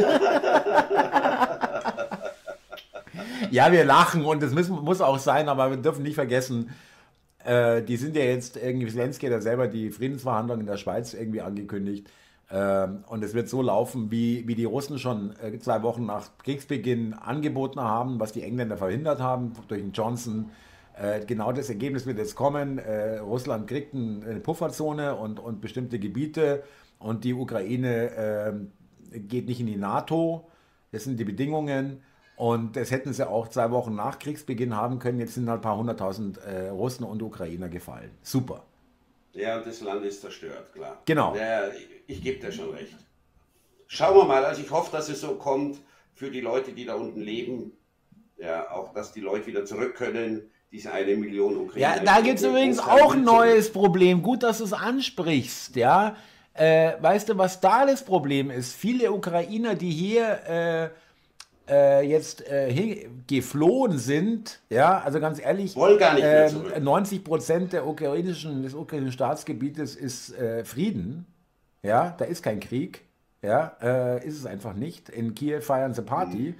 Ja, 3.51 3.71
wir 3.71 3.85
lachen 3.85 4.25
und 4.25 4.41
das 4.43 4.51
müssen, 4.51 4.75
muss 4.83 5.01
auch 5.01 5.19
sein, 5.19 5.47
aber 5.49 5.69
wir 5.69 5.77
dürfen 5.77 6.03
nicht 6.03 6.15
vergessen, 6.15 6.71
äh, 7.43 7.81
die 7.83 7.95
sind 7.97 8.15
ja 8.15 8.23
jetzt 8.23 8.57
irgendwie, 8.57 8.87
Zelensky 8.91 9.27
hat 9.27 9.33
ja 9.33 9.41
selber 9.41 9.67
die 9.67 9.91
Friedensverhandlungen 9.91 10.61
in 10.61 10.67
der 10.67 10.77
Schweiz 10.77 11.13
irgendwie 11.13 11.41
angekündigt. 11.41 12.07
Ähm, 12.51 13.03
und 13.07 13.23
es 13.23 13.33
wird 13.33 13.49
so 13.49 13.61
laufen, 13.61 14.11
wie, 14.11 14.47
wie 14.47 14.55
die 14.55 14.65
Russen 14.65 14.99
schon 14.99 15.33
äh, 15.41 15.57
zwei 15.59 15.81
Wochen 15.81 16.05
nach 16.05 16.29
Kriegsbeginn 16.43 17.13
angeboten 17.13 17.81
haben, 17.81 18.19
was 18.19 18.33
die 18.33 18.43
Engländer 18.43 18.77
verhindert 18.77 19.19
haben 19.19 19.53
durch 19.67 19.81
den 19.81 19.93
Johnson. 19.93 20.51
Äh, 20.95 21.25
genau 21.25 21.51
das 21.51 21.69
Ergebnis 21.69 22.05
wird 22.05 22.19
jetzt 22.19 22.35
kommen. 22.35 22.77
Äh, 22.77 23.17
Russland 23.17 23.67
kriegt 23.67 23.93
ein, 23.93 24.23
eine 24.23 24.39
Pufferzone 24.39 25.15
und, 25.15 25.39
und 25.39 25.59
bestimmte 25.59 25.97
Gebiete 25.97 26.63
und 26.99 27.23
die 27.23 27.33
Ukraine 27.33 28.69
geht 29.11 29.47
nicht 29.47 29.59
in 29.59 29.67
die 29.67 29.75
NATO. 29.75 30.47
Das 30.91 31.03
sind 31.03 31.19
die 31.19 31.25
Bedingungen. 31.25 32.01
Und 32.37 32.75
das 32.75 32.89
hätten 32.89 33.13
sie 33.13 33.27
auch 33.27 33.49
zwei 33.49 33.69
Wochen 33.71 33.95
nach 33.95 34.17
Kriegsbeginn 34.17 34.75
haben 34.75 34.99
können. 34.99 35.19
Jetzt 35.19 35.35
sind 35.35 35.49
halt 35.49 35.59
ein 35.59 35.61
paar 35.61 35.77
hunderttausend 35.77 36.39
Russen 36.71 37.03
und 37.03 37.21
Ukrainer 37.21 37.67
gefallen. 37.69 38.11
Super. 38.21 38.63
Ja, 39.35 39.57
und 39.57 39.67
das 39.67 39.81
Land 39.81 40.05
ist 40.05 40.21
zerstört, 40.21 40.73
klar. 40.73 41.01
Genau. 41.05 41.35
Ja, 41.35 41.67
ich, 41.67 41.87
ich 42.07 42.23
gebe 42.23 42.39
dir 42.39 42.51
schon 42.51 42.71
recht. 42.71 42.95
Schauen 43.87 44.15
wir 44.15 44.23
mal, 44.23 44.43
also 44.45 44.61
ich 44.61 44.71
hoffe, 44.71 44.91
dass 44.91 45.09
es 45.09 45.21
so 45.21 45.35
kommt 45.35 45.77
für 46.13 46.31
die 46.31 46.41
Leute, 46.41 46.71
die 46.71 46.85
da 46.85 46.95
unten 46.95 47.21
leben. 47.21 47.73
Ja, 48.37 48.71
auch, 48.71 48.93
dass 48.93 49.11
die 49.11 49.19
Leute 49.19 49.45
wieder 49.47 49.65
zurück 49.65 49.95
können, 49.95 50.49
diese 50.71 50.91
eine 50.91 51.15
Million 51.15 51.55
Ukrainer. 51.57 51.97
Ja, 51.97 52.03
da 52.03 52.21
gibt 52.21 52.39
es 52.39 52.45
übrigens 52.45 52.79
auch 52.79 53.13
ein 53.13 53.23
neues 53.23 53.71
Problem. 53.71 54.21
Gut, 54.23 54.43
dass 54.43 54.59
du 54.59 54.63
es 54.63 54.73
ansprichst, 54.73 55.75
ja. 55.75 56.15
Äh, 56.53 56.93
weißt 57.01 57.29
du, 57.29 57.37
was 57.37 57.59
da 57.59 57.85
das 57.85 58.03
Problem 58.03 58.49
ist? 58.49 58.73
Viele 58.73 59.11
Ukrainer, 59.11 59.75
die 59.75 59.91
hier 59.91 60.39
äh, 60.47 60.89
äh, 61.69 62.07
jetzt 62.07 62.47
äh, 62.49 63.07
geflohen 63.27 63.97
sind, 63.97 64.59
ja, 64.69 64.99
also 64.99 65.19
ganz 65.19 65.39
ehrlich, 65.39 65.75
Wollen 65.75 65.97
gar 65.97 66.13
nicht 66.13 66.23
mehr 66.23 66.45
äh, 66.45 66.49
zurück. 66.49 66.79
90 66.79 67.23
Prozent 67.23 67.73
der 67.73 67.87
ukrainischen, 67.87 68.63
des 68.63 68.73
ukrainischen 68.73 69.13
Staatsgebietes 69.13 69.95
ist 69.95 70.37
äh, 70.37 70.63
Frieden, 70.63 71.25
ja, 71.83 72.15
da 72.17 72.25
ist 72.25 72.43
kein 72.43 72.59
Krieg, 72.59 73.01
ja, 73.41 73.75
äh, 73.81 74.25
ist 74.25 74.37
es 74.37 74.45
einfach 74.45 74.73
nicht. 74.73 75.09
In 75.09 75.35
Kiew 75.35 75.61
feiern 75.61 75.93
sie 75.93 76.01
Party. 76.01 76.55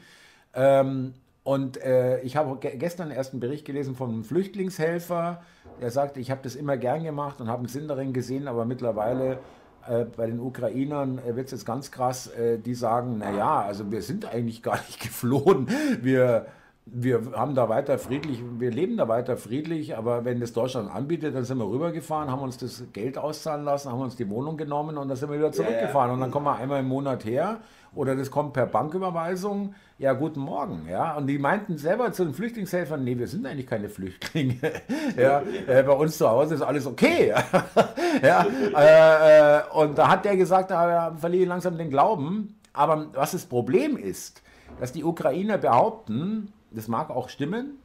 Ähm, 0.54 1.14
und 1.44 1.78
äh, 1.78 2.22
ich 2.22 2.36
habe 2.38 2.58
ge 2.58 2.76
gestern 2.78 3.12
erst 3.12 3.34
einen 3.34 3.40
Bericht 3.40 3.66
gelesen 3.66 3.96
von 3.96 4.10
einem 4.10 4.24
Flüchtlingshelfer, 4.24 5.44
der 5.82 5.92
sagte, 5.92 6.20
ich 6.20 6.32
habe 6.32 6.42
das 6.44 6.56
immer 6.56 6.78
gern 6.78 7.04
gemacht 7.04 7.40
und 7.40 7.50
habe 7.50 7.60
einen 7.60 7.68
Sinn 7.68 7.88
darin 7.88 8.14
gesehen, 8.14 8.48
aber 8.48 8.66
mittlerweile 8.66 9.40
äh, 9.88 10.06
bei 10.06 10.28
den 10.28 10.40
Ukrainern 10.40 11.20
äh, 11.20 11.36
wird 11.36 11.48
es 11.48 11.52
jetzt 11.52 11.66
ganz 11.66 11.92
krass, 11.92 12.28
äh, 12.28 12.58
die 12.58 12.74
sagen, 12.74 13.18
naja, 13.18 13.62
also 13.62 13.92
wir 13.92 14.02
sind 14.02 14.26
eigentlich 14.26 14.64
gar 14.64 14.78
nicht 14.78 15.00
geflohen, 15.02 15.68
wir, 16.02 16.48
wir 16.86 17.32
haben 17.34 17.56
da 17.56 17.70
weiter 17.70 17.98
friedlich, 17.98 18.42
wir 18.60 18.72
leben 18.72 18.98
da 18.98 19.08
weiter 19.08 19.38
friedlich, 19.38 19.98
aber 19.98 20.26
wenn 20.26 20.40
das 20.40 20.54
Deutschland 20.54 20.94
anbietet, 20.94 21.36
dann 21.36 21.44
sind 21.44 21.58
wir 21.58 21.70
rübergefahren, 21.70 22.30
haben 22.30 22.42
uns 22.42 22.58
das 22.58 22.84
Geld 22.94 23.18
auszahlen 23.18 23.66
lassen, 23.66 23.92
haben 23.92 24.02
uns 24.02 24.16
die 24.16 24.30
Wohnung 24.30 24.58
genommen 24.58 24.98
und 24.98 25.08
dann 25.08 25.18
sind 25.18 25.30
wir 25.30 25.38
wieder 25.38 25.52
zurückgefahren. 25.52 26.12
Und 26.12 26.20
dann 26.20 26.32
kommen 26.32 26.46
wir 26.46 26.56
einmal 26.56 26.80
im 26.80 26.88
Monat 26.88 27.26
her 27.26 27.60
oder 27.96 28.16
das 28.16 28.30
kommt 28.30 28.54
per 28.54 28.66
Banküberweisung, 28.66 29.74
ja, 29.98 30.14
guten 30.14 30.42
Morgen, 30.42 30.88
ja. 30.90 31.16
Und 31.16 31.28
die 31.28 31.40
meinten 31.40 31.78
selber 31.78 32.12
zu 32.12 32.26
den 32.26 32.34
Flüchtlingshelfern, 32.34 33.04
nee, 33.04 33.18
wir 33.18 33.28
sind 33.28 33.46
eigentlich 33.46 33.68
keine 33.68 33.90
Flüchtlinge. 33.90 34.58
ja, 35.18 35.42
äh, 35.68 35.84
bei 35.84 35.94
uns 35.94 36.18
zu 36.18 36.30
Hause 36.30 36.56
ist 36.56 36.62
alles 36.62 36.86
okay. 36.86 37.34
ja, 38.22 38.46
äh, 38.76 39.60
äh, 39.60 39.62
und 39.74 39.98
da 39.98 40.10
hat 40.10 40.26
der 40.26 40.36
gesagt, 40.36 40.72
da 40.72 41.16
verliere 41.18 41.44
ich 41.44 41.50
langsam 41.50 41.78
den 41.78 41.90
Glauben. 41.90 42.60
Aber 42.74 43.08
was 43.14 43.32
das 43.32 43.46
Problem 43.46 43.96
ist, 43.96 44.44
dass 44.80 44.92
die 44.92 45.06
Ukrainer 45.06 45.58
behaupten, 45.58 46.52
das 46.72 46.90
mag 46.90 47.10
auch 47.10 47.30
stimmen, 47.30 47.80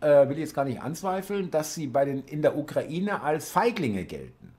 äh, 0.00 0.28
will 0.28 0.36
ich 0.36 0.44
jetzt 0.44 0.54
gar 0.54 0.64
nicht 0.64 0.80
anzweifeln, 0.80 1.50
dass 1.50 1.74
sie 1.74 1.88
bei 1.88 2.04
den, 2.04 2.22
in 2.24 2.42
der 2.42 2.56
Ukraine 2.56 3.22
als 3.22 3.50
Feiglinge 3.50 4.04
gelten. 4.04 4.52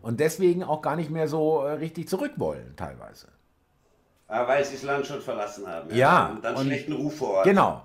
Und 0.00 0.20
deswegen 0.20 0.62
auch 0.62 0.82
gar 0.82 0.96
nicht 0.96 1.10
mehr 1.10 1.28
so 1.28 1.62
äh, 1.62 1.72
richtig 1.72 2.08
zurück 2.08 2.32
wollen, 2.36 2.74
teilweise. 2.76 3.28
Ah, 4.34 4.48
weil 4.48 4.64
sie 4.64 4.74
das 4.74 4.82
Land 4.82 5.06
schon 5.06 5.20
verlassen 5.20 5.64
haben. 5.66 5.94
Ja, 5.94 6.30
Und 6.34 6.44
dann 6.44 6.56
und- 6.56 6.66
schlechten 6.66 6.92
Ruf 6.92 7.16
vor 7.18 7.30
Ort. 7.34 7.44
Genau. 7.44 7.82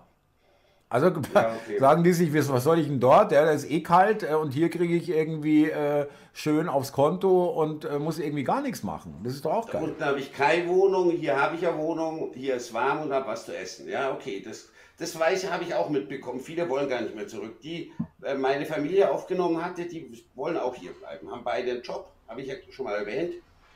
Also 0.92 1.08
Ja, 1.08 1.12
okay. 1.64 1.78
sagen 1.80 2.04
die 2.04 2.12
sich, 2.14 2.34
was 2.34 2.64
soll 2.64 2.80
ich 2.80 2.88
denn 2.88 3.00
dort? 3.00 3.32
Ja, 3.32 3.46
da 3.46 3.52
ist 3.52 3.70
eh 3.70 3.84
kalt 3.84 4.24
äh, 4.24 4.34
und 4.34 4.50
hier 4.52 4.72
kriege 4.72 4.96
ich 4.96 5.08
irgendwie 5.10 5.70
äh, 5.70 6.08
schön 6.34 6.68
aufs 6.68 6.92
Konto 6.92 7.46
und 7.50 7.86
äh, 7.86 8.00
muss 8.00 8.18
irgendwie 8.18 8.44
gar 8.44 8.62
nichts 8.64 8.82
machen. 8.82 9.14
Das 9.24 9.34
ist 9.36 9.46
doch 9.46 9.54
auch 9.54 9.70
geil. 9.70 9.84
Unten 9.84 10.04
habe 10.04 10.20
ich 10.20 10.34
keine 10.34 10.68
Wohnung, 10.68 11.12
hier 11.12 11.40
habe 11.40 11.54
ich 11.56 11.62
ja 11.62 11.78
Wohnung, 11.78 12.32
hier 12.34 12.56
ist 12.56 12.74
warm 12.74 13.04
und 13.04 13.14
habe 13.14 13.28
was 13.28 13.46
zu 13.46 13.56
essen. 13.56 13.88
Ja, 13.88 14.12
okay, 14.12 14.42
das, 14.44 14.70
das 14.98 15.20
weiß 15.20 15.44
ich, 15.44 15.52
habe 15.52 15.64
ich 15.64 15.76
auch 15.76 15.90
mitbekommen. 15.90 16.40
Viele 16.40 16.68
wollen 16.68 16.90
gar 16.90 17.02
nicht 17.02 17.16
mehr 17.16 17.28
zurück. 17.28 17.62
Die 17.62 17.92
äh, 18.24 18.34
meine 18.34 18.66
Familie 18.66 19.12
aufgenommen 19.12 19.64
hatte, 19.64 19.86
die 19.86 20.12
wollen 20.34 20.58
auch 20.58 20.74
hier 20.74 20.94
bleiben, 20.94 21.30
haben 21.32 21.44
beide 21.44 21.70
einen 21.70 21.84
Job, 21.84 22.10
habe 22.28 22.42
ich 22.42 22.48
ja 22.48 22.56
schon 22.72 22.86
mal 22.86 22.96
erwähnt. 22.96 23.36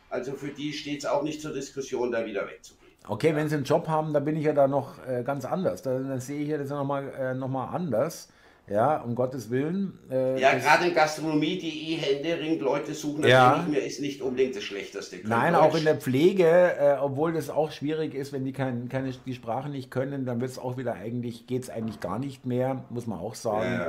Also 0.09 0.33
für 0.33 0.49
die 0.49 0.73
steht 0.73 0.99
es 0.99 1.05
auch 1.05 1.23
nicht 1.23 1.41
zur 1.41 1.53
Diskussion, 1.53 2.11
da 2.11 2.25
wieder 2.25 2.47
wegzugehen. 2.47 2.83
Okay, 3.07 3.35
wenn 3.35 3.49
sie 3.49 3.55
einen 3.55 3.65
Job 3.65 3.87
haben, 3.87 4.13
dann 4.13 4.23
bin 4.23 4.37
ich 4.37 4.45
ja 4.45 4.53
da 4.53 4.67
noch 4.67 5.05
äh, 5.07 5.23
ganz 5.23 5.43
anders. 5.45 5.81
Dann, 5.81 6.07
dann 6.07 6.19
sehe 6.19 6.41
ich 6.41 6.47
ja 6.49 6.57
das 6.57 6.69
ja 6.69 6.77
nochmal 6.77 7.11
äh, 7.19 7.33
noch 7.33 7.49
mal 7.49 7.65
anders. 7.67 8.29
Ja, 8.65 9.01
um 9.01 9.13
Gottes 9.13 9.49
Willen. 9.49 9.99
Äh, 10.09 10.39
Ja, 10.39 10.53
gerade 10.57 10.87
in 10.87 10.93
Gastronomie, 10.95 11.57
die 11.57 11.91
eh 11.91 11.95
händeringend 11.97 12.61
Leute 12.61 12.93
suchen, 12.93 13.27
Ja. 13.27 13.49
das 13.49 13.55
denke 13.65 13.71
ich 13.77 13.81
mir, 13.83 13.85
ist 13.87 13.99
nicht 13.99 14.21
unbedingt 14.21 14.55
das 14.55 14.63
Schlechteste. 14.63 15.17
Können 15.17 15.29
Nein, 15.29 15.51
Deutsch. 15.53 15.63
auch 15.63 15.75
in 15.75 15.83
der 15.83 15.97
Pflege, 15.97 16.47
äh, 16.79 16.95
obwohl 17.01 17.33
das 17.33 17.49
auch 17.49 17.71
schwierig 17.73 18.13
ist, 18.15 18.31
wenn 18.31 18.45
die 18.45 18.53
kein, 18.53 18.87
keine, 18.87 19.11
die 19.25 19.33
Sprache 19.33 19.67
nicht 19.67 19.91
können, 19.91 20.25
dann 20.25 20.39
wird 20.39 20.51
es 20.51 20.59
auch 20.59 20.77
wieder 20.77 20.93
eigentlich, 20.93 21.45
geht 21.45 21.63
es 21.63 21.69
eigentlich 21.69 21.99
gar 21.99 22.19
nicht 22.19 22.45
mehr, 22.45 22.85
muss 22.89 23.05
man 23.05 23.19
auch 23.19 23.35
sagen. 23.35 23.81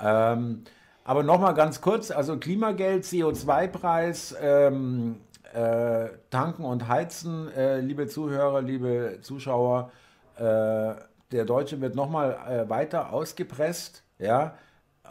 Ja. 0.00 0.32
Ähm, 0.32 0.62
aber 1.04 1.22
nochmal 1.22 1.54
ganz 1.54 1.80
kurz, 1.80 2.10
also 2.10 2.38
Klimageld, 2.38 3.04
CO2-Preis, 3.04 4.34
ähm, 4.42 5.16
äh, 5.52 6.08
Tanken 6.30 6.64
und 6.64 6.88
Heizen, 6.88 7.50
äh, 7.52 7.80
liebe 7.80 8.06
Zuhörer, 8.06 8.62
liebe 8.62 9.18
Zuschauer, 9.22 9.90
äh, 10.36 10.94
der 11.32 11.44
Deutsche 11.44 11.80
wird 11.80 11.94
nochmal 11.94 12.38
äh, 12.48 12.68
weiter 12.68 13.12
ausgepresst, 13.12 14.02
ja. 14.18 14.54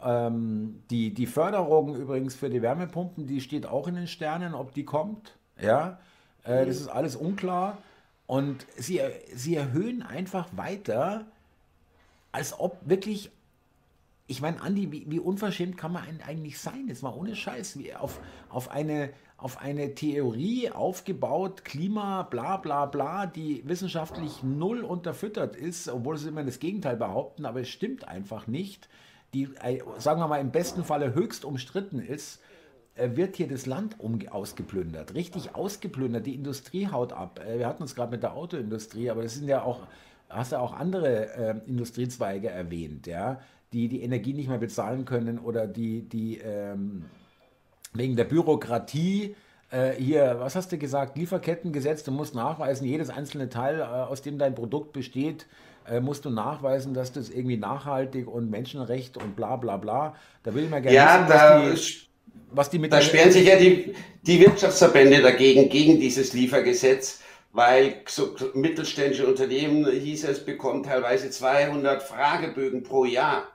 Ähm, 0.00 0.84
die, 0.90 1.12
die 1.12 1.26
Förderung 1.26 1.96
übrigens 1.96 2.36
für 2.36 2.50
die 2.50 2.62
Wärmepumpen, 2.62 3.26
die 3.26 3.40
steht 3.40 3.66
auch 3.66 3.88
in 3.88 3.96
den 3.96 4.06
Sternen, 4.06 4.54
ob 4.54 4.72
die 4.74 4.84
kommt, 4.84 5.36
ja. 5.60 5.98
Äh, 6.44 6.66
das 6.66 6.76
ist 6.76 6.88
alles 6.88 7.16
unklar. 7.16 7.78
Und 8.26 8.66
sie, 8.76 9.00
sie 9.34 9.56
erhöhen 9.56 10.02
einfach 10.02 10.48
weiter, 10.54 11.24
als 12.30 12.58
ob 12.58 12.76
wirklich 12.84 13.30
ich 14.30 14.42
meine, 14.42 14.60
Andi, 14.60 14.92
wie, 14.92 15.10
wie 15.10 15.20
unverschämt 15.20 15.78
kann 15.78 15.92
man 15.92 16.04
eigentlich 16.24 16.58
sein? 16.58 16.84
Jetzt 16.86 17.02
mal 17.02 17.14
ohne 17.14 17.34
Scheiß, 17.34 17.78
wie 17.78 17.94
auf, 17.94 18.20
auf, 18.50 18.70
eine, 18.70 19.10
auf 19.38 19.60
eine 19.60 19.94
Theorie 19.94 20.70
aufgebaut, 20.70 21.64
Klima, 21.64 22.24
bla 22.24 22.58
bla 22.58 22.84
bla, 22.84 23.24
die 23.24 23.66
wissenschaftlich 23.66 24.42
null 24.42 24.84
unterfüttert 24.84 25.56
ist, 25.56 25.88
obwohl 25.88 26.18
sie 26.18 26.28
immer 26.28 26.44
das 26.44 26.58
Gegenteil 26.58 26.96
behaupten, 26.96 27.46
aber 27.46 27.62
es 27.62 27.70
stimmt 27.70 28.06
einfach 28.06 28.46
nicht, 28.46 28.90
die, 29.32 29.48
äh, 29.62 29.80
sagen 29.98 30.20
wir 30.20 30.28
mal, 30.28 30.40
im 30.40 30.52
besten 30.52 30.84
Falle 30.84 31.14
höchst 31.14 31.46
umstritten 31.46 31.98
ist, 31.98 32.42
äh, 32.96 33.16
wird 33.16 33.36
hier 33.36 33.48
das 33.48 33.64
Land 33.64 33.98
um, 33.98 34.18
ausgeplündert, 34.28 35.14
richtig 35.14 35.54
ausgeplündert, 35.54 36.26
die 36.26 36.34
Industrie 36.34 36.88
haut 36.88 37.14
ab. 37.14 37.40
Äh, 37.40 37.58
Wir 37.58 37.66
hatten 37.66 37.82
uns 37.82 37.94
gerade 37.94 38.10
mit 38.10 38.22
der 38.22 38.34
Autoindustrie, 38.34 39.08
aber 39.08 39.22
das 39.22 39.34
sind 39.34 39.48
ja 39.48 39.62
auch, 39.62 39.86
hast 40.28 40.52
ja 40.52 40.60
auch 40.60 40.72
andere 40.72 41.34
äh, 41.34 41.54
Industriezweige 41.66 42.48
erwähnt, 42.48 43.06
ja, 43.06 43.40
die 43.72 43.88
die 43.88 44.02
Energie 44.02 44.34
nicht 44.34 44.48
mehr 44.48 44.58
bezahlen 44.58 45.04
können 45.04 45.38
oder 45.38 45.66
die, 45.66 46.02
die 46.08 46.38
ähm, 46.38 47.04
wegen 47.92 48.16
der 48.16 48.24
Bürokratie 48.24 49.34
äh, 49.70 49.92
hier, 49.92 50.36
was 50.38 50.56
hast 50.56 50.72
du 50.72 50.78
gesagt, 50.78 51.18
Lieferkettengesetz, 51.18 52.02
du 52.02 52.10
musst 52.10 52.34
nachweisen, 52.34 52.86
jedes 52.86 53.10
einzelne 53.10 53.48
Teil, 53.48 53.80
äh, 53.80 53.82
aus 53.82 54.22
dem 54.22 54.38
dein 54.38 54.54
Produkt 54.54 54.92
besteht, 54.92 55.46
äh, 55.86 56.00
musst 56.00 56.24
du 56.24 56.30
nachweisen, 56.30 56.94
dass 56.94 57.12
das 57.12 57.28
irgendwie 57.28 57.58
nachhaltig 57.58 58.28
und 58.28 58.50
Menschenrecht 58.50 59.16
und 59.16 59.36
bla 59.36 59.56
bla 59.56 59.76
bla. 59.76 60.14
Da 60.42 60.54
will 60.54 60.64
ich 60.64 60.70
mal 60.70 60.80
gerne 60.80 60.96
Ja, 60.96 61.28
wissen, 61.28 61.28
da, 61.28 61.70
was, 61.70 61.86
die, 61.86 62.08
was 62.50 62.70
die 62.70 62.78
mit 62.78 62.92
da 62.92 63.02
sperren 63.02 63.30
sich 63.30 63.46
ja 63.46 63.58
die, 63.58 63.94
die 64.22 64.40
Wirtschaftsverbände 64.40 65.20
dagegen, 65.20 65.68
gegen 65.68 66.00
dieses 66.00 66.32
Liefergesetz, 66.32 67.20
weil 67.58 68.02
so 68.06 68.36
mittelständische 68.54 69.26
Unternehmen, 69.26 69.84
hieß 69.84 70.28
es, 70.28 70.44
bekommen 70.44 70.84
teilweise 70.84 71.28
200 71.28 72.00
Fragebögen 72.00 72.84
pro 72.84 73.04
Jahr. 73.04 73.48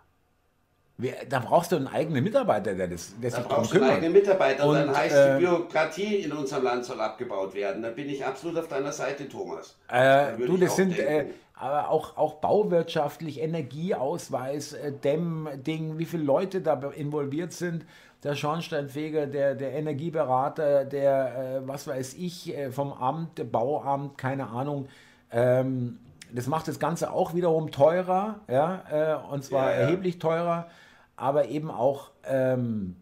Da 1.29 1.39
brauchst 1.39 1.71
du 1.71 1.77
einen 1.77 1.87
eigenen 1.87 2.21
Mitarbeiter, 2.21 2.75
der, 2.75 2.89
das, 2.89 3.13
der 3.21 3.31
Da 3.31 3.39
brauchst 3.39 3.71
du 3.71 3.77
einen 3.77 3.89
eigenen. 3.89 4.11
Mitarbeiter. 4.11 4.67
Und 4.67 4.75
dann 4.75 4.95
heißt 4.95 5.15
äh, 5.15 5.39
die 5.39 5.45
Bürokratie 5.45 6.15
in 6.17 6.33
unserem 6.33 6.65
Land 6.65 6.83
soll 6.83 6.99
abgebaut 6.99 7.53
werden. 7.53 7.81
Da 7.81 7.91
bin 7.91 8.09
ich 8.09 8.25
absolut 8.25 8.57
auf 8.57 8.67
deiner 8.67 8.91
Seite, 8.91 9.29
Thomas. 9.29 9.77
Äh, 9.87 9.93
Da 9.93 10.31
du, 10.37 10.57
das 10.57 10.71
auch 10.71 10.75
sind 10.75 10.99
äh, 10.99 11.27
aber 11.53 11.89
auch, 11.89 12.17
auch 12.17 12.35
bauwirtschaftlich, 12.35 13.39
Energieausweis, 13.39 14.73
äh, 14.73 14.91
Dämmding, 14.91 15.97
wie 15.97 16.05
viele 16.05 16.23
Leute 16.23 16.59
da 16.59 16.91
involviert 16.93 17.53
sind. 17.53 17.85
Der 18.23 18.35
Schornsteinfeger, 18.35 19.27
der, 19.27 19.55
der 19.55 19.73
Energieberater, 19.73 20.85
der, 20.85 21.61
äh, 21.63 21.67
was 21.67 21.87
weiß 21.87 22.13
ich, 22.15 22.55
äh, 22.55 22.71
vom 22.71 22.93
Amt, 22.93 23.51
Bauamt, 23.51 24.17
keine 24.17 24.47
Ahnung. 24.47 24.87
Ähm, 25.31 25.99
das 26.33 26.47
macht 26.47 26.67
das 26.67 26.79
Ganze 26.79 27.11
auch 27.11 27.33
wiederum 27.35 27.71
teurer, 27.71 28.39
ja, 28.47 29.21
äh, 29.21 29.33
und 29.33 29.43
zwar 29.43 29.71
Ja, 29.71 29.75
ja. 29.75 29.81
erheblich 29.81 30.19
teurer, 30.19 30.67
aber 31.15 31.49
eben 31.49 31.69
auch 31.69 32.11
ähm, 32.23 32.95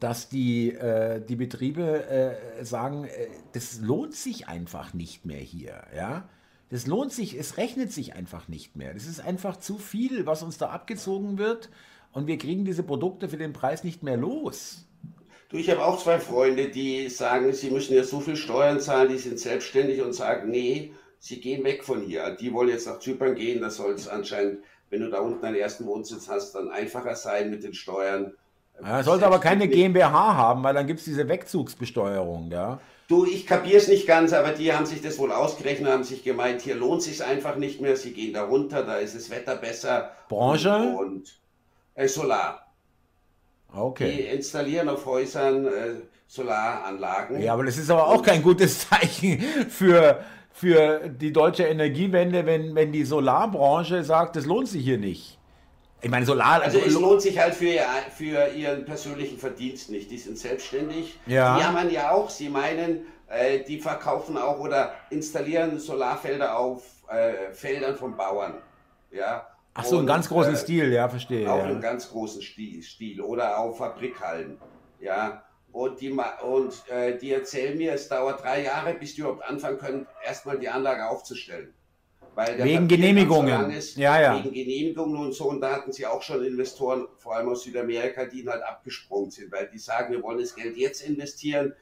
dass 0.00 0.28
die, 0.28 0.72
äh, 0.72 1.20
die 1.24 1.36
Betriebe 1.36 2.06
äh, 2.08 2.64
sagen, 2.64 3.04
äh, 3.04 3.28
das 3.52 3.80
lohnt 3.80 4.14
sich 4.14 4.48
einfach 4.48 4.94
nicht 4.94 5.24
mehr 5.24 5.40
hier. 5.40 5.82
Ja? 5.96 6.28
Das 6.70 6.86
lohnt 6.86 7.12
sich, 7.12 7.36
es 7.38 7.56
rechnet 7.56 7.92
sich 7.92 8.14
einfach 8.14 8.48
nicht 8.48 8.76
mehr. 8.76 8.92
Das 8.92 9.06
ist 9.06 9.20
einfach 9.20 9.56
zu 9.56 9.78
viel, 9.78 10.26
was 10.26 10.42
uns 10.42 10.58
da 10.58 10.68
abgezogen 10.68 11.38
wird 11.38 11.70
und 12.12 12.26
wir 12.26 12.38
kriegen 12.38 12.64
diese 12.64 12.82
Produkte 12.82 13.28
für 13.28 13.36
den 13.36 13.52
Preis 13.52 13.84
nicht 13.84 14.02
mehr 14.02 14.16
los. 14.16 14.84
Du, 15.50 15.56
ich 15.56 15.70
habe 15.70 15.84
auch 15.84 16.02
zwei 16.02 16.18
Freunde, 16.18 16.68
die 16.68 17.08
sagen, 17.08 17.52
sie 17.54 17.70
müssen 17.70 17.94
ja 17.94 18.04
so 18.04 18.20
viel 18.20 18.36
Steuern 18.36 18.80
zahlen, 18.80 19.08
die 19.08 19.18
sind 19.18 19.38
selbstständig 19.38 20.02
und 20.02 20.12
sagen, 20.12 20.50
nee, 20.50 20.92
sie 21.18 21.40
gehen 21.40 21.64
weg 21.64 21.84
von 21.84 22.02
hier. 22.02 22.36
Die 22.36 22.52
wollen 22.52 22.68
jetzt 22.68 22.86
nach 22.86 22.98
Zypern 22.98 23.34
gehen, 23.34 23.62
das 23.62 23.76
soll 23.76 23.92
es 23.92 24.08
anscheinend, 24.08 24.58
wenn 24.90 25.00
du 25.00 25.10
da 25.10 25.20
unten 25.20 25.44
einen 25.44 25.56
ersten 25.56 25.86
Wohnsitz 25.86 26.28
hast, 26.28 26.54
dann 26.54 26.70
einfacher 26.70 27.14
sein 27.14 27.50
mit 27.50 27.64
den 27.64 27.72
Steuern. 27.72 28.34
Ja, 28.82 29.02
sollte 29.02 29.26
aber 29.26 29.40
keine 29.40 29.68
GmbH 29.68 30.36
haben, 30.36 30.62
weil 30.62 30.74
dann 30.74 30.86
gibt 30.86 31.00
es 31.00 31.06
diese 31.06 31.28
Wegzugsbesteuerung. 31.28 32.50
Ja? 32.50 32.80
Du, 33.08 33.24
ich 33.24 33.46
kapiere 33.46 33.78
es 33.78 33.88
nicht 33.88 34.06
ganz, 34.06 34.32
aber 34.32 34.50
die 34.50 34.72
haben 34.72 34.84
sich 34.86 35.00
das 35.00 35.18
wohl 35.18 35.32
ausgerechnet, 35.32 35.90
haben 35.90 36.04
sich 36.04 36.22
gemeint, 36.24 36.60
hier 36.60 36.76
lohnt 36.76 37.02
sich 37.02 37.24
einfach 37.24 37.56
nicht 37.56 37.80
mehr, 37.80 37.96
sie 37.96 38.12
gehen 38.12 38.34
da 38.34 38.44
runter, 38.44 38.82
da 38.82 38.96
ist 38.96 39.16
das 39.16 39.30
Wetter 39.30 39.56
besser. 39.56 40.12
Branche? 40.28 40.76
Und, 40.76 40.96
und 40.96 41.40
äh, 41.98 42.08
Solar. 42.08 42.64
Die 43.72 43.78
Okay. 43.78 44.28
installieren 44.34 44.88
auf 44.88 45.04
Häusern 45.04 45.66
äh, 45.66 45.70
Solaranlagen. 46.26 47.40
Ja, 47.40 47.52
aber 47.52 47.64
das 47.64 47.76
ist 47.76 47.90
aber 47.90 48.06
auch 48.06 48.22
kein 48.22 48.42
gutes 48.42 48.88
Zeichen 48.88 49.40
für, 49.68 50.24
für 50.52 51.08
die 51.08 51.32
deutsche 51.32 51.64
Energiewende, 51.64 52.46
wenn, 52.46 52.74
wenn 52.74 52.92
die 52.92 53.04
Solarbranche 53.04 54.04
sagt, 54.04 54.36
es 54.36 54.46
lohnt 54.46 54.68
sich 54.68 54.84
hier 54.84 54.98
nicht. 54.98 55.38
Ich 56.00 56.10
meine, 56.10 56.24
Solar. 56.24 56.62
Also 56.62 56.78
es 56.78 56.94
lohnt 56.94 57.20
sich 57.20 57.38
halt 57.38 57.54
für, 57.54 57.80
für 58.16 58.48
ihren 58.54 58.84
persönlichen 58.84 59.36
Verdienst 59.36 59.90
nicht. 59.90 60.10
Die 60.10 60.18
sind 60.18 60.38
selbstständig. 60.38 61.18
Ja. 61.26 61.58
Die 61.58 61.64
haben 61.64 61.90
ja 61.90 62.12
auch, 62.12 62.30
sie 62.30 62.48
meinen, 62.48 63.06
äh, 63.28 63.64
die 63.64 63.80
verkaufen 63.80 64.38
auch 64.38 64.60
oder 64.60 64.94
installieren 65.10 65.78
Solarfelder 65.78 66.56
auf 66.56 66.84
äh, 67.08 67.52
Feldern 67.52 67.96
von 67.96 68.16
Bauern. 68.16 68.54
Ja. 69.10 69.46
Ach 69.78 69.84
so, 69.84 69.98
einen 69.98 70.06
ganz 70.06 70.28
großen 70.28 70.54
äh, 70.54 70.56
Stil, 70.56 70.92
ja, 70.92 71.08
verstehe. 71.08 71.50
Auch 71.50 71.58
ja. 71.58 71.64
einen 71.64 71.80
ganz 71.80 72.10
großen 72.10 72.42
Stil, 72.42 72.82
Stil. 72.82 73.20
Oder 73.20 73.58
auf 73.58 73.78
Fabrikhallen. 73.78 74.58
Ja. 75.00 75.44
Und, 75.72 76.00
die, 76.00 76.10
und 76.10 76.88
äh, 76.88 77.16
die 77.18 77.32
erzählen 77.32 77.76
mir, 77.76 77.92
es 77.92 78.08
dauert 78.08 78.42
drei 78.42 78.64
Jahre, 78.64 78.94
bis 78.94 79.14
die 79.14 79.20
überhaupt 79.20 79.44
anfangen 79.44 79.78
können, 79.78 80.06
erstmal 80.24 80.58
die 80.58 80.68
Anlage 80.68 81.08
aufzustellen 81.08 81.74
wegen 82.38 82.88
Genehmigungen. 82.88 83.70
Ist, 83.70 83.96
ja, 83.96 84.20
ja. 84.20 84.36
Wegen 84.36 84.54
Genehmigungen 84.54 85.16
und 85.16 85.32
so. 85.32 85.48
Und 85.48 85.60
da 85.60 85.74
hatten 85.74 85.92
sie 85.92 86.06
auch 86.06 86.22
schon 86.22 86.44
Investoren, 86.44 87.06
vor 87.16 87.36
allem 87.36 87.48
aus 87.48 87.64
Südamerika, 87.64 88.24
die 88.26 88.46
halt 88.46 88.62
abgesprungen 88.62 89.30
sind, 89.30 89.52
weil 89.52 89.68
die 89.68 89.78
sagen, 89.78 90.12
wir 90.12 90.22
wollen 90.22 90.38
das 90.38 90.54
Geld 90.54 90.76
jetzt 90.76 91.02
investieren. 91.02 91.74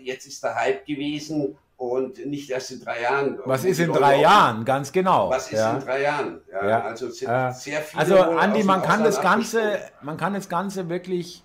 Jetzt 0.00 0.26
ist 0.26 0.42
der 0.42 0.54
Hype 0.54 0.86
gewesen 0.86 1.56
und 1.90 2.24
nicht 2.26 2.50
erst 2.50 2.72
in 2.72 2.80
drei 2.80 3.02
Jahren. 3.02 3.38
Was 3.44 3.64
ist 3.64 3.78
in 3.78 3.92
drei 3.92 4.20
Jahren? 4.20 4.64
Ganz 4.64 4.92
genau. 4.92 5.30
Was 5.30 5.46
ist 5.52 5.58
ja. 5.58 5.76
in 5.76 5.84
drei 5.84 6.02
Jahren? 6.02 6.40
Ja, 6.50 6.68
ja. 6.68 6.80
Also 6.82 7.10
sind 7.10 7.28
äh, 7.28 7.52
sehr 7.52 7.80
viele. 7.80 8.00
Also 8.00 8.18
Andi, 8.18 8.62
man 8.62 8.82
kann 8.82 9.04
das 9.04 9.20
Ganze, 9.20 9.78
man 10.02 10.16
kann 10.16 10.34
das 10.34 10.48
Ganze 10.48 10.88
wirklich 10.88 11.44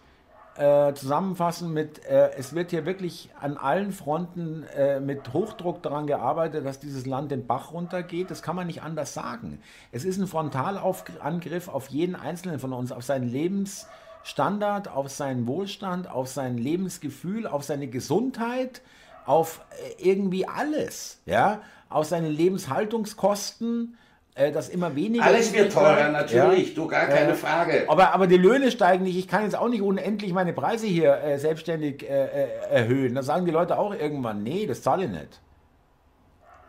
äh, 0.60 0.94
zusammenfassen 0.94 1.72
mit, 1.72 2.06
äh, 2.06 2.32
es 2.38 2.54
wird 2.54 2.72
hier 2.72 2.86
wirklich 2.86 3.30
an 3.40 3.56
allen 3.56 3.94
Fronten 3.94 4.64
äh, 4.76 5.00
mit 5.00 5.32
Hochdruck 5.32 5.82
daran 5.82 6.06
gearbeitet, 6.06 6.66
dass 6.66 6.80
dieses 6.80 7.06
Land 7.06 7.32
den 7.32 7.48
Bach 7.48 7.72
runtergeht. 7.72 8.30
Das 8.30 8.42
kann 8.42 8.58
man 8.58 8.68
nicht 8.68 8.84
anders 8.84 9.14
sagen. 9.14 9.62
Es 9.94 10.04
ist 10.04 10.18
ein 10.18 10.28
Frontalangriff 10.28 11.70
auf 11.70 11.88
jeden 11.88 12.16
Einzelnen 12.16 12.60
von 12.60 12.74
uns, 12.74 12.92
auf 12.92 13.06
seinen 13.06 13.30
Lebensstandard, 13.30 14.90
auf 14.90 15.10
seinen 15.10 15.48
Wohlstand, 15.48 16.12
auf 16.12 16.28
sein 16.28 16.58
Lebensgefühl, 16.58 17.48
auf 17.48 17.64
seine 17.64 17.88
Gesundheit, 17.88 18.82
auf 19.30 19.62
äh, 20.00 20.10
irgendwie 20.10 20.48
alles, 20.48 21.20
ja, 21.28 21.62
auf 21.88 22.06
seine 22.06 22.30
Lebenshaltungskosten 22.30 23.96
äh, 24.34 24.52
das 24.52 24.70
immer 24.70 24.96
weniger. 24.96 25.24
Alles 25.24 25.54
wird 25.54 25.72
teurer, 25.72 26.10
natürlich, 26.10 26.70
ja. 26.70 26.76
du 26.76 26.88
gar 26.88 27.06
keine 27.06 27.34
äh, 27.34 27.36
Frage. 27.36 27.86
Aber, 27.88 28.12
aber 28.12 28.26
die 28.26 28.38
Löhne 28.38 28.72
steigen 28.72 29.04
nicht. 29.04 29.18
Ich 29.18 29.28
kann 29.28 29.44
jetzt 29.44 29.56
auch 29.56 29.70
nicht 29.70 29.84
unendlich 29.84 30.34
meine 30.34 30.52
Preise 30.52 30.88
hier 30.88 31.22
äh, 31.22 31.38
selbstständig 31.38 32.10
äh, 32.10 32.26
äh, 32.26 32.48
erhöhen. 32.72 33.14
Da 33.14 33.22
sagen 33.22 33.46
die 33.46 33.52
Leute 33.52 33.78
auch 33.78 33.94
irgendwann, 33.94 34.42
nee, 34.42 34.66
das 34.66 34.82
zahle 34.82 35.06
ich 35.06 35.12
nicht. 35.12 35.40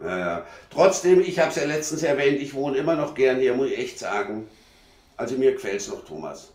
Ja, 0.03 0.19
ja. 0.19 0.45
Trotzdem, 0.69 1.23
ich 1.23 1.39
habe 1.39 1.49
es 1.49 1.57
ja 1.57 1.65
letztens 1.65 2.03
erwähnt, 2.03 2.43
ich 2.43 2.53
wohne 2.53 2.77
immer 2.77 2.95
noch 2.95 3.15
gern 3.15 3.39
hier, 3.39 3.55
muss 3.55 3.69
ich 3.69 3.79
echt 3.79 3.99
sagen. 3.99 4.49
Also 5.17 5.37
mir 5.37 5.53
gefällt 5.53 5.81
es 5.81 5.89
noch, 5.89 6.05
Thomas. 6.05 6.53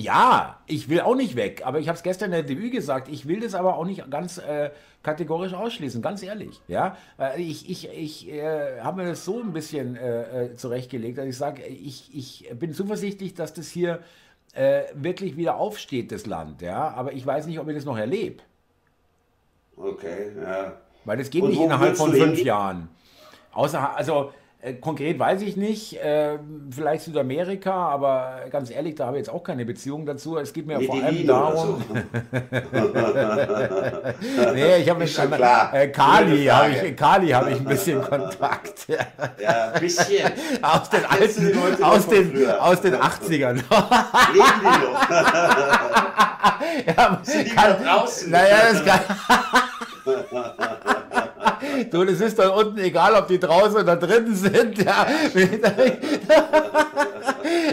Ja, 0.00 0.58
ich 0.66 0.88
will 0.88 1.00
auch 1.00 1.14
nicht 1.14 1.36
weg, 1.36 1.62
aber 1.64 1.78
ich 1.78 1.88
habe 1.88 1.96
es 1.96 2.02
gestern 2.02 2.26
in 2.26 2.32
der 2.32 2.42
Debüt 2.42 2.72
gesagt, 2.72 3.08
ich 3.08 3.28
will 3.28 3.40
das 3.40 3.54
aber 3.54 3.76
auch 3.76 3.84
nicht 3.84 4.10
ganz 4.10 4.38
äh, 4.38 4.70
kategorisch 5.02 5.52
ausschließen, 5.52 6.00
ganz 6.00 6.22
ehrlich. 6.22 6.60
Ja, 6.68 6.96
ich, 7.36 7.68
ich, 7.68 7.90
ich 7.90 8.32
äh, 8.32 8.80
habe 8.80 9.02
mir 9.02 9.08
das 9.10 9.26
so 9.26 9.40
ein 9.40 9.52
bisschen 9.52 9.96
äh, 9.96 10.44
äh, 10.44 10.56
zurechtgelegt, 10.56 11.18
dass 11.18 11.26
ich 11.26 11.36
sage, 11.36 11.64
ich, 11.66 12.10
ich 12.14 12.50
bin 12.58 12.72
zuversichtlich, 12.72 13.34
dass 13.34 13.52
das 13.52 13.68
hier 13.68 14.00
äh, 14.54 14.84
wirklich 14.94 15.36
wieder 15.36 15.56
aufsteht, 15.56 16.12
das 16.12 16.24
Land. 16.24 16.62
Ja, 16.62 16.88
aber 16.90 17.12
ich 17.12 17.26
weiß 17.26 17.46
nicht, 17.46 17.60
ob 17.60 17.68
ich 17.68 17.74
das 17.74 17.84
noch 17.84 17.98
erlebe. 17.98 18.42
Okay, 19.76 20.32
ja. 20.42 20.78
Weil 21.04 21.18
das 21.18 21.28
geht 21.28 21.42
Und 21.42 21.50
nicht 21.50 21.60
innerhalb 21.60 21.96
von 21.96 22.12
fünf 22.12 22.42
Jahren. 22.42 22.88
Außer, 23.52 23.96
also 23.96 24.30
äh, 24.30 24.39
konkret 24.80 25.18
weiß 25.18 25.42
ich 25.42 25.56
nicht, 25.56 26.00
äh, 26.02 26.38
vielleicht 26.70 27.02
Südamerika, 27.04 27.72
aber 27.72 28.42
ganz 28.50 28.70
ehrlich, 28.70 28.94
da 28.94 29.06
habe 29.06 29.16
ich 29.16 29.22
jetzt 29.22 29.34
auch 29.34 29.42
keine 29.42 29.64
Beziehung 29.64 30.04
dazu. 30.04 30.36
Es 30.36 30.52
geht 30.52 30.66
mir 30.66 30.76
nee, 30.78 30.86
vor 30.86 31.02
allem 31.02 31.26
darum. 31.26 31.82
So. 31.88 31.94
nee, 34.54 34.76
ich 34.76 34.90
habe 34.90 35.00
mit 35.00 35.18
äh, 35.18 35.88
Kali, 35.88 36.44
habe 36.44 36.72
ich, 36.72 36.94
Kali 36.96 37.30
habe 37.30 37.52
ich 37.52 37.58
ein 37.58 37.64
bisschen 37.64 38.02
Kontakt. 38.02 38.86
ja, 38.88 38.98
ein 39.72 39.80
bisschen. 39.80 40.30
Aus 40.60 40.90
den 40.90 41.06
alten, 41.06 41.82
aus 41.82 42.06
den, 42.06 42.50
aus 42.50 42.82
den 42.82 42.96
80ern. 42.96 43.54
Leben 43.54 43.64
die 44.60 44.84
noch? 44.84 45.08
ja, 46.86 47.18
Sind 47.22 47.46
die 47.46 47.54
kann, 47.54 47.82
draußen? 47.82 48.30
Naja, 48.30 48.72
das 48.72 48.84
kann. 48.84 49.00
du, 51.90 52.04
das 52.04 52.20
ist 52.20 52.38
dann 52.38 52.50
unten 52.50 52.78
egal, 52.78 53.14
ob 53.14 53.28
die 53.28 53.38
draußen 53.38 53.76
oder 53.76 53.96
drinnen 53.96 54.34
sind. 54.34 54.84
Ja. 54.84 55.06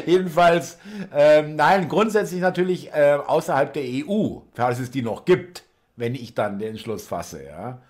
Jedenfalls, 0.05 0.77
ähm, 1.13 1.55
nein, 1.55 1.87
grundsätzlich 1.87 2.41
natürlich 2.41 2.93
äh, 2.93 3.17
außerhalb 3.25 3.73
der 3.73 3.83
EU, 3.83 4.39
falls 4.53 4.79
es 4.79 4.91
die 4.91 5.01
noch 5.01 5.25
gibt, 5.25 5.63
wenn 5.95 6.15
ich 6.15 6.33
dann 6.33 6.59
den 6.59 6.69
Entschluss 6.69 7.07
fasse. 7.07 7.43
Ja. 7.43 7.81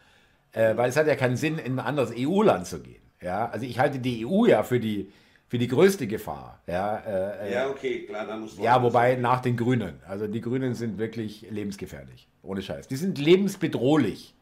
Äh, 0.52 0.76
weil 0.76 0.90
es 0.90 0.98
hat 0.98 1.08
ja 1.08 1.16
keinen 1.16 1.38
Sinn, 1.38 1.60
in 1.60 1.80
ein 1.80 1.86
anderes 1.86 2.12
EU-Land 2.18 2.68
zu 2.68 2.80
gehen. 2.80 3.02
Ja. 3.22 3.50
Also 3.50 3.66
ich 3.66 3.80
halte 3.80 4.00
die 4.00 4.26
EU 4.26 4.46
ja 4.46 4.64
für 4.64 4.80
die, 4.80 5.12
für 5.48 5.58
die 5.58 5.68
größte 5.68 6.08
Gefahr. 6.08 6.62
Ja, 6.68 6.98
äh, 6.98 7.48
äh 7.48 7.54
ja 7.54 7.70
okay, 7.70 8.06
klar, 8.06 8.26
da 8.26 8.38
muss. 8.38 8.58
Ja, 8.58 8.82
wobei 8.82 9.16
nach 9.16 9.42
den 9.42 9.56
Grünen. 9.56 10.00
Also 10.08 10.28
die 10.28 10.42
Grünen 10.42 10.74
sind 10.74 10.98
wirklich 10.98 11.48
lebensgefährlich. 11.50 12.28
Ohne 12.42 12.62
Scheiß. 12.62 12.88
Die 12.88 12.96
sind 12.96 13.18
lebensbedrohlich. 13.18 14.34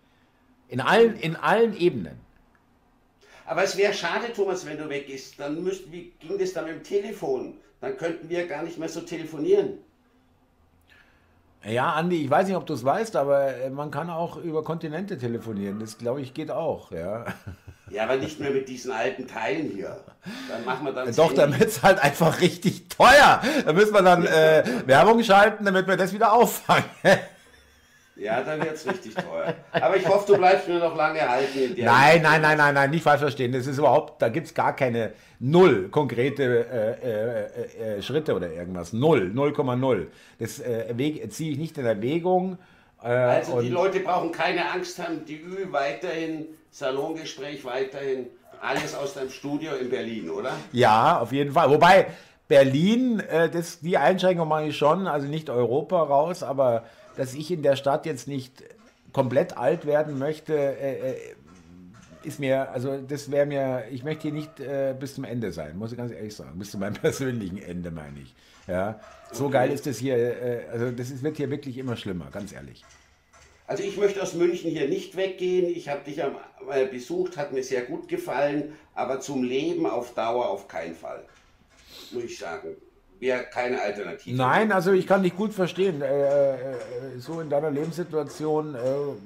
In 0.68 0.82
allen, 0.82 1.16
in 1.18 1.36
allen 1.36 1.78
Ebenen. 1.78 2.20
Aber 3.46 3.64
es 3.64 3.78
wäre 3.78 3.94
schade, 3.94 4.34
Thomas, 4.34 4.66
wenn 4.66 4.78
du 4.78 4.90
weg 4.90 5.08
bist. 5.08 5.40
Dann 5.40 5.64
müssten, 5.64 5.92
wie 5.92 6.12
ging 6.20 6.38
das 6.38 6.54
dann 6.54 6.66
mit 6.66 6.76
dem 6.76 6.84
Telefon? 6.84 7.58
Dann 7.82 7.98
könnten 7.98 8.30
wir 8.30 8.48
gar 8.48 8.64
nicht 8.64 8.78
mehr 8.78 8.90
so 8.90 9.02
telefonieren. 9.02 9.78
Ja, 11.64 11.94
Andi, 11.94 12.24
ich 12.24 12.30
weiß 12.30 12.48
nicht, 12.48 12.56
ob 12.56 12.66
du 12.68 12.74
es 12.74 12.86
weißt, 12.86 13.16
aber 13.16 13.56
äh, 13.56 13.70
man 13.72 13.90
kann 13.90 14.10
auch 14.12 14.38
über 14.38 14.64
Kontinente 14.64 15.18
telefonieren. 15.18 15.80
Das, 15.80 15.98
glaube 15.98 16.22
ich, 16.22 16.34
geht 16.34 16.52
auch, 16.52 16.92
ja. 16.92 17.26
Ja, 17.92 18.06
aber 18.06 18.16
nicht 18.18 18.40
mehr 18.40 18.50
mit 18.50 18.68
diesen 18.68 18.92
alten 18.92 19.28
Teilen 19.28 19.70
hier. 19.70 20.04
Dann 20.50 20.66
machen 20.66 20.86
wir 20.86 20.92
dann. 20.92 21.16
Doch, 21.16 21.38
wird 21.38 21.62
es 21.62 21.84
halt 21.84 22.00
einfach 22.00 22.42
richtig 22.42 22.90
teuer. 22.90 23.40
Da 23.64 23.74
müssen 23.74 23.94
wir 23.94 24.02
dann 24.02 24.26
äh, 24.26 24.64
Werbung 24.88 25.24
schalten, 25.24 25.66
damit 25.66 25.88
wir 25.88 25.96
das 25.96 26.12
wieder 26.12 26.34
auffangen. 26.34 26.90
Ja, 28.18 28.42
dann 28.42 28.60
wird 28.62 28.76
es 28.76 28.88
richtig 28.88 29.14
teuer. 29.14 29.54
Aber 29.72 29.98
ich 29.98 30.08
hoffe, 30.08 30.32
du 30.32 30.38
bleibst 30.38 30.68
mir 30.68 30.80
noch 30.80 30.96
lange 30.96 31.20
halten. 31.28 31.76
nein, 31.78 32.22
nein, 32.22 32.42
nein, 32.42 32.58
nein, 32.58 32.74
nein, 32.74 32.90
nicht 32.90 33.04
falsch 33.04 33.22
verstehen. 33.22 33.52
Das 33.52 33.68
ist 33.68 33.78
überhaupt, 33.78 34.22
da 34.22 34.30
gibt 34.30 34.48
es 34.48 34.54
gar 34.54 34.76
keine 34.76 35.12
null 35.40 35.90
konkrete 35.90 36.66
äh, 36.72 37.92
äh, 37.92 37.98
äh, 37.98 38.02
Schritte 38.02 38.34
oder 38.34 38.52
irgendwas. 38.52 38.94
Null, 38.94 39.32
0,0. 39.36 40.08
Das 40.40 40.60
äh, 40.60 41.30
ziehe 41.30 41.52
ich 41.52 41.58
nicht 41.58 41.78
in 41.78 41.86
Erwägung. 41.86 42.58
Äh, 43.04 43.08
also 43.08 43.62
die 43.62 43.70
Leute 43.70 44.00
brauchen 44.00 44.32
keine 44.32 44.72
Angst 44.72 44.98
haben, 45.00 45.26
die 45.26 45.42
Ü 45.42 45.72
weiterhin, 45.72 46.46
Salongespräch 46.72 47.66
weiterhin, 47.66 48.28
alles 48.62 48.96
aus 48.96 49.14
deinem 49.14 49.30
Studio 49.30 49.74
in 49.74 49.90
Berlin, 49.90 50.30
oder? 50.30 50.54
Ja, 50.72 51.20
auf 51.20 51.32
jeden 51.34 51.52
Fall. 51.52 51.70
Wobei 51.70 52.08
Berlin, 52.48 53.20
äh, 53.20 53.50
das, 53.50 53.80
die 53.82 53.98
Einschränkung 53.98 54.48
mache 54.48 54.68
ich 54.68 54.78
schon, 54.78 55.08
also 55.08 55.28
nicht 55.28 55.50
Europa 55.50 56.02
raus, 56.02 56.44
aber 56.44 56.86
dass 57.18 57.34
ich 57.34 57.52
in 57.52 57.64
der 57.64 57.76
Stadt 57.76 58.06
jetzt 58.06 58.28
nicht 58.28 58.64
komplett 59.14 59.58
alt 59.58 59.86
werden 59.86 60.20
möchte, 60.20 60.54
äh, 60.54 61.12
äh, 61.12 61.16
ist 62.24 62.40
mir, 62.40 62.72
also 62.72 62.98
das 62.98 63.32
wäre 63.32 63.46
mir, 63.46 63.86
ich 63.92 64.04
möchte 64.04 64.24
hier 64.24 64.34
nicht 64.34 64.60
äh, 64.60 64.96
bis 65.00 65.16
zum 65.16 65.24
Ende 65.24 65.52
sein, 65.52 65.78
muss 65.78 65.92
ich 65.92 65.98
ganz 65.98 66.12
ehrlich 66.12 66.36
sagen, 66.36 66.58
bis 66.58 66.72
zu 66.72 66.78
meinem 66.78 66.94
persönlichen 67.02 67.58
Ende 67.58 67.92
meine 67.92 68.20
ich. 68.20 68.34
Ja, 68.68 69.00
so 69.32 69.46
okay. 69.46 69.54
geil 69.54 69.72
ist 69.72 69.86
das 69.86 70.00
hier, 70.00 70.18
äh, 70.18 70.66
also 70.72 70.92
das 70.92 71.12
ist, 71.12 71.24
wird 71.24 71.38
hier 71.38 71.50
wirklich 71.52 71.78
immer 71.78 71.96
schlimmer, 71.96 72.30
ganz 72.32 72.52
ehrlich. 72.52 72.84
Also 73.68 73.84
ich 73.84 73.98
möchte 73.98 74.22
aus 74.22 74.34
München 74.34 74.70
hier 74.70 74.88
nicht 74.88 75.16
weggehen. 75.16 75.68
Ich 75.68 75.90
habe 75.90 76.04
dich 76.04 76.24
am, 76.24 76.36
äh, 76.70 76.86
besucht, 76.86 77.38
hat 77.38 77.52
mir 77.52 77.64
sehr 77.64 77.84
gut 77.84 78.08
gefallen, 78.08 78.74
aber 78.94 79.20
zum 79.20 79.44
Leben 79.44 79.86
auf 79.86 80.14
Dauer 80.14 80.50
auf 80.50 80.68
keinen 80.68 80.96
Fall, 80.96 81.24
muss 82.12 82.24
ich 82.24 82.38
sagen 82.38 82.76
wäre 83.20 83.44
keine 83.46 83.82
Alternative. 83.82 84.36
Nein, 84.36 84.72
also 84.72 84.92
ich 84.92 85.08
kann 85.08 85.24
dich 85.24 85.36
gut 85.36 85.54
verstehen. 85.54 86.02
Äh, 86.02 86.56
äh, 86.56 86.58
so 87.18 87.40
in 87.42 87.50
deiner 87.50 87.72
Lebenssituation 87.72 88.76
äh, 88.76 88.80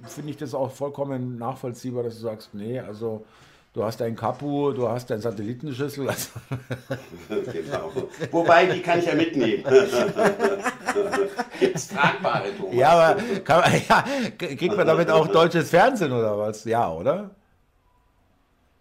finde 0.07 0.31
ich 0.31 0.37
das 0.37 0.53
auch 0.53 0.71
vollkommen 0.71 1.37
nachvollziehbar, 1.37 2.03
dass 2.03 2.15
du 2.15 2.21
sagst, 2.21 2.53
nee, 2.53 2.79
also 2.79 3.25
du 3.73 3.83
hast 3.83 3.99
dein 4.01 4.15
Kapu, 4.15 4.71
du 4.71 4.87
hast 4.87 5.09
dein 5.09 5.21
Satellitenschüssel. 5.21 6.07
Also 6.07 6.29
genau. 7.29 7.91
Wobei, 8.31 8.65
die 8.67 8.81
kann 8.81 8.99
ich 8.99 9.05
ja 9.05 9.15
mitnehmen. 9.15 9.63
Gibt 11.59 11.75
es 11.75 11.87
tragbare, 11.87 12.55
Thomas? 12.57 12.75
Ja, 12.75 12.89
aber 12.89 13.21
kann, 13.43 13.81
ja, 13.89 14.03
kriegt 14.37 14.75
man 14.75 14.87
damit 14.87 15.09
auch 15.09 15.27
deutsches 15.27 15.69
Fernsehen 15.69 16.11
oder 16.11 16.37
was? 16.37 16.63
Ja, 16.65 16.91
oder? 16.91 17.31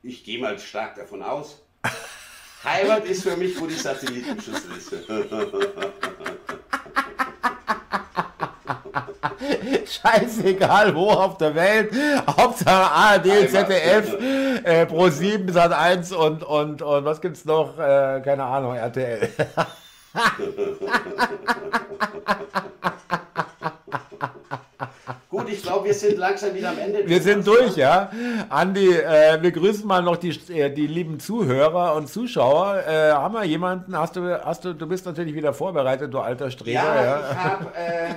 Ich 0.02 0.24
gehe 0.24 0.40
mal 0.40 0.58
stark 0.58 0.94
davon 0.94 1.22
aus. 1.22 1.62
Heimat 2.64 3.04
ist 3.04 3.22
für 3.22 3.36
mich, 3.36 3.60
wo 3.60 3.66
die 3.66 3.74
Satellitenschüssel 3.74 4.76
ist. 4.76 4.90
Scheißegal 10.02 10.94
wo 10.94 11.10
auf 11.10 11.36
der 11.38 11.54
Welt. 11.54 11.92
Hauptsache 12.26 12.92
ARD, 12.92 13.48
ZDF, 13.48 14.12
äh, 14.64 14.84
Pro 14.86 15.08
7, 15.08 15.52
Sat 15.52 15.72
1 15.72 16.10
und, 16.12 16.42
und, 16.42 16.82
und 16.82 17.04
was 17.04 17.20
gibt's 17.20 17.44
noch? 17.44 17.78
Äh, 17.78 18.20
keine 18.24 18.42
Ahnung, 18.44 18.74
RTL. 18.74 19.28
Gut, 25.30 25.46
ich 25.50 25.62
glaube, 25.62 25.84
wir 25.86 25.94
sind 25.94 26.16
langsam 26.16 26.54
wieder 26.54 26.70
am 26.70 26.78
Ende. 26.78 27.06
Wir 27.06 27.20
sind 27.20 27.46
durch, 27.46 27.76
ja. 27.76 28.10
Andi, 28.48 28.88
äh, 28.88 29.42
wir 29.42 29.52
grüßen 29.52 29.86
mal 29.86 30.02
noch 30.02 30.16
die, 30.16 30.30
äh, 30.50 30.70
die 30.72 30.86
lieben 30.86 31.20
Zuhörer 31.20 31.94
und 31.96 32.08
Zuschauer. 32.08 32.82
Äh, 32.86 33.12
haben 33.12 33.34
wir 33.34 33.44
jemanden? 33.44 33.94
Hast 33.94 34.16
du, 34.16 34.42
hast 34.42 34.64
du, 34.64 34.72
du 34.74 34.86
bist 34.86 35.04
natürlich 35.04 35.34
wieder 35.34 35.52
vorbereitet, 35.52 36.14
du 36.14 36.18
alter 36.18 36.50
Streber. 36.50 36.72
Ja, 36.72 37.04
ja. 37.04 37.30
ich 37.30 37.36
habe 37.36 37.74
äh, 37.76 38.14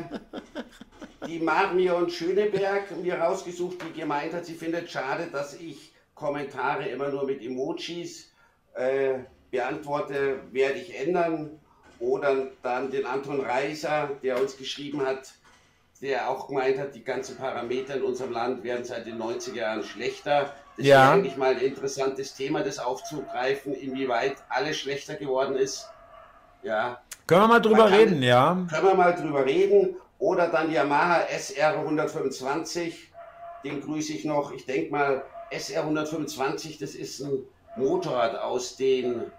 die 1.27 1.39
Marion 1.39 2.09
Schöneberg 2.09 2.95
mir 3.01 3.15
rausgesucht, 3.15 3.79
die 3.83 3.99
gemeint 3.99 4.33
hat, 4.33 4.45
sie 4.45 4.53
findet 4.53 4.89
schade, 4.89 5.27
dass 5.33 5.53
ich 5.55 5.91
Kommentare 6.15 6.85
immer 6.85 7.09
nur 7.09 7.25
mit 7.25 7.43
Emojis 7.43 8.31
äh, 8.73 9.15
beantworte, 9.49 10.39
werde 10.53 10.79
ich 10.79 10.97
ändern. 10.97 11.59
Oder 11.99 12.47
dann 12.63 12.89
den 12.89 13.05
Anton 13.05 13.41
Reiser, 13.41 14.11
der 14.23 14.39
uns 14.41 14.57
geschrieben 14.57 15.05
hat, 15.05 15.33
der 16.01 16.29
auch 16.29 16.47
gemeint 16.47 16.79
hat, 16.79 16.95
die 16.95 17.03
ganzen 17.03 17.37
Parameter 17.37 17.95
in 17.95 18.03
unserem 18.03 18.31
Land 18.31 18.63
werden 18.63 18.83
seit 18.83 19.05
den 19.05 19.21
90er 19.21 19.55
Jahren 19.55 19.83
schlechter. 19.83 20.53
Das 20.77 20.85
ja. 20.85 21.01
wäre 21.01 21.11
eigentlich 21.11 21.37
mal 21.37 21.51
ein 21.51 21.61
interessantes 21.61 22.33
Thema, 22.33 22.63
das 22.63 22.79
aufzugreifen, 22.79 23.73
inwieweit 23.73 24.37
alles 24.49 24.77
schlechter 24.77 25.15
geworden 25.15 25.55
ist. 25.55 25.87
Ja. 26.63 27.01
Können 27.27 27.41
wir 27.41 27.47
mal 27.47 27.59
drüber 27.59 27.85
kann, 27.85 27.93
reden, 27.93 28.23
ja. 28.23 28.65
Können 28.69 28.87
wir 28.87 28.95
mal 28.95 29.13
drüber 29.13 29.45
reden. 29.45 29.95
Oder 30.17 30.47
dann 30.47 30.71
Yamaha 30.71 31.21
SR 31.29 31.79
125, 31.79 33.11
den 33.63 33.81
grüße 33.81 34.13
ich 34.13 34.25
noch. 34.25 34.51
Ich 34.51 34.65
denke 34.65 34.91
mal, 34.91 35.23
SR 35.49 35.83
125, 35.83 36.77
das 36.77 36.95
ist 36.95 37.21
ein 37.21 37.43
Motorrad 37.75 38.35
aus 38.35 38.75
den 38.75 39.31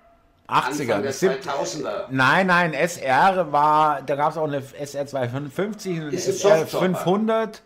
80er. 0.49 1.01
der 1.01 1.13
2000er. 1.13 2.05
Nein, 2.11 2.47
nein, 2.49 2.75
SR 2.75 3.53
war, 3.53 4.03
da 4.03 4.17
gab 4.17 4.33
es 4.33 4.37
auch 4.37 4.47
eine 4.47 4.63
SR 4.79 5.07
250, 5.07 6.01
eine 6.01 6.13
SR 6.13 6.67
500. 6.67 7.63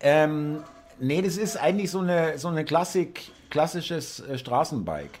Ähm, 0.00 0.62
nee, 0.98 1.22
das 1.22 1.36
ist 1.36 1.56
eigentlich 1.56 1.90
so 1.90 2.00
eine, 2.00 2.38
so 2.38 2.48
eine 2.48 2.64
Klassik, 2.64 3.30
klassisches 3.50 4.20
äh, 4.20 4.38
Straßenbike. 4.38 5.20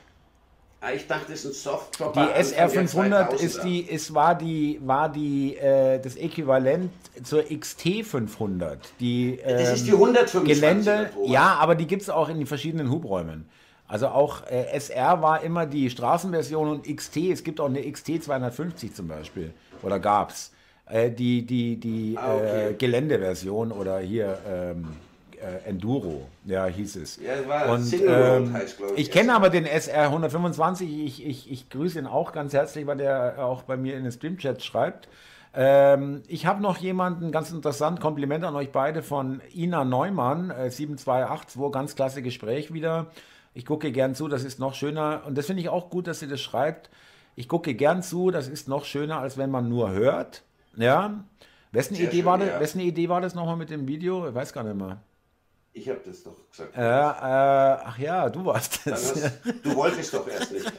Ah, 0.80 0.92
ich 0.92 1.08
dachte, 1.08 1.32
das 1.32 1.44
ist 1.44 1.46
ein 1.46 1.52
Soft 1.54 1.98
Die 2.14 2.30
SR 2.40 2.68
500 2.68 3.32
ist 3.34 3.64
die, 3.64 3.80
ist, 3.80 4.14
war 4.14 4.36
die, 4.36 4.78
war 4.84 5.08
die, 5.08 5.56
äh, 5.56 5.98
das 5.98 6.14
Äquivalent 6.14 6.92
zur 7.24 7.42
XT 7.42 8.04
500. 8.04 8.78
Die, 9.00 9.40
ähm, 9.42 9.58
das 9.58 9.72
ist 9.72 9.86
die 9.88 9.92
125. 9.92 10.44
Gelände, 10.44 11.10
ja, 11.26 11.56
aber 11.58 11.74
die 11.74 11.86
gibt 11.86 12.02
es 12.02 12.10
auch 12.10 12.28
in 12.28 12.38
den 12.38 12.46
verschiedenen 12.46 12.90
Hubräumen. 12.90 13.48
Also 13.88 14.08
auch 14.08 14.46
äh, 14.46 14.66
SR 14.72 15.22
war 15.22 15.42
immer 15.42 15.64
die 15.64 15.88
Straßenversion 15.88 16.68
und 16.68 16.96
XT, 16.96 17.16
es 17.32 17.42
gibt 17.42 17.58
auch 17.58 17.68
eine 17.68 17.90
XT 17.90 18.22
250 18.22 18.94
zum 18.94 19.08
Beispiel, 19.08 19.52
oder 19.82 19.98
gab's. 19.98 20.52
Äh, 20.86 21.10
die 21.10 21.44
die, 21.44 21.76
die 21.76 22.16
ah, 22.18 22.34
okay. 22.34 22.70
äh, 22.70 22.74
Geländeversion 22.74 23.72
oder 23.72 23.98
hier 23.98 24.38
ähm, 24.46 24.88
äh, 25.36 25.68
Enduro, 25.68 26.28
ja, 26.44 26.66
hieß 26.66 26.96
es. 26.96 27.16
Ja, 27.16 27.48
war 27.48 27.70
und, 27.70 27.92
ähm, 27.92 28.52
heißt, 28.52 28.78
ich. 28.94 28.98
Ich 28.98 29.10
kenne 29.10 29.34
aber 29.34 29.50
den 29.50 29.64
SR 29.64 30.04
125, 30.04 31.04
ich, 31.06 31.26
ich, 31.26 31.50
ich 31.50 31.70
grüße 31.70 31.98
ihn 31.98 32.06
auch 32.06 32.32
ganz 32.32 32.52
herzlich, 32.52 32.86
weil 32.86 32.98
der 32.98 33.36
auch 33.38 33.62
bei 33.62 33.76
mir 33.76 33.96
in 33.96 34.02
den 34.02 34.12
Streamchat 34.12 34.62
schreibt. 34.62 35.08
Ähm, 35.54 36.22
ich 36.28 36.46
habe 36.46 36.62
noch 36.62 36.76
jemanden, 36.76 37.32
ganz 37.32 37.50
interessant, 37.50 38.00
Kompliment 38.00 38.44
an 38.44 38.54
euch 38.54 38.70
beide 38.70 39.02
von 39.02 39.40
Ina 39.54 39.84
Neumann, 39.84 40.50
äh, 40.50 40.70
7282, 40.70 41.72
ganz 41.72 41.94
klasse 41.94 42.22
Gespräch 42.22 42.72
wieder. 42.72 43.06
Ich 43.58 43.66
gucke 43.66 43.90
gern 43.90 44.14
zu, 44.14 44.28
das 44.28 44.44
ist 44.44 44.60
noch 44.60 44.74
schöner. 44.74 45.22
Und 45.26 45.36
das 45.36 45.46
finde 45.46 45.62
ich 45.62 45.68
auch 45.68 45.90
gut, 45.90 46.06
dass 46.06 46.20
sie 46.20 46.28
das 46.28 46.40
schreibt. 46.40 46.90
Ich 47.34 47.48
gucke 47.48 47.74
gern 47.74 48.04
zu, 48.04 48.30
das 48.30 48.46
ist 48.46 48.68
noch 48.68 48.84
schöner, 48.84 49.18
als 49.18 49.36
wenn 49.36 49.50
man 49.50 49.68
nur 49.68 49.90
hört. 49.90 50.44
Ja. 50.76 51.24
Wessen, 51.72 51.96
Idee, 51.96 52.18
schön, 52.18 52.24
war 52.24 52.38
das, 52.38 52.48
ja. 52.50 52.60
wessen 52.60 52.78
Idee 52.78 53.08
war 53.08 53.20
das 53.20 53.34
nochmal 53.34 53.56
mit 53.56 53.70
dem 53.70 53.88
Video? 53.88 54.28
Ich 54.28 54.34
weiß 54.36 54.52
gar 54.52 54.62
nicht 54.62 54.76
mehr. 54.76 54.98
Ich 55.78 55.88
habe 55.88 56.00
das 56.04 56.24
doch 56.24 56.34
gesagt. 56.50 56.76
Äh, 56.76 56.80
äh, 56.80 57.76
ach 57.84 57.96
ja, 57.98 58.28
du 58.28 58.44
warst 58.44 58.80
das. 58.84 59.14
Hast, 59.14 59.30
du 59.62 59.76
wolltest 59.76 60.12
doch 60.12 60.26
erst 60.26 60.50
nicht. 60.50 60.66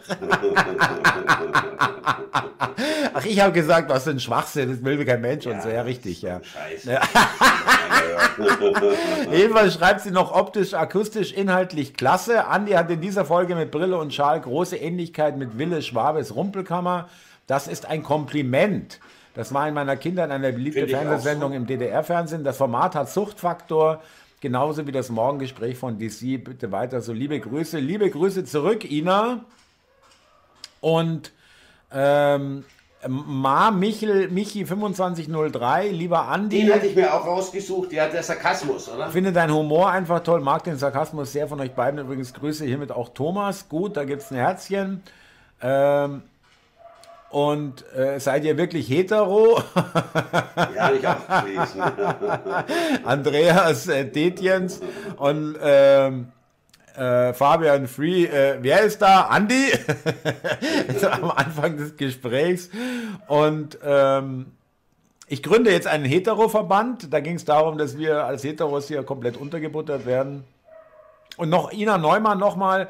ach, 3.14 3.26
ich 3.26 3.40
habe 3.40 3.54
gesagt, 3.54 3.90
was 3.90 4.04
für 4.04 4.10
ein 4.10 4.20
Schwachsinn, 4.20 4.70
das 4.70 4.84
will 4.84 5.06
kein 5.06 5.22
Mensch 5.22 5.46
ja, 5.46 5.54
und 5.54 5.64
so. 5.64 5.70
Ja, 5.70 5.84
richtig, 5.84 6.22
ja. 6.22 6.42
Scheiße. 6.44 6.92
Ja. 6.92 7.02
Jedenfalls 9.32 9.76
schreibt 9.76 10.02
sie 10.02 10.12
noch 10.12 10.34
optisch, 10.34 10.74
akustisch, 10.74 11.32
inhaltlich 11.32 11.94
klasse. 11.94 12.48
Andi 12.48 12.74
hat 12.74 12.92
in 12.92 13.00
dieser 13.00 13.24
Folge 13.24 13.56
mit 13.56 13.72
Brille 13.72 13.98
und 13.98 14.14
Schal 14.14 14.42
große 14.42 14.76
Ähnlichkeit 14.76 15.38
mit 15.38 15.58
Wille 15.58 15.82
Schwabes 15.82 16.36
Rumpelkammer. 16.36 17.08
Das 17.48 17.70
ist 17.70 17.86
ein 17.86 18.04
Kompliment. 18.04 19.00
Das 19.34 19.54
war 19.54 19.66
in 19.66 19.74
meiner 19.74 19.96
Kindheit 19.96 20.30
eine 20.30 20.52
beliebte 20.52 20.90
Fernsehsendung 20.90 21.52
so. 21.52 21.58
im 21.58 21.68
DDR-Fernsehen. 21.68 22.44
Das 22.44 22.58
Format 22.58 22.96
hat 22.96 23.10
Suchtfaktor. 23.10 24.02
Genauso 24.42 24.88
wie 24.88 24.92
das 24.92 25.10
Morgengespräch 25.10 25.78
von 25.78 25.98
DC. 26.00 26.44
Bitte 26.44 26.72
weiter 26.72 27.02
so. 27.02 27.14
Liebe 27.14 27.40
Grüße. 27.40 27.80
Liebe 27.80 28.10
Grüße 28.10 28.46
zurück, 28.46 28.90
Ina. 28.90 29.46
Und 30.82 31.32
ähm, 31.92 32.64
Ma 33.08 33.72
Michel, 33.72 34.28
Michi 34.30 34.66
2503, 34.66 35.90
lieber 35.90 36.28
Andi. 36.28 36.62
Den 36.64 36.74
hatte 36.74 36.88
ich 36.88 36.96
mir 36.96 37.14
auch 37.14 37.26
rausgesucht, 37.26 37.94
der 37.94 38.04
hat 38.04 38.14
der 38.14 38.24
Sarkasmus, 38.24 38.90
oder? 38.90 39.10
Finde 39.10 39.32
deinen 39.32 39.54
Humor 39.54 39.90
einfach 39.90 40.22
toll, 40.22 40.42
mag 40.42 40.66
den 40.66 40.76
Sarkasmus 40.76 41.32
sehr 41.32 41.48
von 41.48 41.62
euch 41.62 41.72
beiden. 41.72 42.02
Übrigens 42.02 42.34
Grüße 42.34 42.66
hiermit 42.66 42.92
auch 42.92 43.10
Thomas. 43.10 43.70
Gut, 43.70 43.96
da 43.96 44.04
gibt 44.04 44.22
es 44.22 44.32
ein 44.32 44.38
Herzchen. 44.38 45.02
Ähm, 45.62 46.24
und 47.30 47.86
äh, 47.96 48.20
seid 48.20 48.44
ihr 48.44 48.58
wirklich 48.58 48.90
hetero? 48.90 49.62
ja, 50.76 50.92
ich 50.92 51.08
auch. 51.08 51.16
Andreas 53.06 53.88
äh, 53.88 54.06
Detjens 54.06 54.82
und 55.18 55.58
ähm, 55.62 56.32
äh, 56.96 57.34
Fabian 57.34 57.88
Free. 57.88 58.26
Äh, 58.26 58.58
wer 58.62 58.82
ist 58.82 59.02
da? 59.02 59.22
Andi? 59.24 59.72
am 61.12 61.32
Anfang 61.32 61.78
des 61.78 61.96
Gesprächs. 61.98 62.70
Und 63.28 63.78
ähm, 63.84 64.48
ich 65.28 65.44
gründe 65.44 65.72
jetzt 65.72 65.88
einen 65.88 66.06
Hetero-Verband. 66.06 67.14
Da 67.14 67.20
ging 67.20 67.36
es 67.36 67.46
darum, 67.46 67.78
dass 67.78 67.98
wir 67.98 68.26
als 68.26 68.44
Heteros 68.44 68.88
hier 68.88 69.04
komplett 69.04 69.38
untergebuttert 69.38 70.06
werden. 70.06 70.44
Und 71.38 71.50
noch 71.50 71.72
Ina 71.72 71.98
Neumann 71.98 72.40
nochmal. 72.40 72.90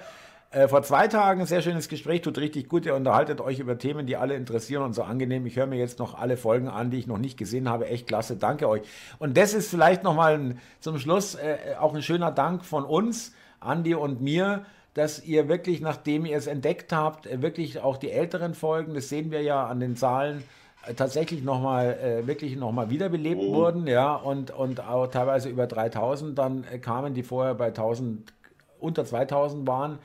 Äh, 0.52 0.68
vor 0.68 0.82
zwei 0.82 1.08
Tagen 1.08 1.42
ein 1.42 1.46
sehr 1.46 1.62
schönes 1.62 1.90
Gespräch, 1.90 2.22
tut 2.22 2.40
richtig 2.40 2.70
gut. 2.70 2.84
Ihr 2.86 2.96
unterhaltet 2.96 3.40
euch 3.40 3.60
über 3.60 3.78
Themen, 3.78 4.08
die 4.08 4.18
alle 4.18 4.34
interessieren 4.34 4.82
und 4.82 4.94
so 4.94 5.04
angenehm. 5.04 5.46
Ich 5.46 5.56
höre 5.56 5.68
mir 5.68 5.78
jetzt 5.78 6.00
noch 6.00 6.16
alle 6.16 6.38
Folgen 6.38 6.68
an, 6.68 6.90
die 6.90 6.98
ich 6.98 7.06
noch 7.06 7.20
nicht 7.20 7.38
gesehen 7.38 7.70
habe. 7.70 7.86
Echt 7.86 8.08
klasse, 8.08 8.36
danke 8.36 8.68
euch. 8.68 8.82
Und 9.20 9.38
das 9.38 9.54
ist 9.54 9.70
vielleicht 9.70 10.04
nochmal 10.04 10.56
zum 10.80 10.98
Schluss 10.98 11.36
äh, 11.36 11.76
auch 11.80 11.94
ein 11.94 12.02
schöner 12.02 12.32
Dank 12.32 12.66
von 12.66 12.84
uns, 12.84 13.34
Andi 13.60 13.94
und 13.94 14.22
mir, 14.22 14.66
dass 14.96 15.24
ihr 15.24 15.48
wirklich, 15.50 15.82
nachdem 15.82 16.26
ihr 16.26 16.38
es 16.38 16.48
entdeckt 16.48 16.94
habt, 16.94 17.28
äh, 17.28 17.44
wirklich 17.44 17.82
auch 17.82 17.98
die 17.98 18.10
älteren 18.10 18.56
Folgen, 18.56 18.96
das 18.96 19.08
sehen 19.08 19.30
wir 19.30 19.44
ja 19.44 19.68
an 19.68 19.80
den 19.80 19.96
Zahlen, 19.96 20.44
äh, 20.88 20.96
tatsächlich 20.96 21.44
nochmal 21.44 21.94
äh, 22.00 22.26
wirklich 22.26 22.56
nochmal 22.56 22.90
wiederbelebt 22.90 23.44
mhm. 23.44 23.54
wurden, 23.54 23.86
ja, 23.86 24.16
und, 24.16 24.50
und 24.50 24.82
auch 24.82 25.06
teilweise 25.08 25.48
über 25.48 25.68
3000, 25.68 26.36
dann 26.36 26.64
äh, 26.64 26.80
kamen 26.80 27.14
die 27.14 27.22
vorher 27.22 27.54
bei 27.54 27.68
1000, 27.68 28.34
unter 28.80 29.06
2000 29.06 29.68
waren 29.68 30.00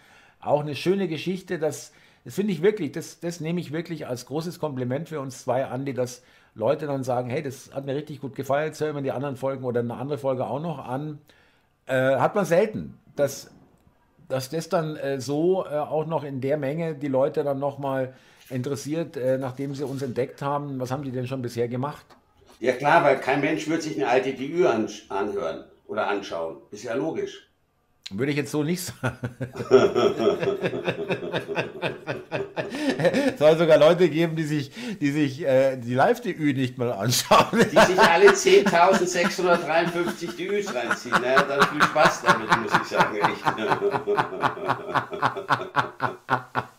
auch 0.46 0.60
eine 0.60 0.74
schöne 0.74 1.08
Geschichte. 1.08 1.58
Das, 1.58 1.92
das 2.24 2.34
finde 2.34 2.52
ich 2.52 2.62
wirklich, 2.62 2.92
das, 2.92 3.20
das 3.20 3.40
nehme 3.40 3.60
ich 3.60 3.72
wirklich 3.72 4.06
als 4.06 4.26
großes 4.26 4.58
Kompliment 4.58 5.08
für 5.08 5.20
uns 5.20 5.42
zwei 5.42 5.66
an, 5.66 5.84
die 5.84 5.94
Leute 6.54 6.86
dann 6.86 7.02
sagen, 7.02 7.30
hey, 7.30 7.42
das 7.42 7.70
hat 7.74 7.84
mir 7.84 7.94
richtig 7.94 8.20
gut 8.20 8.34
gefallen, 8.36 8.66
jetzt 8.66 8.80
hören 8.80 8.94
wir 8.94 9.02
die 9.02 9.12
anderen 9.12 9.36
Folgen 9.36 9.64
oder 9.64 9.80
eine 9.80 9.94
andere 9.94 10.18
Folge 10.18 10.46
auch 10.46 10.60
noch 10.60 10.78
an. 10.78 11.18
Äh, 11.86 12.16
hat 12.16 12.34
man 12.34 12.44
selten, 12.44 12.98
dass, 13.16 13.50
dass 14.28 14.50
das 14.50 14.68
dann 14.68 14.96
äh, 14.96 15.20
so 15.20 15.64
äh, 15.66 15.76
auch 15.76 16.06
noch 16.06 16.24
in 16.24 16.40
der 16.40 16.56
Menge 16.56 16.94
die 16.94 17.08
Leute 17.08 17.44
dann 17.44 17.58
nochmal 17.58 18.14
interessiert, 18.50 19.16
äh, 19.16 19.38
nachdem 19.38 19.74
sie 19.74 19.84
uns 19.84 20.02
entdeckt 20.02 20.42
haben. 20.42 20.78
Was 20.78 20.90
haben 20.90 21.02
die 21.02 21.10
denn 21.10 21.26
schon 21.26 21.42
bisher 21.42 21.68
gemacht? 21.68 22.06
Ja 22.60 22.72
klar, 22.72 23.02
weil 23.02 23.18
kein 23.18 23.40
Mensch 23.40 23.68
wird 23.68 23.82
sich 23.82 23.96
eine 23.96 24.08
alte 24.08 24.32
DÜ 24.32 24.66
anhören 24.66 25.64
oder 25.86 26.08
anschauen. 26.08 26.58
Ist 26.70 26.84
ja 26.84 26.94
logisch. 26.94 27.48
Würde 28.10 28.32
ich 28.32 28.36
jetzt 28.36 28.50
so 28.50 28.62
nicht 28.62 28.82
sagen. 28.82 29.16
es 33.32 33.38
soll 33.38 33.56
sogar 33.56 33.78
Leute 33.78 34.10
geben, 34.10 34.36
die 34.36 34.44
sich 34.44 34.70
die, 35.00 35.10
sich, 35.10 35.42
äh, 35.42 35.76
die 35.76 35.94
Live-DÜ 35.94 36.52
nicht 36.52 36.76
mal 36.76 36.92
anschauen. 36.92 37.46
Die 37.52 37.80
sich 37.80 37.98
alle 37.98 38.28
10.653 38.30 40.36
DÜs 40.36 40.74
reinziehen. 40.74 41.16
Naja, 41.20 41.42
dann 41.42 41.66
viel 41.68 41.82
Spaß 41.82 42.22
damit, 42.22 42.48
muss 42.62 42.72
ich 42.82 42.88
sagen. 42.88 43.16
Echt. 43.16 43.42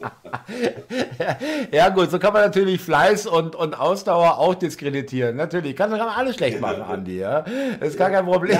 ja 1.72 1.90
gut, 1.90 2.12
so 2.12 2.20
kann 2.20 2.34
man 2.34 2.44
natürlich 2.44 2.82
Fleiß 2.82 3.28
und, 3.28 3.56
und 3.56 3.80
Ausdauer 3.80 4.38
auch 4.38 4.56
diskreditieren. 4.56 5.36
Natürlich, 5.36 5.76
kann 5.76 5.90
man 5.90 6.00
alles 6.00 6.36
schlecht 6.36 6.62
machen, 6.62 6.82
Andi. 6.82 7.20
Ja? 7.20 7.46
Das 7.80 7.90
ist 7.90 7.98
gar 7.98 8.10
kein 8.10 8.26
Problem. 8.26 8.60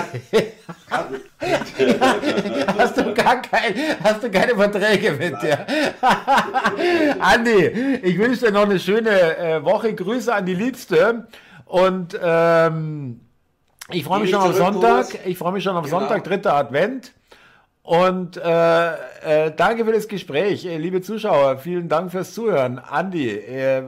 hast, 2.78 2.96
du 2.96 3.14
gar 3.14 3.42
kein, 3.42 3.74
hast 4.02 4.22
du 4.22 4.30
keine 4.30 4.54
Verträge 4.54 5.12
mit 5.12 5.40
dir? 5.42 5.66
Andi, 7.20 7.66
ich 8.02 8.18
wünsche 8.18 8.46
dir 8.46 8.52
noch 8.52 8.64
eine 8.64 8.78
schöne 8.78 9.36
äh, 9.36 9.64
Woche. 9.64 9.94
Grüße 9.94 10.34
an 10.34 10.46
die 10.46 10.54
Liebste. 10.54 11.26
Und 11.64 12.18
ähm, 12.22 13.20
ich 13.90 14.04
freue 14.04 14.20
mich 14.20 14.30
schon 14.30 14.40
auf 14.40 14.56
Sonntag. 14.56 15.06
Ich 15.26 15.38
freue 15.38 15.52
mich 15.52 15.62
schon 15.62 15.76
auf 15.76 15.84
genau. 15.84 16.00
Sonntag, 16.00 16.24
dritter 16.24 16.54
Advent. 16.54 17.12
Und 17.86 18.36
äh, 18.36 19.46
äh, 19.46 19.52
danke 19.56 19.84
für 19.84 19.92
das 19.92 20.08
Gespräch, 20.08 20.66
äh, 20.66 20.76
liebe 20.76 21.02
Zuschauer. 21.02 21.58
Vielen 21.58 21.88
Dank 21.88 22.10
fürs 22.10 22.34
Zuhören. 22.34 22.80
Andi. 22.80 23.30
Äh, 23.30 23.84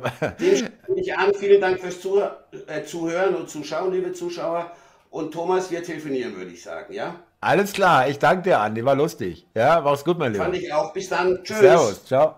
ich 0.94 1.16
an. 1.16 1.34
Vielen 1.34 1.60
Dank 1.60 1.80
fürs 1.80 2.00
Zuh 2.00 2.22
äh, 2.68 2.84
Zuhören 2.84 3.34
und 3.34 3.50
Zuschauen, 3.50 3.92
liebe 3.92 4.12
Zuschauer. 4.12 4.70
Und 5.10 5.34
Thomas, 5.34 5.72
wir 5.72 5.82
telefonieren, 5.82 6.36
würde 6.36 6.52
ich 6.52 6.62
sagen, 6.62 6.92
ja? 6.92 7.16
Alles 7.40 7.72
klar. 7.72 8.08
Ich 8.08 8.20
danke 8.20 8.44
dir, 8.44 8.60
Andi. 8.60 8.84
War 8.84 8.94
lustig. 8.94 9.48
Ja, 9.56 9.84
war's 9.84 10.04
gut, 10.04 10.16
mein 10.16 10.32
Lieber. 10.32 10.44
Fand 10.44 10.56
ich 10.56 10.72
auch. 10.72 10.92
Bis 10.92 11.08
dann. 11.08 11.42
Tschüss. 11.42 11.58
Servus. 11.58 12.04
Ciao. 12.04 12.37